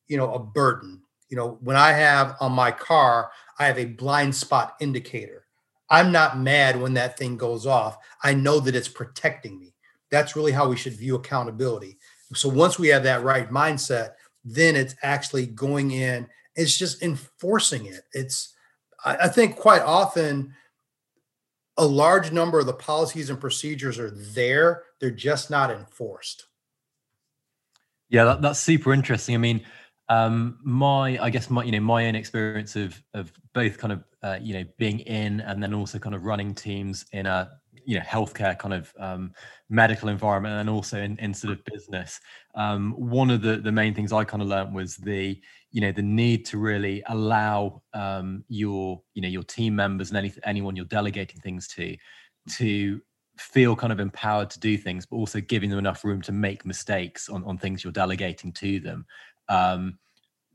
you 0.08 0.18
know, 0.18 0.34
a 0.34 0.40
burden 0.40 1.02
you 1.30 1.38
know, 1.38 1.58
when 1.62 1.76
I 1.76 1.92
have 1.92 2.38
on 2.40 2.52
my 2.52 2.72
car, 2.72 3.32
I 3.60 3.66
have 3.66 3.80
a 3.80 3.86
blind 3.86 4.36
spot 4.36 4.76
indicator. 4.80 5.46
I'm 5.90 6.12
not 6.12 6.40
mad 6.40 6.80
when 6.80 6.94
that 6.96 7.18
thing 7.18 7.38
goes 7.38 7.66
off. 7.66 7.98
I 8.24 8.34
know 8.34 8.60
that 8.60 8.76
it's 8.76 8.88
protecting 8.88 9.60
me. 9.60 9.75
That's 10.16 10.38
really 10.38 10.54
how 10.54 10.70
we 10.70 10.78
should 10.78 10.94
view 10.94 11.16
accountability. 11.16 11.98
So 12.34 12.48
once 12.48 12.80
we 12.80 12.88
have 12.88 13.04
that 13.04 13.24
right 13.24 13.50
mindset, 13.50 14.12
then 14.46 14.78
it's 14.78 14.96
actually 15.04 15.46
going 15.46 15.92
in, 15.92 16.28
it's 16.56 16.78
just 16.78 17.04
enforcing 17.04 17.86
it. 17.86 18.04
It's, 18.14 18.56
I, 19.04 19.28
think 19.28 19.58
quite 19.58 19.82
often, 19.82 20.54
a 21.76 21.86
large 21.86 22.32
number 22.32 22.60
of 22.60 22.66
the 22.66 22.72
policies 22.72 23.30
and 23.30 23.42
procedures 23.42 24.00
are 24.00 24.12
there, 24.12 24.84
they're 25.02 25.12
just 25.12 25.50
not 25.50 25.70
enforced. 25.70 26.46
Yeah, 28.08 28.24
that, 28.24 28.42
that's 28.42 28.62
super 28.62 28.94
interesting. 28.94 29.36
I 29.36 29.40
mean, 29.40 29.66
um, 30.08 30.58
my, 30.64 31.20
I 31.22 31.30
guess 31.30 31.50
my, 31.50 31.66
you 31.66 31.74
know, 31.74 31.82
my 31.82 32.08
own 32.08 32.16
experience 32.16 32.78
of 32.78 33.04
of 33.14 33.34
both 33.54 33.78
kind 33.78 33.92
of, 33.92 34.04
uh, 34.24 34.38
you 34.42 34.54
know, 34.54 34.64
being 34.78 35.00
in 35.02 35.42
and 35.42 35.62
then 35.62 35.74
also 35.74 36.00
kind 36.00 36.16
of 36.16 36.24
running 36.24 36.56
teams 36.56 37.06
in 37.12 37.26
a, 37.26 37.52
you 37.86 37.96
know, 37.96 38.04
healthcare 38.04 38.58
kind 38.58 38.74
of 38.74 38.94
um, 39.00 39.32
medical 39.70 40.10
environment 40.10 40.56
and 40.60 40.70
also 40.70 41.02
in, 41.02 41.18
in 41.18 41.34
sort 41.34 41.54
of 41.54 41.64
business. 41.66 42.20
Um, 42.56 42.94
one 42.94 43.30
of 43.30 43.42
the 43.42 43.58
the 43.58 43.72
main 43.72 43.94
things 43.94 44.12
I 44.12 44.24
kind 44.24 44.42
of 44.42 44.50
learned 44.50 44.74
was 44.74 44.98
the, 44.98 45.40
you 45.72 45.82
know, 45.82 45.92
the 45.92 46.02
need 46.02 46.46
to 46.48 46.58
really 46.58 47.04
allow 47.08 47.82
um, 47.94 48.44
your, 48.48 49.02
you 49.14 49.22
know, 49.22 49.28
your 49.28 49.44
team 49.44 49.76
members 49.76 50.10
and 50.10 50.18
any 50.18 50.34
anyone 50.44 50.76
you're 50.76 50.86
delegating 50.86 51.40
things 51.42 51.68
to, 51.70 51.96
to 52.58 53.02
feel 53.38 53.76
kind 53.76 53.94
of 53.94 54.00
empowered 54.00 54.50
to 54.50 54.60
do 54.60 54.78
things, 54.78 55.06
but 55.06 55.18
also 55.18 55.40
giving 55.40 55.70
them 55.70 55.80
enough 55.80 56.04
room 56.04 56.22
to 56.22 56.32
make 56.32 56.66
mistakes 56.66 57.30
on, 57.30 57.44
on 57.44 57.58
things 57.58 57.84
you're 57.84 57.94
delegating 57.94 58.52
to 58.54 58.80
them 58.80 59.06
um, 59.50 59.98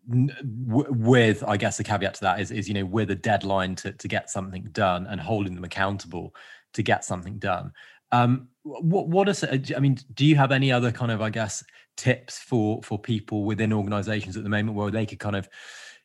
with 0.08 1.44
I 1.46 1.56
guess 1.56 1.76
the 1.76 1.84
caveat 1.84 2.14
to 2.14 2.20
that 2.22 2.40
is 2.40 2.50
is 2.50 2.66
you 2.66 2.74
know 2.74 2.84
with 2.84 3.10
a 3.10 3.14
deadline 3.14 3.74
to 3.76 3.92
to 3.92 4.08
get 4.08 4.30
something 4.30 4.68
done 4.72 5.06
and 5.06 5.20
holding 5.20 5.54
them 5.54 5.64
accountable 5.64 6.34
to 6.74 6.82
get 6.82 7.04
something 7.04 7.38
done. 7.38 7.72
Um, 8.12 8.48
what 8.62 9.08
what 9.08 9.28
is 9.28 9.42
it? 9.42 9.72
I 9.76 9.80
mean, 9.80 9.98
do 10.14 10.26
you 10.26 10.36
have 10.36 10.52
any 10.52 10.72
other 10.72 10.90
kind 10.90 11.12
of 11.12 11.22
I 11.22 11.30
guess 11.30 11.62
tips 11.96 12.38
for 12.38 12.82
for 12.82 12.98
people 12.98 13.44
within 13.44 13.72
organizations 13.72 14.36
at 14.36 14.42
the 14.42 14.48
moment 14.48 14.76
where 14.76 14.90
they 14.90 15.06
could 15.06 15.18
kind 15.18 15.36
of 15.36 15.48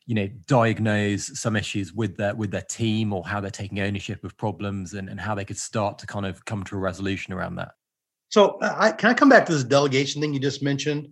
you 0.06 0.14
know 0.14 0.28
diagnose 0.46 1.38
some 1.38 1.56
issues 1.56 1.92
with 1.92 2.16
their 2.16 2.34
with 2.34 2.50
their 2.50 2.62
team 2.62 3.12
or 3.12 3.26
how 3.26 3.40
they're 3.40 3.50
taking 3.50 3.80
ownership 3.80 4.24
of 4.24 4.36
problems 4.36 4.94
and, 4.94 5.08
and 5.08 5.20
how 5.20 5.34
they 5.34 5.44
could 5.44 5.58
start 5.58 5.98
to 5.98 6.06
kind 6.06 6.24
of 6.24 6.44
come 6.44 6.62
to 6.62 6.76
a 6.76 6.78
resolution 6.78 7.32
around 7.32 7.56
that 7.56 7.72
so 8.28 8.56
I, 8.62 8.92
can 8.92 9.10
i 9.10 9.14
come 9.14 9.28
back 9.28 9.46
to 9.46 9.52
this 9.52 9.64
delegation 9.64 10.20
thing 10.20 10.32
you 10.32 10.38
just 10.38 10.62
mentioned 10.62 11.08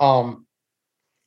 um, 0.00 0.46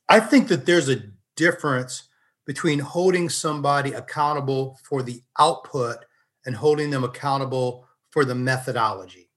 I 0.08 0.20
think 0.20 0.48
that 0.48 0.66
there's 0.66 0.90
a 0.90 1.02
difference 1.36 2.08
between 2.46 2.78
holding 2.78 3.28
somebody 3.28 3.92
accountable 3.92 4.78
for 4.86 5.02
the 5.02 5.22
output 5.38 6.04
and 6.46 6.54
holding 6.54 6.90
them 6.90 7.04
accountable 7.04 7.86
for 8.10 8.24
the 8.24 8.34
methodology, 8.34 9.30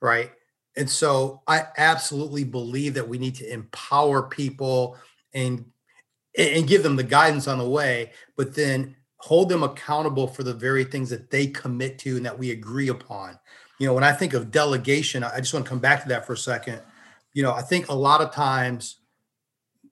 right? 0.00 0.32
And 0.76 0.88
so 0.88 1.42
I 1.46 1.66
absolutely 1.76 2.44
believe 2.44 2.94
that 2.94 3.08
we 3.08 3.18
need 3.18 3.34
to 3.36 3.52
empower 3.52 4.22
people 4.22 4.96
and 5.34 5.64
and 6.36 6.68
give 6.68 6.84
them 6.84 6.94
the 6.94 7.02
guidance 7.02 7.48
on 7.48 7.58
the 7.58 7.68
way, 7.68 8.12
but 8.36 8.54
then 8.54 8.94
hold 9.16 9.48
them 9.48 9.64
accountable 9.64 10.28
for 10.28 10.44
the 10.44 10.54
very 10.54 10.84
things 10.84 11.10
that 11.10 11.30
they 11.30 11.48
commit 11.48 11.98
to 11.98 12.16
and 12.16 12.24
that 12.24 12.38
we 12.38 12.52
agree 12.52 12.88
upon. 12.88 13.36
You 13.78 13.86
know, 13.86 13.94
when 13.94 14.04
I 14.04 14.12
think 14.12 14.34
of 14.34 14.52
delegation, 14.52 15.24
I 15.24 15.40
just 15.40 15.52
want 15.52 15.66
to 15.66 15.68
come 15.68 15.80
back 15.80 16.02
to 16.02 16.08
that 16.10 16.26
for 16.26 16.34
a 16.34 16.38
second. 16.38 16.80
You 17.32 17.42
know, 17.42 17.52
I 17.52 17.62
think 17.62 17.88
a 17.88 17.94
lot 17.94 18.20
of 18.20 18.32
times 18.32 18.98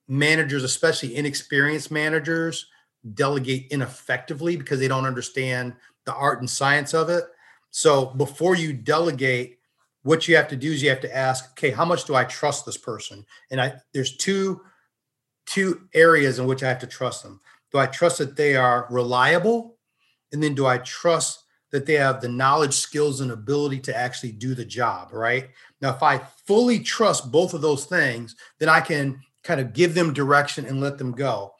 managers, 0.06 0.62
especially 0.62 1.16
inexperienced 1.16 1.90
managers, 1.90 2.66
delegate 3.14 3.68
ineffectively 3.70 4.56
because 4.56 4.78
they 4.78 4.88
don't 4.88 5.04
understand 5.04 5.74
the 6.06 6.14
art 6.14 6.40
and 6.40 6.48
science 6.48 6.94
of 6.94 7.10
it. 7.10 7.24
So 7.70 8.06
before 8.06 8.56
you 8.56 8.72
delegate, 8.72 9.58
what 10.02 10.28
you 10.28 10.36
have 10.36 10.48
to 10.48 10.56
do 10.56 10.72
is 10.72 10.82
you 10.82 10.88
have 10.88 11.00
to 11.00 11.14
ask, 11.14 11.50
okay, 11.50 11.70
how 11.70 11.84
much 11.84 12.04
do 12.04 12.14
I 12.14 12.24
trust 12.24 12.64
this 12.64 12.78
person? 12.78 13.26
And 13.50 13.60
I 13.60 13.74
there's 13.92 14.16
two 14.16 14.62
two 15.46 15.82
areas 15.94 16.38
in 16.38 16.46
which 16.46 16.62
I 16.62 16.68
have 16.68 16.78
to 16.80 16.86
trust 16.86 17.22
them. 17.22 17.40
Do 17.72 17.78
I 17.78 17.86
trust 17.86 18.18
that 18.18 18.36
they 18.36 18.56
are 18.56 18.86
reliable? 18.90 19.76
And 20.32 20.42
then 20.42 20.54
do 20.54 20.66
I 20.66 20.78
trust 20.78 21.44
that 21.70 21.86
they 21.86 21.94
have 21.94 22.20
the 22.20 22.28
knowledge, 22.28 22.74
skills, 22.74 23.20
and 23.20 23.32
ability 23.32 23.80
to 23.80 23.96
actually 23.96 24.32
do 24.32 24.54
the 24.54 24.64
job, 24.64 25.12
right? 25.12 25.50
Now, 25.80 25.90
if 25.94 26.02
I 26.02 26.18
fully 26.18 26.78
trust 26.78 27.30
both 27.32 27.54
of 27.54 27.60
those 27.60 27.84
things, 27.84 28.36
then 28.58 28.68
I 28.68 28.80
can 28.80 29.20
kind 29.42 29.60
of 29.60 29.72
give 29.72 29.94
them 29.94 30.12
direction 30.12 30.66
and 30.66 30.80
let 30.80 30.98
them 30.98 31.12
go. 31.12 31.54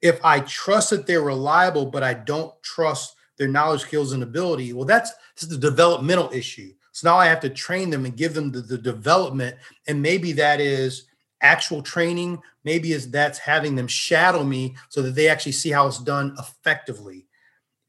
If 0.00 0.22
I 0.24 0.40
trust 0.40 0.90
that 0.90 1.06
they're 1.06 1.22
reliable, 1.22 1.86
but 1.86 2.02
I 2.02 2.14
don't 2.14 2.52
trust 2.62 3.14
their 3.38 3.48
knowledge, 3.48 3.82
skills, 3.82 4.12
and 4.12 4.22
ability, 4.22 4.72
well, 4.72 4.84
that's 4.84 5.10
this 5.34 5.44
is 5.44 5.48
the 5.48 5.58
developmental 5.58 6.30
issue. 6.32 6.72
So 6.92 7.08
now 7.08 7.16
I 7.16 7.26
have 7.26 7.40
to 7.40 7.48
train 7.48 7.90
them 7.90 8.04
and 8.04 8.16
give 8.16 8.34
them 8.34 8.52
the, 8.52 8.60
the 8.60 8.78
development. 8.78 9.56
And 9.86 10.02
maybe 10.02 10.32
that 10.32 10.60
is 10.60 11.04
actual 11.40 11.82
training. 11.82 12.40
Maybe 12.64 12.92
is 12.92 13.10
that's 13.10 13.38
having 13.38 13.74
them 13.74 13.88
shadow 13.88 14.44
me 14.44 14.76
so 14.90 15.02
that 15.02 15.14
they 15.14 15.28
actually 15.28 15.52
see 15.52 15.70
how 15.70 15.86
it's 15.86 15.98
done 15.98 16.36
effectively. 16.38 17.26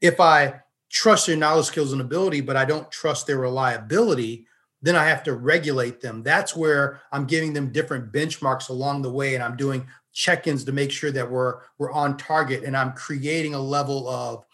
If 0.00 0.20
I 0.20 0.60
trust 0.90 1.26
their 1.26 1.36
knowledge, 1.36 1.66
skills, 1.66 1.92
and 1.92 2.00
ability, 2.00 2.40
but 2.40 2.56
I 2.56 2.64
don't 2.64 2.90
trust 2.90 3.26
their 3.26 3.38
reliability, 3.38 4.46
then 4.80 4.96
I 4.96 5.04
have 5.04 5.22
to 5.24 5.34
regulate 5.34 6.00
them. 6.00 6.22
That's 6.22 6.54
where 6.54 7.00
I'm 7.10 7.26
giving 7.26 7.52
them 7.52 7.72
different 7.72 8.12
benchmarks 8.12 8.68
along 8.68 9.02
the 9.02 9.10
way, 9.10 9.34
and 9.34 9.42
I'm 9.42 9.56
doing 9.56 9.86
check-ins 10.12 10.64
to 10.64 10.72
make 10.72 10.92
sure 10.92 11.10
that 11.10 11.28
we're 11.28 11.60
we're 11.78 11.92
on 11.92 12.16
target, 12.16 12.64
and 12.64 12.76
I'm 12.76 12.92
creating 12.92 13.54
a 13.54 13.58
level 13.58 14.08
of 14.08 14.44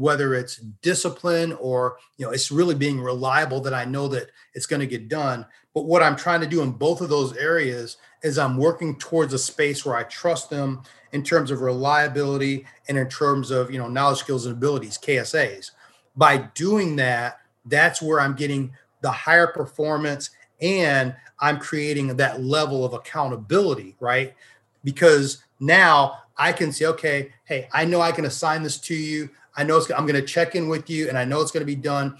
whether 0.00 0.32
it's 0.32 0.56
discipline 0.80 1.52
or 1.60 1.98
you 2.16 2.24
know 2.24 2.32
it's 2.32 2.50
really 2.50 2.74
being 2.74 2.98
reliable 2.98 3.60
that 3.60 3.74
I 3.74 3.84
know 3.84 4.08
that 4.08 4.30
it's 4.54 4.64
going 4.66 4.80
to 4.80 4.86
get 4.86 5.08
done. 5.08 5.44
But 5.74 5.84
what 5.84 6.02
I'm 6.02 6.16
trying 6.16 6.40
to 6.40 6.46
do 6.46 6.62
in 6.62 6.70
both 6.72 7.02
of 7.02 7.10
those 7.10 7.36
areas 7.36 7.98
is 8.22 8.38
I'm 8.38 8.56
working 8.56 8.98
towards 8.98 9.34
a 9.34 9.38
space 9.38 9.84
where 9.84 9.96
I 9.96 10.04
trust 10.04 10.48
them 10.48 10.82
in 11.12 11.22
terms 11.22 11.50
of 11.50 11.60
reliability 11.60 12.64
and 12.88 12.96
in 12.96 13.10
terms 13.10 13.50
of 13.50 13.70
you 13.70 13.78
know 13.78 13.88
knowledge, 13.88 14.20
skills, 14.20 14.46
and 14.46 14.56
abilities 14.56 14.96
(KSAs). 14.96 15.72
By 16.16 16.38
doing 16.54 16.96
that, 16.96 17.40
that's 17.66 18.00
where 18.00 18.20
I'm 18.20 18.34
getting 18.34 18.72
the 19.02 19.10
higher 19.10 19.48
performance 19.48 20.30
and 20.62 21.14
I'm 21.40 21.58
creating 21.58 22.16
that 22.16 22.42
level 22.42 22.86
of 22.86 22.94
accountability, 22.94 23.96
right? 24.00 24.34
Because 24.82 25.44
now 25.58 26.20
I 26.38 26.52
can 26.52 26.72
say, 26.72 26.86
okay, 26.86 27.32
hey, 27.44 27.68
I 27.72 27.84
know 27.84 28.00
I 28.00 28.12
can 28.12 28.24
assign 28.24 28.62
this 28.62 28.78
to 28.78 28.94
you. 28.94 29.28
I 29.60 29.64
know 29.64 29.76
it's, 29.76 29.90
I'm 29.90 30.06
going 30.06 30.20
to 30.20 30.26
check 30.26 30.54
in 30.54 30.68
with 30.68 30.88
you 30.88 31.08
and 31.08 31.18
I 31.18 31.24
know 31.24 31.40
it's 31.40 31.50
going 31.50 31.60
to 31.60 31.66
be 31.66 31.76
done 31.76 32.16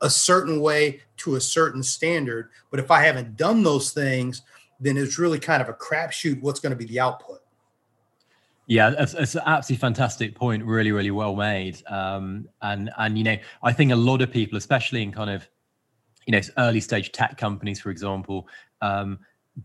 a 0.00 0.08
certain 0.08 0.60
way 0.60 1.00
to 1.18 1.36
a 1.36 1.40
certain 1.40 1.82
standard. 1.82 2.50
But 2.70 2.80
if 2.80 2.90
I 2.90 3.02
haven't 3.02 3.36
done 3.36 3.62
those 3.62 3.90
things, 3.90 4.42
then 4.80 4.96
it's 4.96 5.18
really 5.18 5.38
kind 5.38 5.60
of 5.60 5.68
a 5.68 5.74
crapshoot 5.74 6.40
what's 6.40 6.60
going 6.60 6.70
to 6.70 6.76
be 6.76 6.86
the 6.86 7.00
output. 7.00 7.40
Yeah, 8.66 8.94
it's, 8.98 9.14
it's, 9.14 9.34
an 9.34 9.42
absolutely 9.46 9.80
fantastic 9.80 10.34
point. 10.34 10.64
Really, 10.64 10.92
really 10.92 11.10
well 11.10 11.34
made. 11.34 11.82
Um, 11.88 12.48
and 12.60 12.90
and 12.98 13.16
you 13.16 13.24
know, 13.24 13.36
I 13.62 13.72
think 13.72 13.92
a 13.92 13.96
lot 13.96 14.20
of 14.20 14.30
people, 14.30 14.58
especially 14.58 15.02
in 15.02 15.10
kind 15.10 15.30
of 15.30 15.48
you 16.28 16.32
know 16.32 16.40
early 16.58 16.80
stage 16.80 17.10
tech 17.10 17.38
companies 17.38 17.80
for 17.80 17.90
example 17.90 18.46
um, 18.82 19.18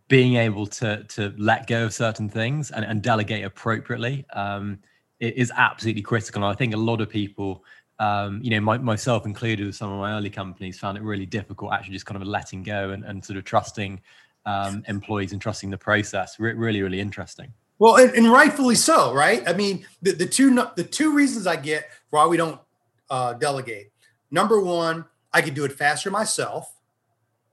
being 0.07 0.37
able 0.37 0.65
to 0.65 1.03
to 1.09 1.33
let 1.37 1.67
go 1.67 1.85
of 1.85 1.93
certain 1.93 2.29
things 2.29 2.71
and, 2.71 2.83
and 2.85 3.03
delegate 3.03 3.43
appropriately 3.43 4.25
um, 4.33 4.79
is 5.23 5.51
absolutely 5.55 6.01
critical 6.01 6.43
and 6.43 6.51
i 6.51 6.55
think 6.55 6.73
a 6.73 6.77
lot 6.77 7.01
of 7.01 7.09
people 7.09 7.63
um, 7.99 8.41
you 8.41 8.49
know 8.49 8.59
my, 8.59 8.77
myself 8.79 9.25
included 9.25 9.65
with 9.67 9.75
some 9.75 9.91
of 9.91 9.99
my 9.99 10.17
early 10.17 10.29
companies 10.29 10.79
found 10.79 10.97
it 10.97 11.03
really 11.03 11.27
difficult 11.27 11.71
actually 11.71 11.93
just 11.93 12.05
kind 12.05 12.21
of 12.21 12.27
letting 12.27 12.63
go 12.63 12.89
and, 12.89 13.03
and 13.05 13.23
sort 13.23 13.37
of 13.37 13.45
trusting 13.45 14.01
um, 14.45 14.83
employees 14.87 15.31
and 15.31 15.39
trusting 15.39 15.69
the 15.69 15.77
process 15.77 16.39
Re- 16.39 16.53
really 16.53 16.81
really 16.81 16.99
interesting 16.99 17.53
well 17.79 17.97
and, 17.97 18.11
and, 18.13 18.31
rightfully 18.31 18.75
so 18.75 19.13
right 19.13 19.47
i 19.47 19.53
mean 19.53 19.85
the, 20.01 20.11
the 20.11 20.25
two 20.25 20.53
the 20.75 20.83
two 20.83 21.13
reasons 21.13 21.47
i 21.47 21.55
get 21.55 21.85
why 22.09 22.25
we 22.25 22.35
don't 22.35 22.59
uh, 23.09 23.33
delegate 23.33 23.91
number 24.31 24.59
one 24.59 25.05
I 25.33 25.41
could 25.41 25.55
do 25.55 25.65
it 25.65 25.73
faster 25.73 26.11
myself. 26.11 26.71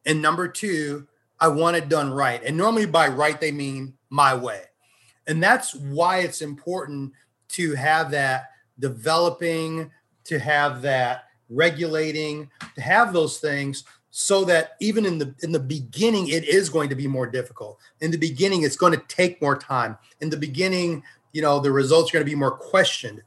And 0.05 0.21
number 0.21 0.47
two, 0.47 1.07
I 1.41 1.49
want 1.49 1.77
it 1.77 1.89
done 1.89 2.13
right. 2.13 2.43
And 2.45 2.57
normally 2.57 2.87
by 2.87 3.09
right, 3.09 3.41
they 3.41 3.51
mean 3.51 3.95
my 4.11 4.35
way. 4.35 4.65
And 5.27 5.43
that's 5.43 5.75
why 5.75 6.19
it's 6.19 6.43
important 6.43 7.13
to 7.53 7.75
have 7.75 8.11
that 8.11 8.51
developing, 8.79 9.91
to 10.25 10.39
have 10.39 10.83
that 10.83 11.25
regulating, 11.49 12.49
to 12.75 12.81
have 12.81 13.13
those 13.13 13.39
things 13.39 13.85
so 14.11 14.45
that 14.45 14.73
even 14.81 15.07
in 15.07 15.19
the 15.19 15.35
in 15.43 15.53
the 15.53 15.61
beginning 15.61 16.29
it 16.29 16.45
is 16.45 16.69
going 16.69 16.89
to 16.89 16.97
be 16.97 17.07
more 17.07 17.27
difficult. 17.27 17.79
In 18.01 18.11
the 18.11 18.19
beginning 18.19 18.63
it's 18.63 18.77
going 18.77 18.93
to 18.93 19.05
take 19.07 19.41
more 19.41 19.57
time. 19.57 19.97
In 20.21 20.31
the 20.31 20.37
beginning, 20.37 21.03
you 21.33 21.43
know, 21.43 21.61
the 21.61 21.71
results 21.71 22.11
are 22.11 22.15
going 22.15 22.27
to 22.27 22.31
be 22.31 22.37
more 22.37 22.51
questioned, 22.51 23.23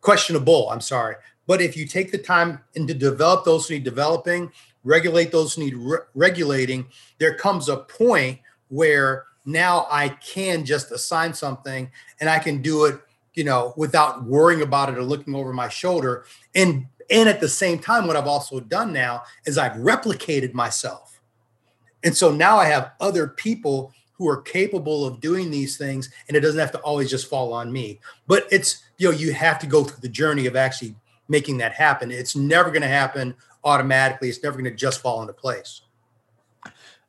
questionable, 0.00 0.70
I'm 0.70 0.80
sorry. 0.80 1.16
But 1.46 1.60
if 1.60 1.76
you 1.76 1.86
take 1.86 2.12
the 2.12 2.18
time 2.18 2.60
and 2.76 2.86
to 2.86 2.94
develop 2.94 3.44
those 3.44 3.66
who 3.66 3.74
need 3.74 3.84
developing, 3.84 4.52
regulate 4.84 5.32
those 5.32 5.54
who 5.54 5.64
need 5.64 5.74
re- 5.74 5.98
regulating, 6.14 6.86
there 7.18 7.34
comes 7.34 7.68
a 7.68 7.78
point 7.78 8.38
where 8.68 9.24
now 9.44 9.88
I 9.90 10.10
can 10.10 10.64
just 10.64 10.92
assign 10.92 11.34
something 11.34 11.90
and 12.20 12.30
I 12.30 12.38
can 12.38 12.62
do 12.62 12.84
it, 12.84 13.00
you 13.34 13.44
know, 13.44 13.72
without 13.76 14.24
worrying 14.24 14.62
about 14.62 14.88
it 14.88 14.98
or 14.98 15.02
looking 15.02 15.34
over 15.34 15.52
my 15.52 15.68
shoulder. 15.68 16.24
And 16.54 16.86
And 17.10 17.28
at 17.28 17.40
the 17.40 17.48
same 17.48 17.78
time, 17.78 18.06
what 18.06 18.16
I've 18.16 18.26
also 18.26 18.60
done 18.60 18.92
now 18.92 19.24
is 19.44 19.58
I've 19.58 19.72
replicated 19.72 20.54
myself. 20.54 21.20
And 22.04 22.16
so 22.16 22.30
now 22.30 22.56
I 22.56 22.66
have 22.66 22.92
other 23.00 23.28
people 23.28 23.92
who 24.14 24.28
are 24.28 24.40
capable 24.40 25.04
of 25.04 25.20
doing 25.20 25.50
these 25.50 25.76
things, 25.76 26.10
and 26.28 26.36
it 26.36 26.40
doesn't 26.40 26.60
have 26.60 26.72
to 26.72 26.78
always 26.78 27.10
just 27.10 27.28
fall 27.28 27.52
on 27.52 27.72
me. 27.72 28.00
But 28.26 28.46
it's, 28.50 28.82
you 28.98 29.10
know, 29.10 29.16
you 29.16 29.32
have 29.32 29.58
to 29.60 29.66
go 29.66 29.84
through 29.84 30.00
the 30.00 30.08
journey 30.08 30.46
of 30.46 30.56
actually 30.56 30.94
making 31.28 31.58
that 31.58 31.72
happen. 31.72 32.10
It's 32.10 32.36
never 32.36 32.70
going 32.70 32.82
to 32.82 32.88
happen 32.88 33.34
automatically, 33.64 34.28
it's 34.28 34.42
never 34.42 34.58
going 34.58 34.70
to 34.70 34.76
just 34.76 35.00
fall 35.00 35.20
into 35.22 35.32
place. 35.32 35.82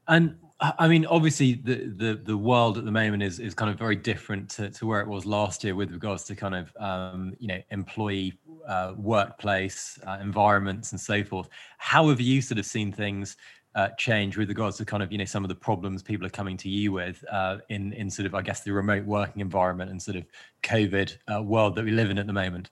And 0.08 0.36
I 0.64 0.88
mean, 0.88 1.06
obviously, 1.08 1.56
the, 1.56 1.94
the 1.98 2.22
the 2.24 2.38
world 2.38 2.78
at 2.78 2.86
the 2.86 2.92
moment 2.92 3.22
is 3.22 3.40
is 3.40 3.54
kind 3.54 3.70
of 3.70 3.78
very 3.78 3.98
different 3.98 4.50
to, 4.52 4.70
to 4.70 4.86
where 4.86 5.02
it 5.02 5.08
was 5.08 5.26
last 5.26 5.62
year 5.62 5.76
with 5.76 5.92
regards 5.92 6.24
to 6.26 6.36
kind 6.36 6.56
of 6.56 6.74
um, 6.78 7.34
you 7.38 7.50
know 7.50 7.60
employee 7.72 8.40
uh, 8.66 8.94
workplace 8.96 10.00
uh, 10.08 10.20
environments 10.22 10.94
and 10.94 11.02
so 11.02 11.22
forth. 11.22 11.50
How 11.80 12.08
have 12.08 12.22
you 12.22 12.42
sort 12.42 12.60
of 12.60 12.66
seen 12.66 12.94
things 12.94 13.36
uh, 13.76 13.90
change 13.98 14.38
with 14.38 14.48
regards 14.48 14.78
to 14.78 14.86
kind 14.86 15.04
of 15.04 15.12
you 15.12 15.18
know 15.18 15.26
some 15.26 15.44
of 15.44 15.50
the 15.50 15.56
problems 15.56 16.02
people 16.02 16.26
are 16.26 16.30
coming 16.32 16.56
to 16.56 16.70
you 16.70 16.94
with 16.94 17.26
uh, 17.30 17.58
in 17.68 17.92
in 17.94 18.10
sort 18.10 18.26
of 18.26 18.34
I 18.34 18.42
guess 18.42 18.64
the 18.64 18.72
remote 18.72 19.04
working 19.06 19.42
environment 19.42 19.92
and 19.92 20.02
sort 20.02 20.16
of 20.16 20.26
COVID 20.64 21.18
uh, 21.34 21.42
world 21.44 21.76
that 21.76 21.84
we 21.84 21.92
live 21.92 22.10
in 22.10 22.18
at 22.18 22.28
the 22.28 22.34
moment? 22.34 22.70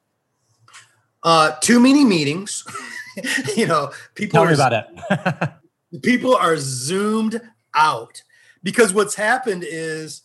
Uh, 1.24 1.52
too 1.60 1.80
many 1.80 2.06
meetings. 2.06 2.64
you 3.58 3.68
know, 3.68 3.92
people 4.16 4.38
Tell 4.38 4.44
are, 4.44 4.48
me 4.48 4.54
about 4.54 4.74
it. 4.74 6.02
people 6.04 6.36
are 6.36 6.56
zoomed 6.58 7.42
out 7.76 8.22
because 8.64 8.94
what's 8.94 9.16
happened 9.16 9.66
is 9.68 10.22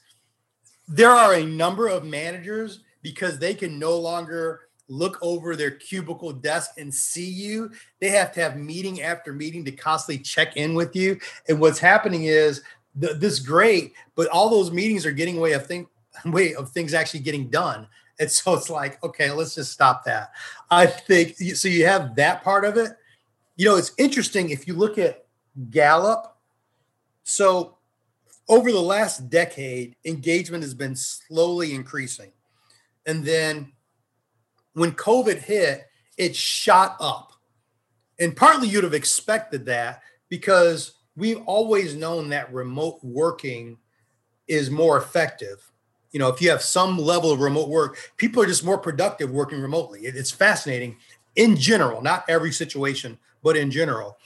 there 0.89 1.11
are 1.11 1.35
a 1.35 1.45
number 1.45 1.89
of 1.89 2.05
managers 2.05 2.81
because 3.03 3.39
they 3.39 3.55
can 3.55 3.79
no 3.79 3.97
longer 3.99 4.63
look 4.89 5.19
over 5.21 5.57
their 5.57 5.73
cubicle 5.73 6.33
desk 6.33 6.73
and 6.79 6.95
see 6.95 7.29
you. 7.29 7.71
They 8.01 8.09
have 8.11 8.33
to 8.33 8.41
have 8.41 8.57
meeting 8.57 9.03
after 9.03 9.33
meeting 9.33 9.65
to 9.65 9.73
constantly 9.73 10.23
check 10.23 10.57
in 10.57 10.75
with 10.75 10.95
you. 10.95 11.19
And 11.49 11.61
what's 11.61 11.79
happening 11.79 12.25
is 12.25 12.63
th- 13.01 13.17
this 13.17 13.41
great, 13.41 13.95
but 14.15 14.29
all 14.29 14.49
those 14.49 14.71
meetings 14.71 15.05
are 15.05 15.13
getting 15.13 15.41
way 15.41 15.53
of 15.53 15.67
think 15.67 15.89
way 16.27 16.55
of 16.55 16.71
things 16.71 16.95
actually 16.95 17.21
getting 17.21 17.49
done. 17.49 17.87
And 18.19 18.31
so 18.31 18.55
it's 18.55 18.71
like, 18.71 19.03
okay, 19.05 19.31
let's 19.31 19.55
just 19.55 19.73
stop 19.73 20.05
that. 20.05 20.31
I 20.71 20.87
think 20.87 21.37
so. 21.37 21.69
You 21.69 21.87
have 21.87 22.15
that 22.17 22.43
part 22.43 22.65
of 22.65 22.77
it. 22.77 22.93
You 23.57 23.67
know, 23.67 23.77
it's 23.77 23.93
interesting 23.99 24.51
if 24.51 24.67
you 24.67 24.75
look 24.75 24.99
at 24.99 25.27
Gallup 25.71 26.36
so, 27.29 27.79
over 28.49 28.71
the 28.71 28.81
last 28.81 29.29
decade, 29.29 29.97
engagement 30.05 30.63
has 30.63 30.75
been 30.75 30.95
slowly 30.95 31.75
increasing. 31.75 32.31
And 33.05 33.25
then 33.25 33.73
when 34.75 34.93
COVID 34.93 35.39
hit, 35.39 35.89
it 36.17 36.37
shot 36.37 36.97
up. 37.01 37.33
And 38.21 38.37
partly 38.37 38.69
you'd 38.69 38.85
have 38.85 38.95
expected 38.95 39.67
that 39.67 40.03
because 40.29 40.95
we've 41.17 41.43
always 41.47 41.97
known 41.97 42.29
that 42.29 42.53
remote 42.53 43.01
working 43.03 43.77
is 44.47 44.71
more 44.71 44.97
effective. 44.97 45.69
You 46.13 46.21
know, 46.21 46.29
if 46.29 46.41
you 46.41 46.49
have 46.51 46.63
some 46.63 46.97
level 46.97 47.33
of 47.33 47.41
remote 47.41 47.69
work, 47.69 47.99
people 48.17 48.41
are 48.41 48.47
just 48.47 48.65
more 48.65 48.79
productive 48.79 49.33
working 49.33 49.61
remotely. 49.61 50.03
It's 50.03 50.31
fascinating 50.31 50.97
in 51.35 51.57
general, 51.57 52.01
not 52.03 52.25
every 52.29 52.53
situation, 52.53 53.19
but 53.43 53.57
in 53.57 53.73
general. 53.73 54.17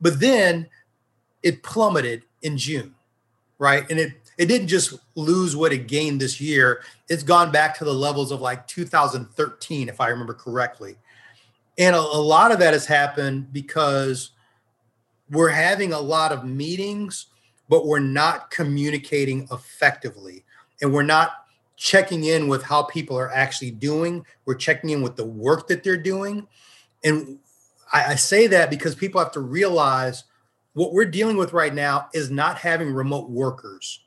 But 0.00 0.18
then 0.18 0.68
it 1.44 1.62
plummeted 1.62 2.24
in 2.42 2.56
June, 2.58 2.94
right? 3.58 3.88
And 3.90 3.98
it 3.98 4.12
it 4.38 4.46
didn't 4.46 4.68
just 4.68 4.94
lose 5.16 5.56
what 5.56 5.72
it 5.72 5.88
gained 5.88 6.20
this 6.20 6.40
year. 6.40 6.82
It's 7.08 7.24
gone 7.24 7.50
back 7.50 7.76
to 7.78 7.84
the 7.84 7.92
levels 7.92 8.30
of 8.30 8.40
like 8.40 8.68
2013, 8.68 9.88
if 9.88 10.00
I 10.00 10.08
remember 10.08 10.34
correctly. 10.34 10.96
And 11.76 11.94
a, 11.94 11.98
a 11.98 12.00
lot 12.00 12.52
of 12.52 12.60
that 12.60 12.72
has 12.72 12.86
happened 12.86 13.52
because 13.52 14.30
we're 15.30 15.48
having 15.48 15.92
a 15.92 16.00
lot 16.00 16.30
of 16.30 16.44
meetings, 16.44 17.26
but 17.68 17.86
we're 17.86 17.98
not 17.98 18.50
communicating 18.50 19.48
effectively. 19.50 20.44
And 20.80 20.92
we're 20.92 21.02
not 21.02 21.32
checking 21.76 22.24
in 22.24 22.48
with 22.48 22.62
how 22.62 22.84
people 22.84 23.16
are 23.16 23.30
actually 23.32 23.72
doing. 23.72 24.24
We're 24.44 24.54
checking 24.54 24.90
in 24.90 25.02
with 25.02 25.16
the 25.16 25.26
work 25.26 25.66
that 25.68 25.82
they're 25.82 25.96
doing. 25.96 26.46
And 27.02 27.38
I, 27.92 28.12
I 28.12 28.14
say 28.14 28.46
that 28.48 28.70
because 28.70 28.94
people 28.94 29.20
have 29.20 29.32
to 29.32 29.40
realize 29.40 30.24
what 30.74 30.92
we're 30.92 31.04
dealing 31.04 31.36
with 31.36 31.52
right 31.52 31.74
now 31.74 32.08
is 32.14 32.30
not 32.30 32.58
having 32.58 32.92
remote 32.92 33.30
workers. 33.30 34.00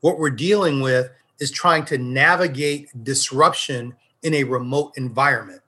What 0.00 0.18
we're 0.18 0.30
dealing 0.30 0.80
with 0.80 1.10
is 1.40 1.50
trying 1.50 1.84
to 1.86 1.98
navigate 1.98 2.88
disruption 3.04 3.94
in 4.22 4.34
a 4.34 4.44
remote 4.44 4.92
environment. 4.96 5.60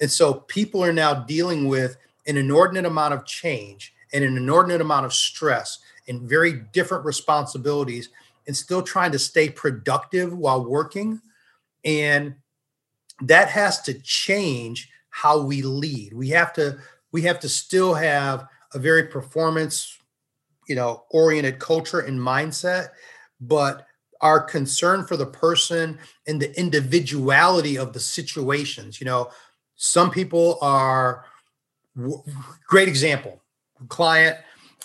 And 0.00 0.10
so 0.10 0.34
people 0.34 0.82
are 0.82 0.92
now 0.92 1.14
dealing 1.14 1.68
with 1.68 1.96
an 2.26 2.36
inordinate 2.36 2.86
amount 2.86 3.14
of 3.14 3.26
change 3.26 3.94
and 4.12 4.24
an 4.24 4.36
inordinate 4.36 4.80
amount 4.80 5.06
of 5.06 5.12
stress 5.12 5.78
and 6.08 6.22
very 6.22 6.64
different 6.72 7.04
responsibilities 7.04 8.08
and 8.46 8.56
still 8.56 8.82
trying 8.82 9.12
to 9.12 9.18
stay 9.18 9.48
productive 9.48 10.36
while 10.36 10.64
working. 10.64 11.20
And 11.84 12.34
that 13.22 13.48
has 13.48 13.80
to 13.82 13.94
change 13.94 14.90
how 15.10 15.40
we 15.40 15.62
lead. 15.62 16.12
We 16.12 16.28
have 16.30 16.52
to 16.54 16.78
we 17.12 17.22
have 17.22 17.38
to 17.40 17.48
still 17.48 17.94
have 17.94 18.48
a 18.74 18.78
very 18.78 19.04
performance, 19.04 19.98
you 20.68 20.74
know, 20.74 21.04
oriented 21.10 21.58
culture 21.58 22.00
and 22.00 22.18
mindset, 22.18 22.88
but 23.40 23.86
our 24.20 24.40
concern 24.40 25.04
for 25.04 25.16
the 25.16 25.26
person 25.26 25.98
and 26.26 26.40
the 26.40 26.58
individuality 26.58 27.76
of 27.76 27.92
the 27.92 28.00
situations. 28.00 29.00
You 29.00 29.06
know, 29.06 29.30
some 29.76 30.10
people 30.10 30.58
are 30.62 31.26
great 32.66 32.88
example. 32.88 33.42
Client 33.88 34.38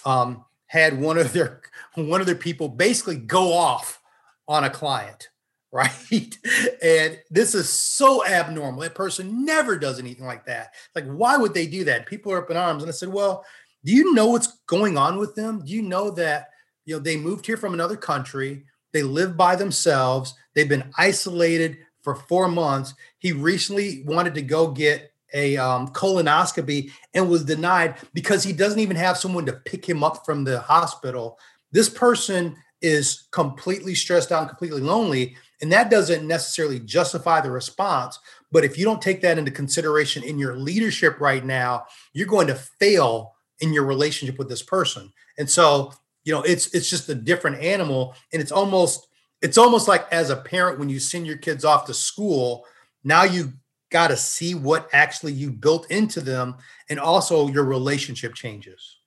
um, 0.06 0.44
had 0.68 1.00
one 1.00 1.18
of 1.18 1.32
their 1.34 1.62
one 1.96 2.22
of 2.22 2.28
their 2.28 2.36
people 2.36 2.70
basically 2.70 3.18
go 3.18 3.54
off 3.54 4.02
on 4.48 4.64
a 4.64 4.70
client 4.70 5.30
right? 5.72 6.36
And 6.82 7.20
this 7.30 7.54
is 7.54 7.70
so 7.70 8.26
abnormal. 8.26 8.82
That 8.82 8.96
person 8.96 9.46
never 9.46 9.78
does 9.78 10.00
anything 10.00 10.26
like 10.26 10.46
that. 10.46 10.74
Like, 10.96 11.06
why 11.06 11.38
would 11.38 11.54
they 11.54 11.68
do 11.68 11.84
that? 11.84 12.08
People 12.08 12.32
are 12.32 12.42
up 12.42 12.50
in 12.50 12.58
arms. 12.58 12.82
And 12.82 12.90
I 12.90 12.92
said, 12.92 13.10
well, 13.10 13.46
do 13.84 13.94
you 13.94 14.14
know 14.14 14.28
what's 14.28 14.60
going 14.68 14.98
on 14.98 15.18
with 15.18 15.36
them? 15.36 15.64
Do 15.66 15.72
you 15.72 15.82
know 15.82 16.12
that 16.12 16.50
you 16.86 16.96
know 16.96 17.00
they 17.00 17.18
moved 17.18 17.46
here 17.46 17.58
from 17.58 17.74
another 17.74 17.96
country? 17.96 18.66
They 18.92 19.04
live 19.04 19.38
by 19.38 19.56
themselves. 19.56 20.34
They've 20.54 20.68
been 20.68 20.92
isolated 20.98 21.78
for 22.02 22.16
four 22.16 22.48
months. 22.48 22.94
He 23.20 23.32
recently 23.32 24.04
wanted 24.06 24.34
to 24.36 24.42
go 24.42 24.72
get 24.72 25.12
a 25.34 25.58
um, 25.58 25.90
colonoscopy 25.90 26.92
and 27.14 27.30
was 27.30 27.46
denied 27.46 27.96
because 28.14 28.44
he 28.44 28.54
doesn't 28.54 28.80
even 28.80 28.98
have 28.98 29.18
someone 29.18 29.46
to 29.46 29.54
pick 29.54 29.88
him 29.88 30.04
up 30.04 30.26
from 30.26 30.44
the 30.44 30.60
hospital. 30.60 31.38
This 31.72 31.90
person 31.90 32.56
is 32.82 33.28
completely 33.32 33.94
stressed 33.94 34.32
out 34.32 34.42
and 34.42 34.50
completely 34.50 34.82
lonely. 34.82 35.36
And 35.62 35.72
that 35.72 35.92
doesn't 35.92 36.26
necessarily 36.26 36.80
justify 36.80 37.42
the 37.42 37.52
response. 37.52 38.18
But 38.52 38.64
if 38.64 38.78
you 38.78 38.86
don't 38.86 39.02
take 39.02 39.22
that 39.22 39.38
into 39.38 39.52
consideration 39.52 40.24
in 40.24 40.40
your 40.40 40.56
leadership 40.56 41.20
right 41.20 41.46
now, 41.46 41.86
you're 42.14 42.28
going 42.28 42.48
to 42.48 42.56
fail 42.56 43.36
in 43.62 43.74
your 43.74 43.86
relationship 43.86 44.38
with 44.38 44.50
this 44.50 44.64
person. 44.64 45.12
And 45.38 45.50
so, 45.50 45.94
you 46.24 46.34
know, 46.34 46.42
it's 46.42 46.74
it's 46.74 46.90
just 46.90 47.10
a 47.10 47.16
different 47.16 47.62
animal 47.62 48.16
and 48.34 48.42
it's 48.42 48.52
almost 48.52 49.08
it's 49.42 49.58
almost 49.58 49.88
like 49.88 50.12
as 50.12 50.30
a 50.30 50.36
parent 50.36 50.80
when 50.80 50.90
you 50.90 51.00
send 51.00 51.26
your 51.26 51.38
kids 51.38 51.64
off 51.64 51.86
to 51.86 51.94
school, 51.94 52.66
now 53.04 53.24
you 53.24 53.54
got 53.92 54.10
to 54.10 54.18
see 54.18 54.54
what 54.54 54.88
actually 54.94 55.34
you 55.34 55.52
built 55.52 55.90
into 55.90 56.22
them 56.22 56.56
and 56.90 57.00
also 57.00 57.48
your 57.48 57.64
relationship 57.64 58.36
changes. 58.36 58.98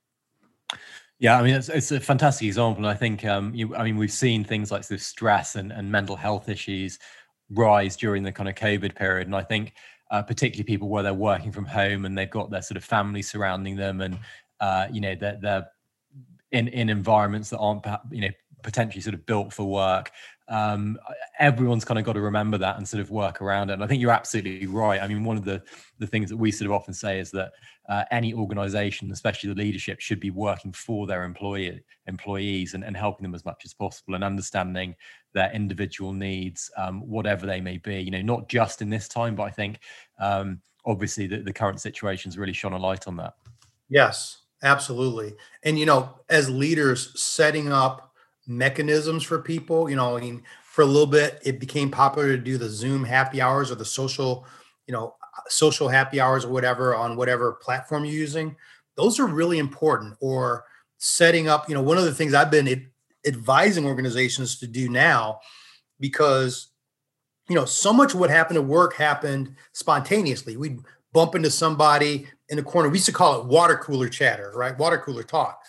Yeah, 1.19 1.39
I 1.39 1.43
mean, 1.43 1.55
it's, 1.55 1.69
it's 1.69 1.93
a 1.93 2.01
fantastic 2.01 2.47
example. 2.47 2.85
And 2.85 2.89
I 2.89 2.95
think, 2.95 3.25
um, 3.25 3.55
you, 3.55 3.77
I 3.77 3.85
mean, 3.85 3.97
we've 3.97 4.11
seen 4.11 4.43
things 4.43 4.73
like 4.73 4.89
this 4.89 5.07
stress 5.07 5.55
and, 5.55 5.71
and 5.71 5.89
mental 5.91 6.17
health 6.17 6.49
issues 6.49 6.99
rise 7.51 7.97
during 7.97 8.25
the 8.25 8.33
kind 8.33 8.49
of 8.49 8.57
COVID 8.57 8.97
period. 8.97 9.29
And 9.29 9.37
I 9.37 9.43
think, 9.43 9.75
uh, 10.11 10.23
particularly 10.23 10.65
people 10.65 10.89
where 10.89 11.05
they're 11.05 11.15
working 11.15 11.53
from 11.53 11.65
home 11.65 12.05
and 12.05 12.19
they've 12.19 12.29
got 12.29 12.51
their 12.51 12.61
sort 12.61 12.77
of 12.77 12.85
family 12.85 13.23
surrounding 13.23 13.77
them 13.77 14.01
and 14.01 14.19
uh, 14.63 14.87
you 14.91 15.03
know 15.03 15.15
they're, 15.15 15.39
they're 15.43 15.67
in 16.53 16.69
in 16.69 16.89
environments 16.89 17.51
that 17.51 17.59
aren't 17.59 17.85
you 18.11 18.23
know 18.23 18.31
potentially 18.63 19.01
sort 19.03 19.15
of 19.15 19.27
built 19.27 19.53
for 19.53 19.65
work 19.65 20.13
um, 20.49 20.99
everyone's 21.39 21.85
kind 21.85 21.99
of 21.99 22.05
got 22.05 22.13
to 22.13 22.21
remember 22.21 22.59
that 22.59 22.77
and 22.77 22.87
sort 22.87 23.01
of 23.01 23.11
work 23.11 23.41
around 23.41 23.71
it. 23.71 23.75
And 23.75 23.83
i 23.83 23.87
think 23.87 24.03
you're 24.03 24.11
absolutely 24.11 24.67
right. 24.67 25.01
I 25.01 25.09
mean 25.09 25.25
one 25.25 25.37
of 25.37 25.45
the 25.45 25.63
the 25.99 26.07
things 26.07 26.29
that 26.31 26.37
we 26.37 26.51
sort 26.51 26.67
of 26.67 26.73
often 26.73 26.95
say 26.95 27.19
is 27.19 27.31
that 27.31 27.53
uh, 27.89 28.05
any 28.11 28.33
organization 28.35 29.11
especially 29.11 29.49
the 29.49 29.61
leadership 29.61 30.01
should 30.01 30.21
be 30.21 30.31
working 30.31 30.73
for 30.73 31.07
their 31.07 31.25
employee 31.25 31.81
employees 32.07 32.75
and, 32.75 32.85
and 32.85 32.97
helping 32.97 33.23
them 33.23 33.35
as 33.35 33.45
much 33.45 33.63
as 33.65 33.75
possible 33.75 34.15
and 34.15 34.23
understanding 34.23 34.95
their 35.33 35.51
individual 35.53 36.13
needs 36.13 36.71
um, 36.77 37.01
whatever 37.09 37.47
they 37.47 37.61
may 37.61 37.79
be 37.79 38.01
you 38.01 38.11
know 38.11 38.23
not 38.23 38.49
just 38.49 38.83
in 38.83 38.91
this 38.91 39.09
time 39.09 39.35
but 39.35 39.45
i 39.45 39.51
think 39.51 39.81
um, 40.21 40.61
obviously 40.85 41.27
the, 41.27 41.39
the 41.39 41.53
current 41.53 41.81
situation's 41.81 42.39
really 42.39 42.53
shone 42.53 42.73
a 42.73 42.79
light 42.79 43.09
on 43.09 43.17
that. 43.17 43.35
Yes 43.89 44.42
Absolutely. 44.63 45.35
And, 45.65 45.79
you 45.79 45.87
know, 45.87 46.15
as 46.29 46.49
leaders, 46.49 47.19
setting 47.21 47.73
up 47.73 48.13
mechanisms 48.47 49.23
for 49.25 49.41
people, 49.41 49.91
you 49.91 49.97
know, 49.97 50.17
I 50.17 50.21
mean, 50.21 50.43
for 50.65 50.83
a 50.83 50.87
little 50.87 51.07
bit, 51.07 51.41
it 51.45 51.59
became 51.61 51.91
popular 51.91 52.29
to 52.37 52.43
do 52.43 52.59
the 52.59 52.69
Zoom 52.69 53.05
happy 53.05 53.41
hours 53.41 53.71
or 53.71 53.75
the 53.75 53.85
social, 53.85 54.47
you 54.87 54.93
know, 54.93 55.15
social 55.49 55.89
happy 55.89 56.21
hours 56.21 56.45
or 56.45 56.53
whatever 56.53 56.95
on 56.95 57.17
whatever 57.17 57.53
platform 57.55 58.05
you're 58.05 58.15
using. 58.15 58.55
Those 58.97 59.19
are 59.19 59.27
really 59.27 59.59
important. 59.59 60.17
Or 60.21 60.65
setting 60.99 61.49
up, 61.49 61.69
you 61.69 61.75
know, 61.75 61.83
one 61.83 61.99
of 61.99 62.05
the 62.05 62.15
things 62.15 62.33
I've 62.33 62.51
been 62.51 62.89
advising 63.27 63.85
organizations 63.87 64.59
to 64.61 64.67
do 64.67 64.89
now 64.89 65.41
because 66.01 66.69
you 67.49 67.55
know 67.55 67.65
so 67.65 67.93
much 67.93 68.15
what 68.15 68.31
happened 68.31 68.59
at 68.59 68.65
work 68.65 68.95
happened 68.95 69.55
spontaneously 69.73 70.57
we'd 70.57 70.79
bump 71.13 71.35
into 71.35 71.51
somebody 71.51 72.27
in 72.53 72.59
the 72.59 72.63
corner. 72.63 72.91
We 72.91 72.99
used 72.99 73.07
to 73.07 73.13
call 73.13 73.41
it 73.41 73.47
water 73.47 73.77
cooler 73.77 74.09
chatter 74.09 74.53
right? 74.55 74.79
Water 74.79 74.99
cooler 74.99 75.23
talk. 75.23 75.63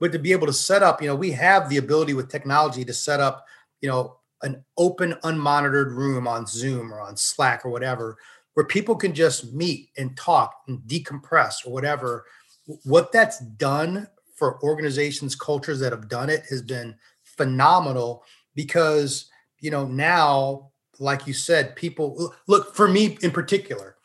But 0.00 0.10
to 0.12 0.18
be 0.18 0.32
able 0.32 0.48
to 0.48 0.52
set 0.52 0.82
up 0.82 1.00
you 1.00 1.06
know 1.06 1.14
we 1.14 1.30
have 1.32 1.68
the 1.68 1.76
ability 1.76 2.14
with 2.14 2.30
technology 2.30 2.84
to 2.84 2.94
set 2.94 3.20
up 3.20 3.44
you 3.80 3.88
know 3.88 4.16
an 4.42 4.64
open 4.76 5.12
unmonitored 5.22 5.94
room 5.94 6.26
on 6.26 6.46
zoom 6.46 6.92
or 6.92 7.00
on 7.00 7.16
slack 7.16 7.64
or 7.64 7.70
whatever 7.70 8.16
where 8.54 8.66
people 8.66 8.96
can 8.96 9.14
just 9.14 9.52
meet 9.52 9.90
and 9.96 10.16
talk 10.16 10.54
and 10.66 10.80
decompress 10.80 11.66
or 11.66 11.72
whatever. 11.72 12.24
What 12.84 13.12
that's 13.12 13.38
done 13.38 14.08
for 14.34 14.62
organizations 14.62 15.36
cultures 15.36 15.80
that 15.80 15.92
have 15.92 16.08
done 16.08 16.30
it 16.30 16.44
has 16.50 16.62
been 16.62 16.96
phenomenal 17.22 18.24
because 18.54 19.30
you 19.60 19.70
know 19.70 19.86
now 19.86 20.70
like 20.98 21.26
you 21.26 21.32
said 21.32 21.76
people 21.76 22.34
look 22.46 22.74
for 22.74 22.88
me 22.88 23.16
in 23.22 23.30
particular 23.30 23.96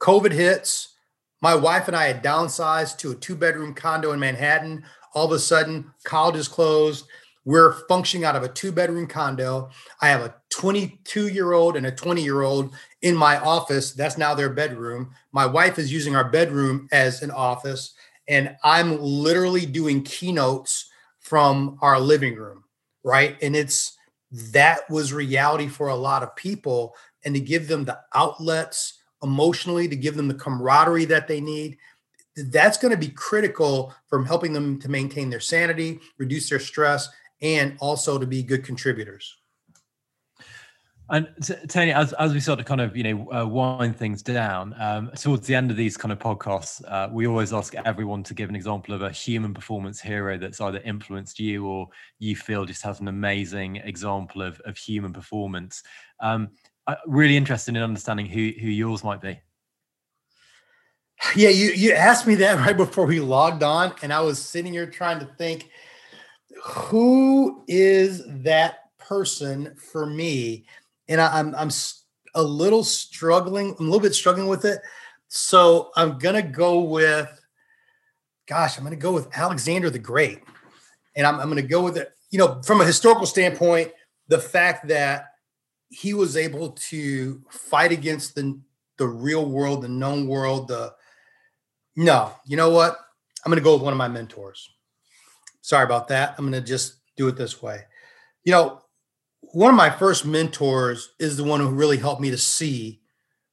covid 0.00 0.32
hits 0.32 0.94
my 1.40 1.54
wife 1.54 1.88
and 1.88 1.96
i 1.96 2.06
had 2.06 2.22
downsized 2.22 2.98
to 2.98 3.12
a 3.12 3.14
two 3.14 3.34
bedroom 3.34 3.74
condo 3.74 4.12
in 4.12 4.20
manhattan. 4.20 4.84
All 5.14 5.26
of 5.26 5.32
a 5.32 5.38
sudden 5.38 5.92
college 6.04 6.36
is 6.36 6.48
closed. 6.48 7.06
We're 7.44 7.72
functioning 7.88 8.24
out 8.24 8.36
of 8.36 8.42
a 8.42 8.48
two 8.48 8.70
bedroom 8.70 9.06
condo. 9.06 9.70
I 10.00 10.08
have 10.08 10.20
a 10.20 10.34
22 10.50 11.28
year 11.28 11.52
old 11.52 11.76
and 11.76 11.86
a 11.86 11.90
20 11.90 12.22
year 12.22 12.42
old 12.42 12.74
in 13.02 13.16
my 13.16 13.38
office. 13.38 13.92
That's 13.92 14.18
now 14.18 14.34
their 14.34 14.50
bedroom. 14.50 15.12
My 15.32 15.46
wife 15.46 15.78
is 15.78 15.92
using 15.92 16.14
our 16.14 16.28
bedroom 16.28 16.88
as 16.92 17.22
an 17.22 17.30
office 17.30 17.94
and 18.28 18.56
I'm 18.62 19.00
literally 19.00 19.66
doing 19.66 20.04
keynotes 20.04 20.88
from 21.18 21.78
our 21.82 21.98
living 21.98 22.36
room, 22.36 22.62
right? 23.02 23.36
And 23.42 23.56
it's 23.56 23.96
that 24.52 24.88
was 24.88 25.12
reality 25.12 25.66
for 25.66 25.88
a 25.88 25.96
lot 25.96 26.22
of 26.22 26.36
people. 26.36 26.94
And 27.24 27.34
to 27.34 27.40
give 27.40 27.66
them 27.66 27.84
the 27.84 27.98
outlets 28.14 28.99
emotionally, 29.22 29.88
to 29.88 29.96
give 29.96 30.16
them 30.16 30.28
the 30.28 30.34
camaraderie 30.34 31.04
that 31.06 31.28
they 31.28 31.40
need, 31.40 31.76
that's 32.36 32.78
going 32.78 32.92
to 32.92 32.96
be 32.96 33.08
critical 33.08 33.94
from 34.08 34.24
helping 34.24 34.52
them 34.52 34.78
to 34.80 34.88
maintain 34.88 35.30
their 35.30 35.40
sanity, 35.40 36.00
reduce 36.18 36.48
their 36.48 36.60
stress, 36.60 37.08
and 37.42 37.76
also 37.80 38.18
to 38.18 38.26
be 38.26 38.42
good 38.42 38.64
contributors. 38.64 39.36
And 41.12 41.28
Tony, 41.68 41.92
as, 41.92 42.12
as 42.14 42.32
we 42.32 42.38
sort 42.38 42.60
of 42.60 42.66
kind 42.66 42.80
of 42.80 42.96
you 42.96 43.02
know 43.02 43.32
uh, 43.32 43.44
wind 43.44 43.96
things 43.96 44.22
down 44.22 44.74
um, 44.78 45.10
towards 45.18 45.44
the 45.44 45.56
end 45.56 45.72
of 45.72 45.76
these 45.76 45.96
kind 45.96 46.12
of 46.12 46.20
podcasts, 46.20 46.82
uh, 46.86 47.08
we 47.10 47.26
always 47.26 47.52
ask 47.52 47.74
everyone 47.74 48.22
to 48.22 48.34
give 48.34 48.48
an 48.48 48.54
example 48.54 48.94
of 48.94 49.02
a 49.02 49.10
human 49.10 49.52
performance 49.52 50.00
hero 50.00 50.38
that's 50.38 50.60
either 50.60 50.78
influenced 50.84 51.40
you 51.40 51.66
or 51.66 51.88
you 52.20 52.36
feel 52.36 52.64
just 52.64 52.84
has 52.84 53.00
an 53.00 53.08
amazing 53.08 53.76
example 53.76 54.40
of, 54.40 54.60
of 54.60 54.76
human 54.76 55.12
performance. 55.12 55.82
Um, 56.20 56.50
really 57.06 57.36
interested 57.36 57.76
in 57.76 57.82
understanding 57.82 58.26
who 58.26 58.52
who 58.60 58.68
yours 58.68 59.04
might 59.04 59.20
be. 59.20 59.40
Yeah, 61.36 61.50
you 61.50 61.70
you 61.70 61.92
asked 61.92 62.26
me 62.26 62.34
that 62.36 62.58
right 62.66 62.76
before 62.76 63.06
we 63.06 63.20
logged 63.20 63.62
on, 63.62 63.94
and 64.02 64.12
I 64.12 64.20
was 64.20 64.38
sitting 64.38 64.72
here 64.72 64.86
trying 64.86 65.20
to 65.20 65.26
think, 65.38 65.70
who 66.64 67.64
is 67.68 68.22
that 68.42 68.90
person 68.98 69.74
for 69.76 70.06
me? 70.06 70.66
and 71.10 71.20
I, 71.20 71.40
am 71.40 71.48
I'm, 71.48 71.54
I'm 71.56 71.70
a 72.34 72.42
little 72.42 72.84
struggling. 72.84 73.74
I'm 73.78 73.86
a 73.86 73.90
little 73.90 74.00
bit 74.00 74.14
struggling 74.14 74.46
with 74.46 74.64
it. 74.64 74.80
So 75.28 75.90
I'm 75.96 76.18
gonna 76.18 76.42
go 76.42 76.80
with, 76.80 77.28
gosh, 78.46 78.78
I'm 78.78 78.84
gonna 78.84 78.96
go 78.96 79.12
with 79.12 79.28
Alexander 79.36 79.90
the 79.90 79.98
Great, 79.98 80.38
and 81.16 81.26
I'm, 81.26 81.38
I'm 81.40 81.48
gonna 81.48 81.62
go 81.62 81.82
with 81.82 81.96
it. 81.98 82.12
You 82.30 82.38
know, 82.38 82.62
from 82.62 82.80
a 82.80 82.84
historical 82.84 83.26
standpoint, 83.26 83.90
the 84.28 84.38
fact 84.38 84.86
that 84.88 85.29
he 85.90 86.14
was 86.14 86.36
able 86.36 86.70
to 86.70 87.42
fight 87.50 87.92
against 87.92 88.34
the 88.34 88.58
the 88.96 89.06
real 89.06 89.46
world, 89.46 89.82
the 89.82 89.88
known 89.88 90.26
world. 90.26 90.68
The 90.68 90.94
no, 91.96 92.32
you 92.46 92.56
know 92.56 92.70
what? 92.70 92.96
I'm 93.44 93.50
gonna 93.50 93.60
go 93.60 93.74
with 93.74 93.82
one 93.82 93.92
of 93.92 93.98
my 93.98 94.08
mentors. 94.08 94.70
Sorry 95.60 95.84
about 95.84 96.08
that. 96.08 96.34
I'm 96.38 96.44
gonna 96.44 96.60
just 96.60 96.96
do 97.16 97.28
it 97.28 97.36
this 97.36 97.60
way. 97.60 97.82
You 98.44 98.52
know, 98.52 98.82
one 99.40 99.70
of 99.70 99.76
my 99.76 99.90
first 99.90 100.24
mentors 100.24 101.10
is 101.18 101.36
the 101.36 101.44
one 101.44 101.60
who 101.60 101.68
really 101.68 101.96
helped 101.96 102.20
me 102.20 102.30
to 102.30 102.38
see 102.38 103.00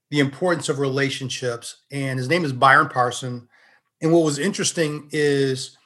the 0.09 0.19
importance 0.19 0.69
of 0.69 0.79
relationships. 0.79 1.83
And 1.91 2.17
his 2.17 2.29
name 2.29 2.45
is 2.45 2.53
Byron 2.53 2.89
Parson. 2.89 3.47
And 4.01 4.13
what 4.13 4.23
was 4.23 4.39
interesting 4.39 5.09
is 5.11 5.77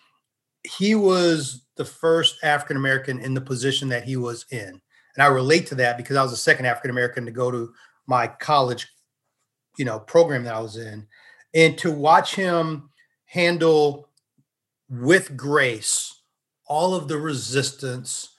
he 0.63 0.95
was 0.95 1.65
the 1.77 1.85
first 1.85 2.37
African 2.43 2.77
American 2.77 3.19
in 3.19 3.33
the 3.33 3.41
position 3.41 3.89
that 3.89 4.03
he 4.03 4.17
was 4.17 4.45
in. 4.51 4.81
And 5.15 5.23
I 5.23 5.27
relate 5.27 5.67
to 5.67 5.75
that 5.75 5.97
because 5.97 6.15
I 6.17 6.21
was 6.21 6.31
the 6.31 6.37
second 6.37 6.65
African 6.65 6.91
American 6.91 7.25
to 7.25 7.31
go 7.31 7.51
to 7.51 7.73
my 8.07 8.27
college, 8.27 8.87
you 9.77 9.85
know, 9.85 9.99
program 9.99 10.43
that 10.43 10.55
I 10.55 10.61
was 10.61 10.77
in. 10.77 11.07
And 11.53 11.77
to 11.79 11.91
watch 11.91 12.35
him 12.35 12.89
handle 13.25 14.09
with 14.89 15.35
grace 15.37 16.21
all 16.65 16.95
of 16.95 17.07
the 17.07 17.17
resistance 17.17 18.29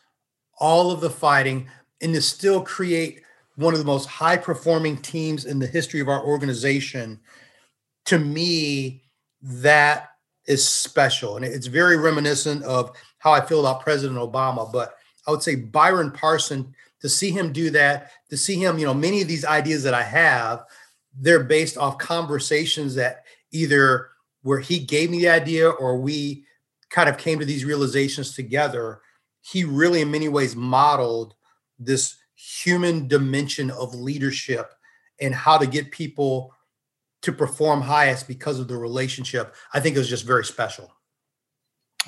all 0.62 0.92
of 0.92 1.00
the 1.00 1.10
fighting, 1.10 1.68
and 2.00 2.14
to 2.14 2.22
still 2.22 2.62
create 2.62 3.20
one 3.56 3.74
of 3.74 3.80
the 3.80 3.84
most 3.84 4.06
high 4.06 4.36
performing 4.36 4.96
teams 4.96 5.44
in 5.44 5.58
the 5.58 5.66
history 5.66 5.98
of 5.98 6.08
our 6.08 6.24
organization. 6.24 7.18
To 8.06 8.18
me, 8.18 9.02
that 9.42 10.10
is 10.46 10.66
special. 10.66 11.36
And 11.36 11.44
it's 11.44 11.66
very 11.66 11.96
reminiscent 11.96 12.62
of 12.62 12.96
how 13.18 13.32
I 13.32 13.40
feel 13.40 13.58
about 13.58 13.82
President 13.82 14.18
Obama. 14.18 14.72
But 14.72 14.94
I 15.26 15.30
would 15.30 15.42
say 15.42 15.54
Byron 15.56 16.10
Parson, 16.10 16.74
to 17.00 17.08
see 17.08 17.30
him 17.30 17.52
do 17.52 17.70
that, 17.70 18.10
to 18.30 18.36
see 18.36 18.56
him, 18.56 18.78
you 18.78 18.86
know, 18.86 18.94
many 18.94 19.20
of 19.22 19.28
these 19.28 19.44
ideas 19.44 19.82
that 19.82 19.94
I 19.94 20.02
have, 20.02 20.64
they're 21.18 21.44
based 21.44 21.76
off 21.76 21.98
conversations 21.98 22.94
that 22.94 23.24
either 23.50 24.08
where 24.42 24.60
he 24.60 24.78
gave 24.78 25.10
me 25.10 25.18
the 25.18 25.28
idea 25.28 25.68
or 25.68 25.98
we 25.98 26.44
kind 26.90 27.08
of 27.08 27.18
came 27.18 27.38
to 27.38 27.44
these 27.44 27.64
realizations 27.64 28.34
together 28.34 29.00
he 29.42 29.64
really, 29.64 30.00
in 30.00 30.10
many 30.10 30.28
ways, 30.28 30.56
modeled 30.56 31.34
this 31.78 32.16
human 32.34 33.08
dimension 33.08 33.70
of 33.70 33.94
leadership 33.94 34.72
and 35.20 35.34
how 35.34 35.58
to 35.58 35.66
get 35.66 35.90
people 35.90 36.54
to 37.22 37.32
perform 37.32 37.80
highest 37.80 38.26
because 38.26 38.58
of 38.58 38.68
the 38.68 38.76
relationship. 38.76 39.54
I 39.74 39.80
think 39.80 39.96
it 39.96 39.98
was 39.98 40.08
just 40.08 40.24
very 40.24 40.44
special. 40.44 40.92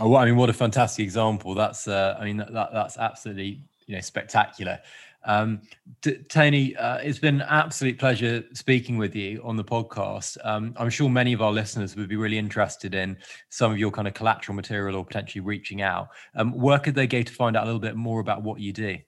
Oh, 0.01 0.09
well, 0.09 0.21
I 0.21 0.25
mean, 0.25 0.37
what 0.37 0.51
a 0.51 0.55
fantastic 0.55 1.05
example! 1.05 1.55
That's, 1.55 1.87
uh, 1.87 2.17
I 2.19 2.25
mean, 2.25 2.39
that, 2.39 2.51
that's 2.51 2.99
absolutely, 2.99 3.63
you 3.87 3.95
know, 3.95 4.01
spectacular. 4.01 4.81
Um, 5.25 5.63
D- 6.03 6.19
Tony, 6.29 6.77
uh, 6.77 6.99
it's 6.99 7.19
been 7.19 7.41
an 7.41 7.47
absolute 7.49 7.99
pleasure 7.99 8.45
speaking 8.53 8.99
with 8.99 9.15
you 9.15 9.41
on 9.43 9.57
the 9.57 9.65
podcast. 9.65 10.37
Um, 10.45 10.75
I'm 10.77 10.91
sure 10.91 11.09
many 11.09 11.33
of 11.33 11.41
our 11.41 11.53
listeners 11.53 11.97
would 11.97 12.09
be 12.09 12.17
really 12.17 12.39
interested 12.39 12.95
in 12.95 13.17
some 13.49 13.73
of 13.73 13.79
your 13.79 13.91
kind 13.91 14.07
of 14.07 14.15
collateral 14.15 14.55
material 14.55 14.97
or 14.97 15.05
potentially 15.05 15.41
reaching 15.41 15.83
out. 15.83 16.09
Um, 16.35 16.53
where 16.53 16.79
could 16.79 16.95
they 16.95 17.07
go 17.07 17.23
to 17.23 17.33
find 17.33 17.57
out 17.57 17.65
a 17.65 17.67
little 17.67 17.81
bit 17.81 17.97
more 17.97 18.21
about 18.21 18.43
what 18.43 18.61
you 18.61 18.73
do? 18.73 18.99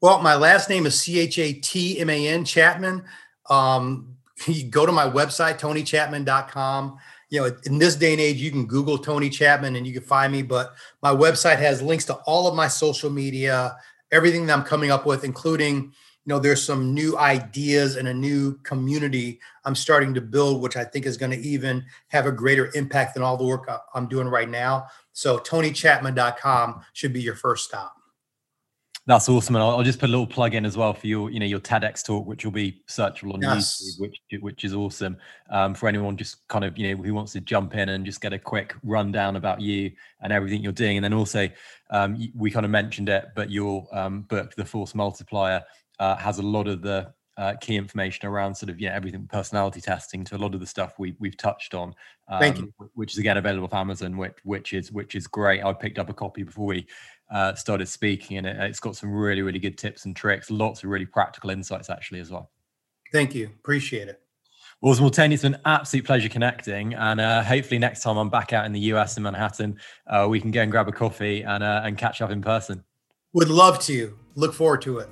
Well, 0.00 0.22
my 0.22 0.34
last 0.34 0.70
name 0.70 0.86
is 0.86 0.98
C 0.98 1.18
H 1.18 1.38
A 1.38 1.52
T 1.52 2.00
M 2.00 2.08
A 2.08 2.28
N 2.28 2.44
Chatman. 2.44 3.04
Um, 3.50 4.16
you 4.46 4.68
go 4.68 4.86
to 4.86 4.92
my 4.92 5.08
website, 5.08 5.60
tonychatman.com. 5.60 6.98
You 7.30 7.40
know, 7.40 7.56
in 7.64 7.78
this 7.78 7.96
day 7.96 8.12
and 8.12 8.20
age, 8.20 8.36
you 8.36 8.50
can 8.50 8.66
Google 8.66 8.98
Tony 8.98 9.30
Chatman 9.30 9.76
and 9.76 9.86
you 9.86 9.92
can 9.92 10.02
find 10.02 10.32
me. 10.32 10.42
But 10.42 10.74
my 11.02 11.14
website 11.14 11.58
has 11.58 11.80
links 11.80 12.04
to 12.06 12.14
all 12.26 12.46
of 12.46 12.54
my 12.54 12.68
social 12.68 13.08
media 13.10 13.76
everything 14.12 14.46
that 14.46 14.58
I'm 14.58 14.64
coming 14.64 14.90
up 14.90 15.06
with, 15.06 15.24
including, 15.24 15.76
you 15.76 15.92
know, 16.26 16.38
there's 16.38 16.62
some 16.62 16.94
new 16.94 17.16
ideas 17.16 17.96
and 17.96 18.08
a 18.08 18.14
new 18.14 18.54
community 18.62 19.40
I'm 19.64 19.74
starting 19.74 20.14
to 20.14 20.20
build, 20.20 20.62
which 20.62 20.76
I 20.76 20.84
think 20.84 21.06
is 21.06 21.16
going 21.16 21.32
to 21.32 21.38
even 21.38 21.84
have 22.08 22.26
a 22.26 22.32
greater 22.32 22.70
impact 22.74 23.14
than 23.14 23.22
all 23.22 23.36
the 23.36 23.44
work 23.44 23.68
I'm 23.94 24.08
doing 24.08 24.28
right 24.28 24.48
now. 24.48 24.86
So 25.12 25.38
tonychatman.com 25.38 26.82
should 26.92 27.12
be 27.12 27.22
your 27.22 27.36
first 27.36 27.66
stop. 27.66 27.94
That's 29.10 29.28
awesome, 29.28 29.56
and 29.56 29.64
I'll, 29.64 29.70
I'll, 29.70 29.82
just 29.82 29.98
put 29.98 30.08
a 30.08 30.12
little 30.12 30.24
plug 30.24 30.54
in 30.54 30.64
as 30.64 30.76
well 30.76 30.94
for 30.94 31.08
your, 31.08 31.32
you 31.32 31.40
know, 31.40 31.44
your 31.44 31.58
TEDx 31.58 32.04
talk, 32.04 32.28
which 32.28 32.44
will 32.44 32.52
be 32.52 32.80
searchable 32.86 33.34
on 33.34 33.42
yes. 33.42 33.82
YouTube, 33.82 34.00
which 34.00 34.40
which 34.40 34.64
is 34.64 34.72
awesome 34.72 35.16
um, 35.50 35.74
for 35.74 35.88
anyone 35.88 36.16
just 36.16 36.46
kind 36.46 36.64
of 36.64 36.78
you 36.78 36.94
know 36.94 37.02
who 37.02 37.12
wants 37.12 37.32
to 37.32 37.40
jump 37.40 37.74
in 37.74 37.88
and 37.88 38.06
just 38.06 38.20
get 38.20 38.32
a 38.32 38.38
quick 38.38 38.72
rundown 38.84 39.34
about 39.34 39.60
you 39.60 39.90
and 40.20 40.32
everything 40.32 40.62
you're 40.62 40.70
doing, 40.70 40.96
and 40.96 41.02
then 41.02 41.12
also 41.12 41.48
um, 41.90 42.24
we 42.36 42.52
kind 42.52 42.64
of 42.64 42.70
mentioned 42.70 43.08
it, 43.08 43.30
but 43.34 43.50
your 43.50 43.84
um, 43.90 44.22
book, 44.22 44.54
The 44.54 44.64
Force 44.64 44.94
Multiplier, 44.94 45.64
uh, 45.98 46.14
has 46.14 46.38
a 46.38 46.42
lot 46.42 46.68
of 46.68 46.80
the 46.80 47.12
uh, 47.36 47.54
key 47.60 47.74
information 47.74 48.28
around 48.28 48.54
sort 48.54 48.70
of 48.70 48.78
yeah 48.78 48.94
everything 48.94 49.26
personality 49.26 49.80
testing 49.80 50.22
to 50.24 50.36
a 50.36 50.38
lot 50.38 50.54
of 50.54 50.60
the 50.60 50.66
stuff 50.66 51.00
we 51.00 51.16
we've 51.18 51.36
touched 51.36 51.74
on. 51.74 51.94
Um, 52.28 52.38
Thank 52.38 52.58
you. 52.58 52.72
Which 52.94 53.14
is 53.14 53.18
again 53.18 53.38
available 53.38 53.66
for 53.66 53.76
Amazon, 53.76 54.16
which 54.16 54.36
which 54.44 54.72
is 54.72 54.92
which 54.92 55.16
is 55.16 55.26
great. 55.26 55.64
I 55.64 55.72
picked 55.72 55.98
up 55.98 56.10
a 56.10 56.14
copy 56.14 56.44
before 56.44 56.66
we 56.66 56.86
uh, 57.30 57.54
started 57.54 57.88
speaking, 57.88 58.38
and 58.38 58.46
it, 58.46 58.56
has 58.56 58.80
got 58.80 58.96
some 58.96 59.12
really 59.12 59.42
really 59.42 59.58
good 59.58 59.78
tips 59.78 60.04
and 60.04 60.16
tricks, 60.16 60.50
lots 60.50 60.82
of 60.82 60.90
really 60.90 61.06
practical 61.06 61.50
insights 61.50 61.90
actually 61.90 62.20
as 62.20 62.30
well. 62.30 62.50
Thank 63.12 63.34
you, 63.34 63.46
appreciate 63.46 64.08
it. 64.08 64.20
Awesome. 64.82 65.04
Well, 65.04 65.10
Tony, 65.10 65.34
it's 65.34 65.42
been 65.42 65.56
an 65.56 65.60
absolute 65.66 66.06
pleasure 66.06 66.30
connecting. 66.30 66.94
And 66.94 67.20
uh, 67.20 67.42
hopefully, 67.42 67.78
next 67.78 68.02
time 68.02 68.16
I'm 68.16 68.30
back 68.30 68.54
out 68.54 68.64
in 68.64 68.72
the 68.72 68.80
US 68.94 69.18
in 69.18 69.22
Manhattan, 69.22 69.78
uh, 70.06 70.26
we 70.30 70.40
can 70.40 70.50
go 70.50 70.62
and 70.62 70.70
grab 70.70 70.88
a 70.88 70.92
coffee 70.92 71.42
and, 71.42 71.62
uh, 71.62 71.82
and 71.84 71.98
catch 71.98 72.22
up 72.22 72.30
in 72.30 72.40
person. 72.40 72.82
Would 73.34 73.50
love 73.50 73.78
to. 73.80 74.16
Look 74.36 74.54
forward 74.54 74.80
to 74.82 75.00
it. 75.00 75.10